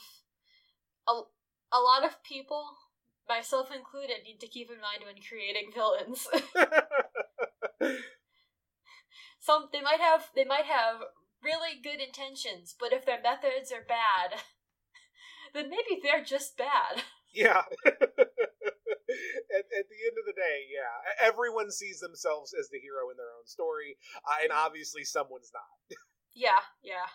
a, 1.09 1.77
a 1.77 1.81
lot 1.81 2.05
of 2.05 2.23
people, 2.23 2.77
myself 3.29 3.69
included, 3.75 4.25
need 4.25 4.41
to 4.41 4.49
keep 4.49 4.71
in 4.71 4.81
mind 4.81 5.05
when 5.05 5.17
creating 5.23 5.71
villains. 5.75 6.27
Some 9.41 9.69
they 9.73 9.81
might 9.81 10.01
have 10.01 10.31
they 10.35 10.45
might 10.45 10.67
have 10.67 11.03
really 11.43 11.81
good 11.83 12.01
intentions, 12.01 12.75
but 12.79 12.93
if 12.93 13.07
their 13.07 13.23
methods 13.23 13.71
are 13.71 13.87
bad, 13.87 14.41
then 15.55 15.71
maybe 15.71 16.01
they're 16.03 16.25
just 16.25 16.57
bad. 16.57 17.03
Yeah. 17.37 17.69
at, 17.85 17.93
at 19.69 19.87
the 19.93 20.01
end 20.09 20.17
of 20.17 20.25
the 20.25 20.33
day, 20.33 20.65
yeah. 20.73 21.05
Everyone 21.21 21.71
sees 21.71 22.01
themselves 22.01 22.55
as 22.59 22.71
the 22.71 22.81
hero 22.81 23.11
in 23.13 23.19
their 23.19 23.29
own 23.37 23.45
story, 23.45 23.99
uh, 24.25 24.41
and 24.43 24.53
obviously 24.53 25.05
someone's 25.05 25.53
not. 25.53 25.99
Yeah, 26.35 26.65
yeah, 26.83 27.13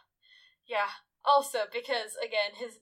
yeah. 0.69 0.93
Also, 1.25 1.65
because 1.73 2.13
again, 2.21 2.53
his 2.53 2.77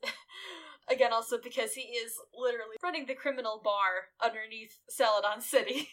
again 0.92 1.14
also 1.14 1.38
because 1.42 1.74
he 1.74 1.82
is 1.82 2.14
literally 2.34 2.76
running 2.84 3.06
the 3.06 3.16
criminal 3.16 3.62
bar 3.64 4.10
underneath 4.24 4.80
Celadon 4.90 5.42
City. 5.42 5.90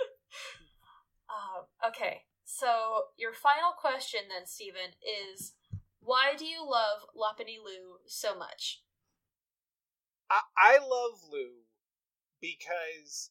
um, 1.30 1.66
okay, 1.88 2.22
so 2.44 3.04
your 3.16 3.32
final 3.32 3.72
question 3.78 4.20
then, 4.28 4.46
Stephen, 4.46 4.94
is 5.02 5.54
why 6.00 6.34
do 6.36 6.46
you 6.46 6.60
love 6.62 7.02
Lopunny 7.16 7.56
Lou 7.62 7.98
so 8.06 8.36
much? 8.36 8.82
I, 10.30 10.40
I 10.56 10.78
love 10.78 11.20
Lou 11.30 11.66
because 12.40 13.30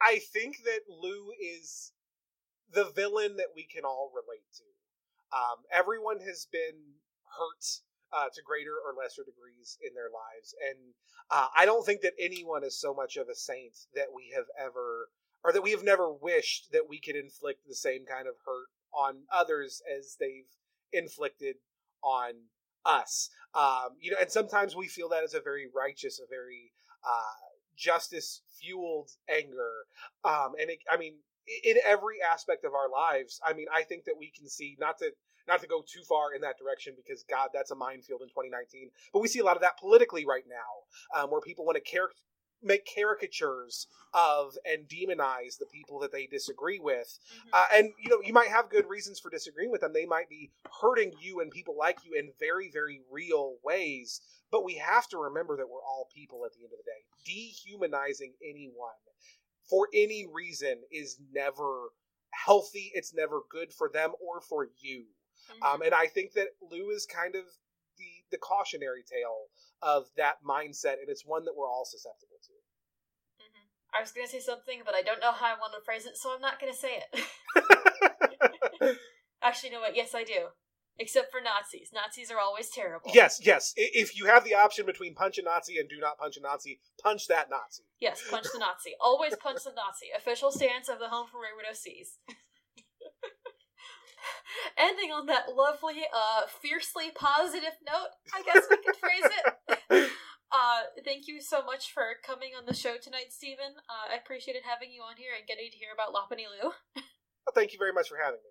I 0.00 0.20
think 0.32 0.58
that 0.64 0.80
Lou 0.88 1.30
is 1.40 1.92
the 2.72 2.90
villain 2.94 3.36
that 3.36 3.52
we 3.54 3.64
can 3.64 3.84
all 3.84 4.10
relate 4.14 4.46
to. 4.58 5.36
Um, 5.36 5.64
everyone 5.72 6.20
has 6.20 6.46
been 6.50 7.00
hurt 7.36 7.80
uh, 8.12 8.28
to 8.34 8.42
greater 8.42 8.74
or 8.74 8.94
lesser 8.94 9.22
degrees 9.24 9.78
in 9.82 9.94
their 9.94 10.10
lives, 10.10 10.54
and 10.68 10.94
uh, 11.30 11.48
I 11.56 11.66
don't 11.66 11.84
think 11.84 12.02
that 12.02 12.14
anyone 12.20 12.64
is 12.64 12.78
so 12.78 12.94
much 12.94 13.16
of 13.16 13.28
a 13.28 13.34
saint 13.34 13.76
that 13.94 14.14
we 14.14 14.32
have 14.34 14.46
ever, 14.58 15.08
or 15.44 15.52
that 15.52 15.62
we 15.62 15.72
have 15.72 15.84
never 15.84 16.12
wished 16.12 16.72
that 16.72 16.88
we 16.88 17.00
could 17.00 17.16
inflict 17.16 17.66
the 17.66 17.74
same 17.74 18.04
kind 18.06 18.28
of 18.28 18.34
hurt 18.44 18.68
on 18.92 19.22
others 19.32 19.82
as 19.86 20.16
they've 20.18 20.50
inflicted 20.92 21.56
on 22.02 22.32
us. 22.84 23.30
Um, 23.54 23.96
you 24.00 24.10
know, 24.10 24.18
and 24.20 24.30
sometimes 24.30 24.76
we 24.76 24.86
feel 24.86 25.08
that 25.10 25.24
as 25.24 25.34
a 25.34 25.40
very 25.40 25.66
righteous, 25.74 26.20
a 26.20 26.28
very 26.28 26.72
uh, 27.04 27.36
justice 27.76 28.42
fueled 28.58 29.10
anger. 29.28 29.86
Um, 30.24 30.54
and 30.60 30.70
it, 30.70 30.78
I 30.90 30.96
mean, 30.96 31.16
in 31.64 31.76
every 31.84 32.16
aspect 32.22 32.64
of 32.64 32.74
our 32.74 32.90
lives, 32.90 33.40
I 33.44 33.52
mean, 33.52 33.66
I 33.74 33.82
think 33.82 34.04
that 34.04 34.16
we 34.18 34.32
can 34.36 34.48
see 34.48 34.76
not 34.78 34.98
to 34.98 35.12
not 35.48 35.60
to 35.60 35.66
go 35.66 35.82
too 35.82 36.02
far 36.08 36.34
in 36.34 36.40
that 36.42 36.58
direction 36.58 36.94
because 36.96 37.24
God, 37.28 37.50
that's 37.52 37.70
a 37.70 37.76
minefield 37.76 38.22
in 38.22 38.28
2019. 38.28 38.90
But 39.12 39.20
we 39.20 39.28
see 39.28 39.40
a 39.40 39.44
lot 39.44 39.56
of 39.56 39.62
that 39.62 39.78
politically 39.78 40.24
right 40.26 40.44
now, 40.48 41.20
um, 41.20 41.30
where 41.30 41.40
people 41.40 41.64
want 41.64 41.76
to 41.76 41.84
char- 41.84 42.10
make 42.62 42.88
caricatures 42.92 43.86
of 44.14 44.56
and 44.64 44.88
demonize 44.88 45.58
the 45.58 45.66
people 45.66 45.98
that 46.00 46.12
they 46.12 46.26
disagree 46.26 46.78
with. 46.78 47.18
Uh, 47.52 47.64
and 47.74 47.92
you 48.02 48.10
know 48.10 48.20
you 48.24 48.32
might 48.32 48.48
have 48.48 48.70
good 48.70 48.88
reasons 48.88 49.20
for 49.20 49.30
disagreeing 49.30 49.70
with 49.70 49.82
them. 49.82 49.92
They 49.92 50.06
might 50.06 50.28
be 50.28 50.50
hurting 50.80 51.12
you 51.20 51.40
and 51.40 51.50
people 51.50 51.76
like 51.78 51.98
you 52.04 52.18
in 52.18 52.32
very 52.40 52.70
very 52.72 53.02
real 53.10 53.56
ways. 53.64 54.20
But 54.50 54.64
we 54.64 54.74
have 54.76 55.08
to 55.08 55.18
remember 55.18 55.56
that 55.56 55.68
we're 55.68 55.82
all 55.82 56.08
people 56.14 56.44
at 56.44 56.52
the 56.52 56.64
end 56.64 56.72
of 56.72 56.78
the 56.78 56.90
day. 56.90 57.04
Dehumanizing 57.24 58.34
anyone 58.42 58.90
for 59.68 59.88
any 59.92 60.26
reason 60.32 60.78
is 60.90 61.18
never 61.32 61.90
healthy. 62.32 62.92
It's 62.94 63.12
never 63.12 63.40
good 63.50 63.72
for 63.72 63.90
them 63.92 64.12
or 64.24 64.40
for 64.40 64.68
you 64.78 65.06
Mhm. 65.50 65.62
um, 65.66 65.82
and 65.82 65.94
i 65.94 66.06
think 66.06 66.32
that 66.32 66.48
lou 66.60 66.90
is 66.90 67.06
kind 67.06 67.34
of 67.34 67.44
the 67.98 68.24
the 68.30 68.38
cautionary 68.38 69.02
tale 69.02 69.48
of 69.82 70.06
that 70.16 70.42
mindset 70.42 70.94
and 71.00 71.08
it's 71.08 71.24
one 71.24 71.44
that 71.44 71.54
we're 71.56 71.68
all 71.68 71.84
susceptible 71.84 72.38
to 72.42 72.52
Mhm. 73.42 73.68
I 73.92 74.00
was 74.00 74.12
gonna 74.12 74.26
say 74.28 74.40
something, 74.40 74.82
but 74.84 74.94
I 74.94 75.02
don't 75.02 75.20
know 75.20 75.32
how 75.32 75.46
I 75.54 75.58
want 75.58 75.72
to 75.74 75.80
phrase 75.80 76.04
it, 76.06 76.16
so 76.16 76.34
I'm 76.34 76.40
not 76.40 76.58
gonna 76.60 76.74
say 76.74 77.02
it. 77.02 77.26
Actually, 79.42 79.70
you 79.70 79.74
know 79.76 79.80
what? 79.80 79.94
Yes, 79.96 80.14
I 80.14 80.24
do. 80.24 80.48
Except 80.98 81.30
for 81.30 81.40
Nazis. 81.42 81.90
Nazis 81.92 82.30
are 82.30 82.38
always 82.38 82.70
terrible. 82.70 83.10
Yes, 83.12 83.38
yes. 83.44 83.74
If 83.76 84.16
you 84.16 84.26
have 84.26 84.44
the 84.44 84.54
option 84.54 84.86
between 84.86 85.14
punch 85.14 85.36
a 85.38 85.42
Nazi 85.42 85.78
and 85.78 85.88
do 85.88 85.98
not 85.98 86.18
punch 86.18 86.36
a 86.38 86.40
Nazi, 86.40 86.80
punch 87.02 87.26
that 87.28 87.50
Nazi. 87.50 87.84
Yes, 88.00 88.22
punch 88.28 88.46
the 88.52 88.58
Nazi. 88.58 88.96
Always 88.98 89.36
punch 89.36 89.62
the 89.64 89.72
Nazi. 89.72 90.10
Official 90.16 90.50
stance 90.50 90.88
of 90.88 90.98
the 90.98 91.08
Home 91.08 91.28
for 91.28 91.38
Wayward 91.40 91.66
OCs. 91.70 92.16
Ending 94.76 95.12
on 95.12 95.26
that 95.26 95.54
lovely, 95.54 96.04
uh, 96.12 96.46
fiercely 96.62 97.10
positive 97.14 97.76
note, 97.86 98.12
I 98.34 98.42
guess 98.42 98.64
we 98.70 98.76
could 98.78 98.96
phrase 98.96 99.30
it. 99.90 100.10
Uh, 100.52 100.86
thank 101.04 101.26
you 101.26 101.42
so 101.42 101.60
much 101.66 101.92
for 101.92 102.16
coming 102.24 102.54
on 102.56 102.64
the 102.66 102.72
show 102.72 102.96
tonight, 102.96 103.34
Stephen. 103.34 103.74
Uh, 103.90 104.14
I 104.14 104.16
appreciated 104.16 104.62
having 104.62 104.94
you 104.94 105.02
on 105.02 105.18
here 105.18 105.34
and 105.36 105.46
getting 105.46 105.68
to 105.68 105.76
hear 105.76 105.90
about 105.90 106.14
Lopunny 106.14 106.46
Lou. 106.46 106.70
Well, 107.46 107.54
thank 107.54 107.72
you 107.72 107.78
very 107.78 107.92
much 107.92 108.08
for 108.08 108.18
having 108.18 108.42
me. 108.42 108.50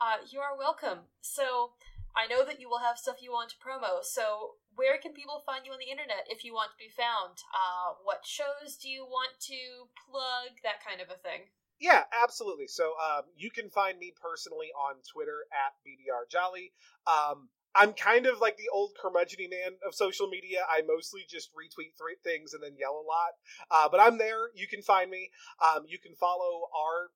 Uh, 0.00 0.24
you 0.30 0.40
are 0.40 0.56
welcome. 0.56 1.12
So, 1.20 1.76
I 2.16 2.28
know 2.28 2.44
that 2.44 2.60
you 2.60 2.68
will 2.68 2.80
have 2.80 2.96
stuff 2.96 3.20
you 3.20 3.32
want 3.32 3.52
to 3.52 3.60
promo, 3.60 4.04
so 4.04 4.56
where 4.76 4.96
can 4.96 5.12
people 5.12 5.44
find 5.44 5.64
you 5.64 5.72
on 5.72 5.80
the 5.80 5.92
internet 5.92 6.28
if 6.28 6.44
you 6.44 6.52
want 6.52 6.72
to 6.72 6.80
be 6.80 6.92
found? 6.92 7.40
Uh, 7.52 7.96
what 8.04 8.24
shows 8.24 8.76
do 8.76 8.88
you 8.88 9.04
want 9.04 9.40
to 9.48 9.88
plug? 10.08 10.60
That 10.64 10.80
kind 10.80 11.00
of 11.00 11.08
a 11.08 11.20
thing. 11.20 11.52
Yeah, 11.82 12.04
absolutely. 12.22 12.68
So 12.68 12.94
um, 13.02 13.22
you 13.36 13.50
can 13.50 13.68
find 13.68 13.98
me 13.98 14.14
personally 14.14 14.68
on 14.78 15.02
Twitter 15.12 15.46
at 15.50 15.74
BBRJolly. 15.82 16.70
Um, 17.10 17.48
I'm 17.74 17.92
kind 17.92 18.26
of 18.26 18.38
like 18.40 18.56
the 18.56 18.68
old 18.72 18.92
curmudgeony 18.94 19.50
man 19.50 19.74
of 19.84 19.92
social 19.92 20.28
media. 20.28 20.60
I 20.70 20.82
mostly 20.86 21.22
just 21.28 21.50
retweet 21.50 21.98
th- 21.98 22.22
things 22.22 22.54
and 22.54 22.62
then 22.62 22.76
yell 22.78 23.02
a 23.02 23.02
lot. 23.08 23.34
Uh, 23.68 23.88
but 23.90 23.98
I'm 23.98 24.16
there. 24.16 24.50
You 24.54 24.68
can 24.68 24.80
find 24.82 25.10
me. 25.10 25.30
Um, 25.58 25.82
you 25.88 25.98
can 25.98 26.14
follow 26.14 26.70
our 26.70 27.10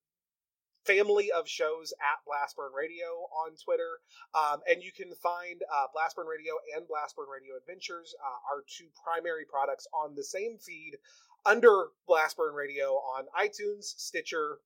family 0.87 1.31
of 1.33 1.49
shows 1.49 1.93
at 2.01 2.23
Blastburn 2.25 2.71
Radio 2.77 3.29
on 3.45 3.57
Twitter. 3.63 3.99
Um, 4.35 4.61
and 4.69 4.83
you 4.83 4.93
can 4.93 5.15
find 5.15 5.63
uh, 5.63 5.87
Blastburn 5.95 6.29
Radio 6.29 6.55
and 6.77 6.87
Blastburn 6.87 7.29
Radio 7.33 7.57
Adventures, 7.57 8.15
uh, 8.23 8.55
our 8.55 8.63
two 8.69 8.87
primary 9.03 9.45
products, 9.45 9.87
on 9.93 10.15
the 10.15 10.25
same 10.25 10.59
feed 10.59 10.99
under 11.45 11.89
Blastburn 12.09 12.55
Radio 12.55 12.95
on 12.95 13.27
iTunes, 13.39 13.85
Stitcher, 13.85 14.59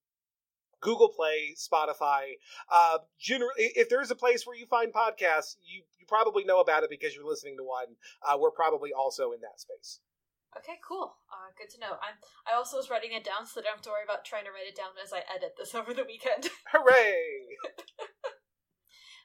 Google 0.81 1.09
Play, 1.09 1.55
Spotify. 1.55 2.37
Uh, 2.71 2.99
generally, 3.19 3.53
if 3.57 3.87
there's 3.89 4.11
a 4.11 4.15
place 4.15 4.45
where 4.45 4.55
you 4.55 4.65
find 4.65 4.91
podcasts, 4.91 5.55
you, 5.63 5.83
you 5.99 6.05
probably 6.07 6.43
know 6.43 6.59
about 6.59 6.83
it 6.83 6.89
because 6.89 7.15
you're 7.15 7.27
listening 7.27 7.57
to 7.57 7.63
one. 7.63 7.95
Uh, 8.27 8.37
we're 8.37 8.51
probably 8.51 8.91
also 8.91 9.31
in 9.31 9.41
that 9.41 9.59
space. 9.59 9.99
Okay, 10.51 10.83
cool. 10.83 11.15
Uh, 11.31 11.55
good 11.55 11.71
to 11.71 11.79
know. 11.79 11.95
I'm. 12.03 12.19
I 12.43 12.59
also 12.59 12.75
was 12.75 12.91
writing 12.91 13.15
it 13.15 13.23
down 13.23 13.47
so 13.47 13.59
that 13.59 13.67
I 13.67 13.71
don't 13.71 13.79
have 13.79 13.87
to 13.87 13.93
worry 13.95 14.03
about 14.03 14.27
trying 14.27 14.43
to 14.43 14.51
write 14.51 14.67
it 14.67 14.75
down 14.75 14.99
as 14.99 15.15
I 15.15 15.23
edit 15.23 15.55
this 15.55 15.71
over 15.79 15.95
the 15.95 16.03
weekend. 16.03 16.51
Hooray! 16.75 17.55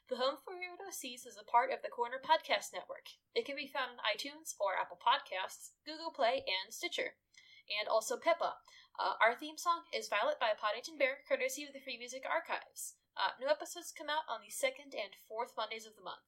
the 0.07 0.22
Home 0.22 0.39
for 0.39 0.55
Wayward 0.55 0.87
OCs 0.87 1.27
is 1.27 1.35
a 1.35 1.51
part 1.51 1.74
of 1.74 1.83
the 1.83 1.91
Corner 1.91 2.22
Podcast 2.22 2.70
Network. 2.70 3.11
It 3.35 3.43
can 3.43 3.59
be 3.59 3.66
found 3.66 3.99
on 3.99 4.07
iTunes 4.07 4.55
or 4.62 4.79
Apple 4.79 5.03
Podcasts, 5.03 5.74
Google 5.83 6.14
Play, 6.14 6.47
and 6.47 6.70
Stitcher, 6.70 7.18
and 7.66 7.91
also 7.91 8.14
Pippa. 8.14 8.62
Uh, 8.95 9.18
our 9.18 9.35
theme 9.35 9.59
song 9.59 9.83
is 9.91 10.07
Violet 10.07 10.39
by 10.39 10.55
Podington 10.55 10.95
Bear, 10.95 11.27
courtesy 11.27 11.66
of 11.66 11.74
the 11.74 11.83
Free 11.83 11.99
Music 11.99 12.22
Archives. 12.22 13.03
Uh, 13.18 13.35
new 13.43 13.51
episodes 13.51 13.91
come 13.91 14.07
out 14.07 14.31
on 14.31 14.47
the 14.47 14.53
second 14.53 14.95
and 14.95 15.18
fourth 15.27 15.59
Mondays 15.59 15.91
of 15.91 15.99
the 15.99 16.07
month. 16.07 16.22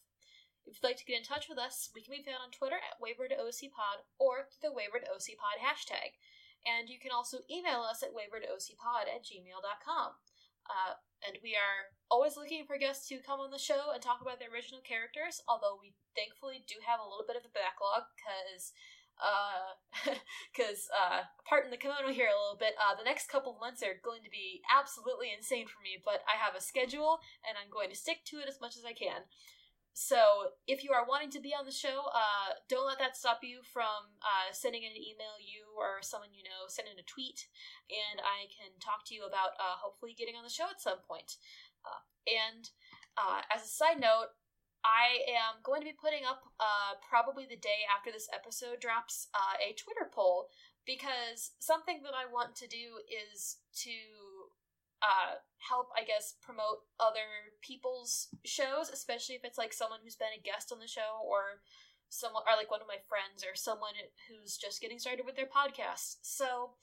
If 0.68 0.78
you'd 0.78 0.88
like 0.88 1.00
to 1.00 1.08
get 1.08 1.16
in 1.16 1.24
touch 1.24 1.48
with 1.48 1.56
us, 1.56 1.88
we 1.96 2.04
can 2.04 2.12
be 2.12 2.22
found 2.22 2.44
on 2.44 2.52
Twitter 2.52 2.76
at 2.76 3.00
WaywardOCPod 3.00 4.04
or 4.20 4.52
through 4.52 4.70
the 4.70 4.76
WaywardOCPod 4.76 5.64
hashtag. 5.64 6.20
And 6.68 6.92
you 6.92 7.00
can 7.00 7.14
also 7.14 7.48
email 7.48 7.80
us 7.80 8.02
at 8.04 8.12
waywardocpod 8.12 9.08
at 9.08 9.24
gmail.com. 9.24 10.10
Uh, 10.68 10.94
and 11.24 11.40
we 11.40 11.56
are 11.56 11.96
always 12.12 12.36
looking 12.36 12.68
for 12.68 12.76
guests 12.76 13.08
to 13.08 13.24
come 13.24 13.40
on 13.40 13.50
the 13.50 13.58
show 13.58 13.90
and 13.94 14.02
talk 14.02 14.20
about 14.20 14.36
the 14.36 14.52
original 14.52 14.84
characters, 14.84 15.40
although 15.48 15.80
we 15.80 15.96
thankfully 16.12 16.60
do 16.68 16.76
have 16.84 17.00
a 17.00 17.08
little 17.08 17.24
bit 17.24 17.40
of 17.40 17.48
a 17.48 17.56
backlog 17.56 18.04
because 18.12 18.76
because 20.52 20.86
uh, 20.94 21.18
uh, 21.18 21.20
pardon 21.42 21.74
the 21.74 21.80
kimono 21.80 22.14
here 22.14 22.30
a 22.30 22.38
little 22.38 22.58
bit. 22.58 22.78
Uh, 22.78 22.94
the 22.94 23.02
next 23.02 23.26
couple 23.26 23.50
of 23.50 23.58
months 23.58 23.82
are 23.82 23.98
going 23.98 24.22
to 24.22 24.30
be 24.30 24.62
absolutely 24.70 25.34
insane 25.34 25.66
for 25.66 25.82
me, 25.82 25.98
but 25.98 26.22
I 26.28 26.38
have 26.38 26.54
a 26.54 26.62
schedule 26.62 27.18
and 27.42 27.58
I'm 27.58 27.70
going 27.70 27.90
to 27.90 27.98
stick 27.98 28.22
to 28.30 28.38
it 28.38 28.46
as 28.46 28.62
much 28.62 28.78
as 28.78 28.86
I 28.86 28.94
can. 28.94 29.26
So 29.98 30.54
if 30.70 30.86
you 30.86 30.94
are 30.94 31.02
wanting 31.02 31.34
to 31.34 31.42
be 31.42 31.50
on 31.58 31.66
the 31.66 31.74
show, 31.74 32.06
uh, 32.14 32.54
don't 32.70 32.86
let 32.86 33.02
that 33.02 33.18
stop 33.18 33.42
you 33.42 33.66
from 33.66 34.14
uh, 34.22 34.54
sending 34.54 34.86
an 34.86 34.94
email, 34.94 35.34
you 35.42 35.66
or 35.74 35.98
someone 36.06 36.30
you 36.30 36.46
know, 36.46 36.70
send 36.70 36.86
in 36.86 37.02
a 37.02 37.10
tweet, 37.10 37.50
and 37.90 38.22
I 38.22 38.46
can 38.46 38.78
talk 38.78 39.02
to 39.10 39.14
you 39.18 39.26
about 39.26 39.58
uh, 39.58 39.74
hopefully 39.74 40.14
getting 40.14 40.38
on 40.38 40.46
the 40.46 40.54
show 40.54 40.70
at 40.70 40.78
some 40.78 41.02
point. 41.02 41.42
Uh, 41.82 42.06
and 42.30 42.70
uh, 43.18 43.42
as 43.50 43.66
a 43.66 43.74
side 43.74 43.98
note, 43.98 44.38
I 44.86 45.26
am 45.26 45.66
going 45.66 45.82
to 45.82 45.90
be 45.90 45.98
putting 45.98 46.22
up 46.22 46.46
uh, 46.62 46.94
probably 47.02 47.50
the 47.50 47.58
day 47.58 47.82
after 47.90 48.14
this 48.14 48.30
episode 48.30 48.78
drops 48.78 49.26
a 49.34 49.74
Twitter 49.74 50.06
poll 50.14 50.46
because 50.86 51.58
something 51.58 52.06
that 52.06 52.14
I 52.14 52.30
want 52.30 52.54
to 52.62 52.70
do 52.70 53.02
is 53.10 53.58
to 53.82 53.98
uh, 55.02 55.38
help, 55.58 55.88
I 55.94 56.04
guess, 56.04 56.34
promote 56.42 56.86
other 56.98 57.54
people's 57.62 58.28
shows, 58.44 58.90
especially 58.90 59.36
if 59.36 59.44
it's 59.44 59.58
like 59.58 59.72
someone 59.72 60.00
who's 60.02 60.18
been 60.18 60.34
a 60.34 60.42
guest 60.42 60.72
on 60.72 60.78
the 60.78 60.90
show 60.90 61.22
or 61.22 61.62
someone, 62.08 62.42
or 62.46 62.56
like 62.56 62.70
one 62.70 62.82
of 62.82 62.90
my 62.90 62.98
friends 63.06 63.44
or 63.44 63.54
someone 63.54 63.94
who's 64.26 64.56
just 64.56 64.80
getting 64.80 64.98
started 64.98 65.26
with 65.26 65.36
their 65.36 65.50
podcast. 65.50 66.18
So, 66.22 66.74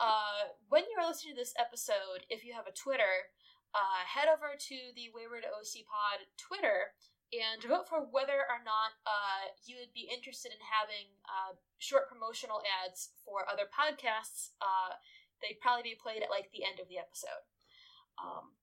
uh, 0.00 0.54
when 0.70 0.86
you're 0.88 1.04
listening 1.04 1.34
to 1.34 1.40
this 1.42 1.56
episode, 1.58 2.24
if 2.30 2.46
you 2.46 2.54
have 2.54 2.70
a 2.70 2.76
Twitter, 2.76 3.34
uh, 3.74 4.06
head 4.06 4.30
over 4.30 4.56
to 4.56 4.78
the 4.94 5.10
Wayward 5.12 5.44
OC 5.44 5.84
Pod 5.84 6.24
Twitter 6.38 6.94
and 7.34 7.60
vote 7.60 7.84
for 7.84 8.08
whether 8.08 8.48
or 8.48 8.64
not 8.64 8.96
uh, 9.04 9.52
you 9.68 9.76
would 9.76 9.92
be 9.92 10.08
interested 10.08 10.48
in 10.48 10.62
having 10.64 11.12
uh, 11.28 11.52
short 11.76 12.08
promotional 12.08 12.64
ads 12.64 13.12
for 13.20 13.44
other 13.44 13.68
podcasts. 13.68 14.56
Uh, 14.64 14.96
they'd 15.44 15.60
probably 15.60 15.92
be 15.92 15.98
played 16.00 16.24
at 16.24 16.32
like 16.32 16.48
the 16.56 16.64
end 16.64 16.80
of 16.80 16.88
the 16.88 16.96
episode. 16.96 17.44
Um, 18.18 18.58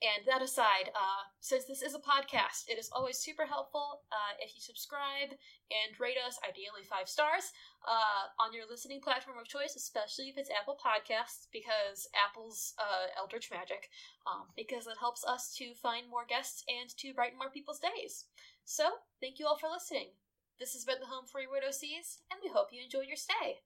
and 0.00 0.24
that 0.24 0.40
aside, 0.40 0.88
uh, 0.96 1.28
since 1.40 1.66
this 1.68 1.82
is 1.82 1.92
a 1.94 2.00
podcast, 2.00 2.64
it 2.72 2.78
is 2.80 2.88
always 2.96 3.18
super 3.18 3.44
helpful 3.44 4.00
uh, 4.10 4.32
if 4.40 4.56
you 4.56 4.62
subscribe 4.62 5.36
and 5.68 6.00
rate 6.00 6.16
us, 6.16 6.40
ideally 6.40 6.88
five 6.88 7.06
stars, 7.06 7.52
uh, 7.84 8.32
on 8.40 8.54
your 8.56 8.64
listening 8.64 9.04
platform 9.04 9.36
of 9.36 9.46
choice, 9.46 9.76
especially 9.76 10.32
if 10.32 10.38
it's 10.38 10.48
Apple 10.48 10.80
Podcasts, 10.80 11.52
because 11.52 12.08
Apple's 12.16 12.72
uh, 12.80 13.12
Eldritch 13.18 13.50
Magic, 13.52 13.92
um, 14.24 14.48
because 14.56 14.86
it 14.86 14.96
helps 14.98 15.22
us 15.22 15.52
to 15.60 15.74
find 15.76 16.08
more 16.08 16.24
guests 16.24 16.64
and 16.64 16.88
to 16.96 17.12
brighten 17.12 17.36
more 17.36 17.52
people's 17.52 17.80
days. 17.80 18.24
So, 18.64 19.04
thank 19.20 19.38
you 19.38 19.46
all 19.46 19.58
for 19.58 19.68
listening. 19.68 20.16
This 20.58 20.72
has 20.72 20.84
been 20.84 21.00
the 21.00 21.12
Home 21.12 21.28
for 21.28 21.40
Wayward 21.44 21.64
OCs, 21.68 22.24
and 22.32 22.40
we 22.42 22.48
hope 22.48 22.72
you 22.72 22.80
enjoy 22.80 23.04
your 23.04 23.20
stay. 23.20 23.60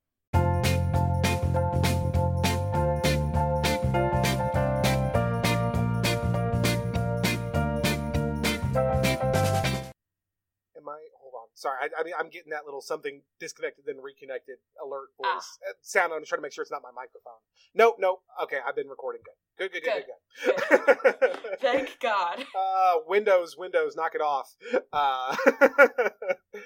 Sorry, 11.55 11.77
I, 11.81 12.01
I, 12.01 12.05
mean 12.05 12.15
I'm 12.19 12.31
getting 12.31 12.51
that 12.51 12.65
little 12.65 12.81
something 12.81 13.23
disconnected 13.39 13.85
then 13.87 14.03
reconnected 14.03 14.57
alert 14.85 15.11
ah. 15.23 15.35
voice 15.35 15.59
ah. 15.63 15.73
sound. 15.83 16.13
I'm 16.13 16.21
just 16.21 16.29
trying 16.29 16.39
to 16.39 16.43
make 16.43 16.53
sure 16.53 16.63
it's 16.63 16.71
not 16.71 16.83
my 16.83 16.91
microphone. 16.95 17.39
Nope, 17.75 17.97
nope. 17.99 18.23
Okay, 18.43 18.59
I've 18.67 18.77
been 18.77 18.89
recording 18.89 19.23
good. 19.25 19.71
Good, 19.71 19.73
good, 19.73 19.85
good, 19.85 20.05
good. 20.05 20.97
good. 20.99 21.21
good. 21.21 21.59
Thank 21.61 22.01
God. 22.01 22.45
Uh, 22.59 22.95
Windows, 23.07 23.57
Windows, 23.57 23.95
knock 23.95 24.15
it 24.15 24.21
off. 24.21 24.57
Uh, 24.93 25.37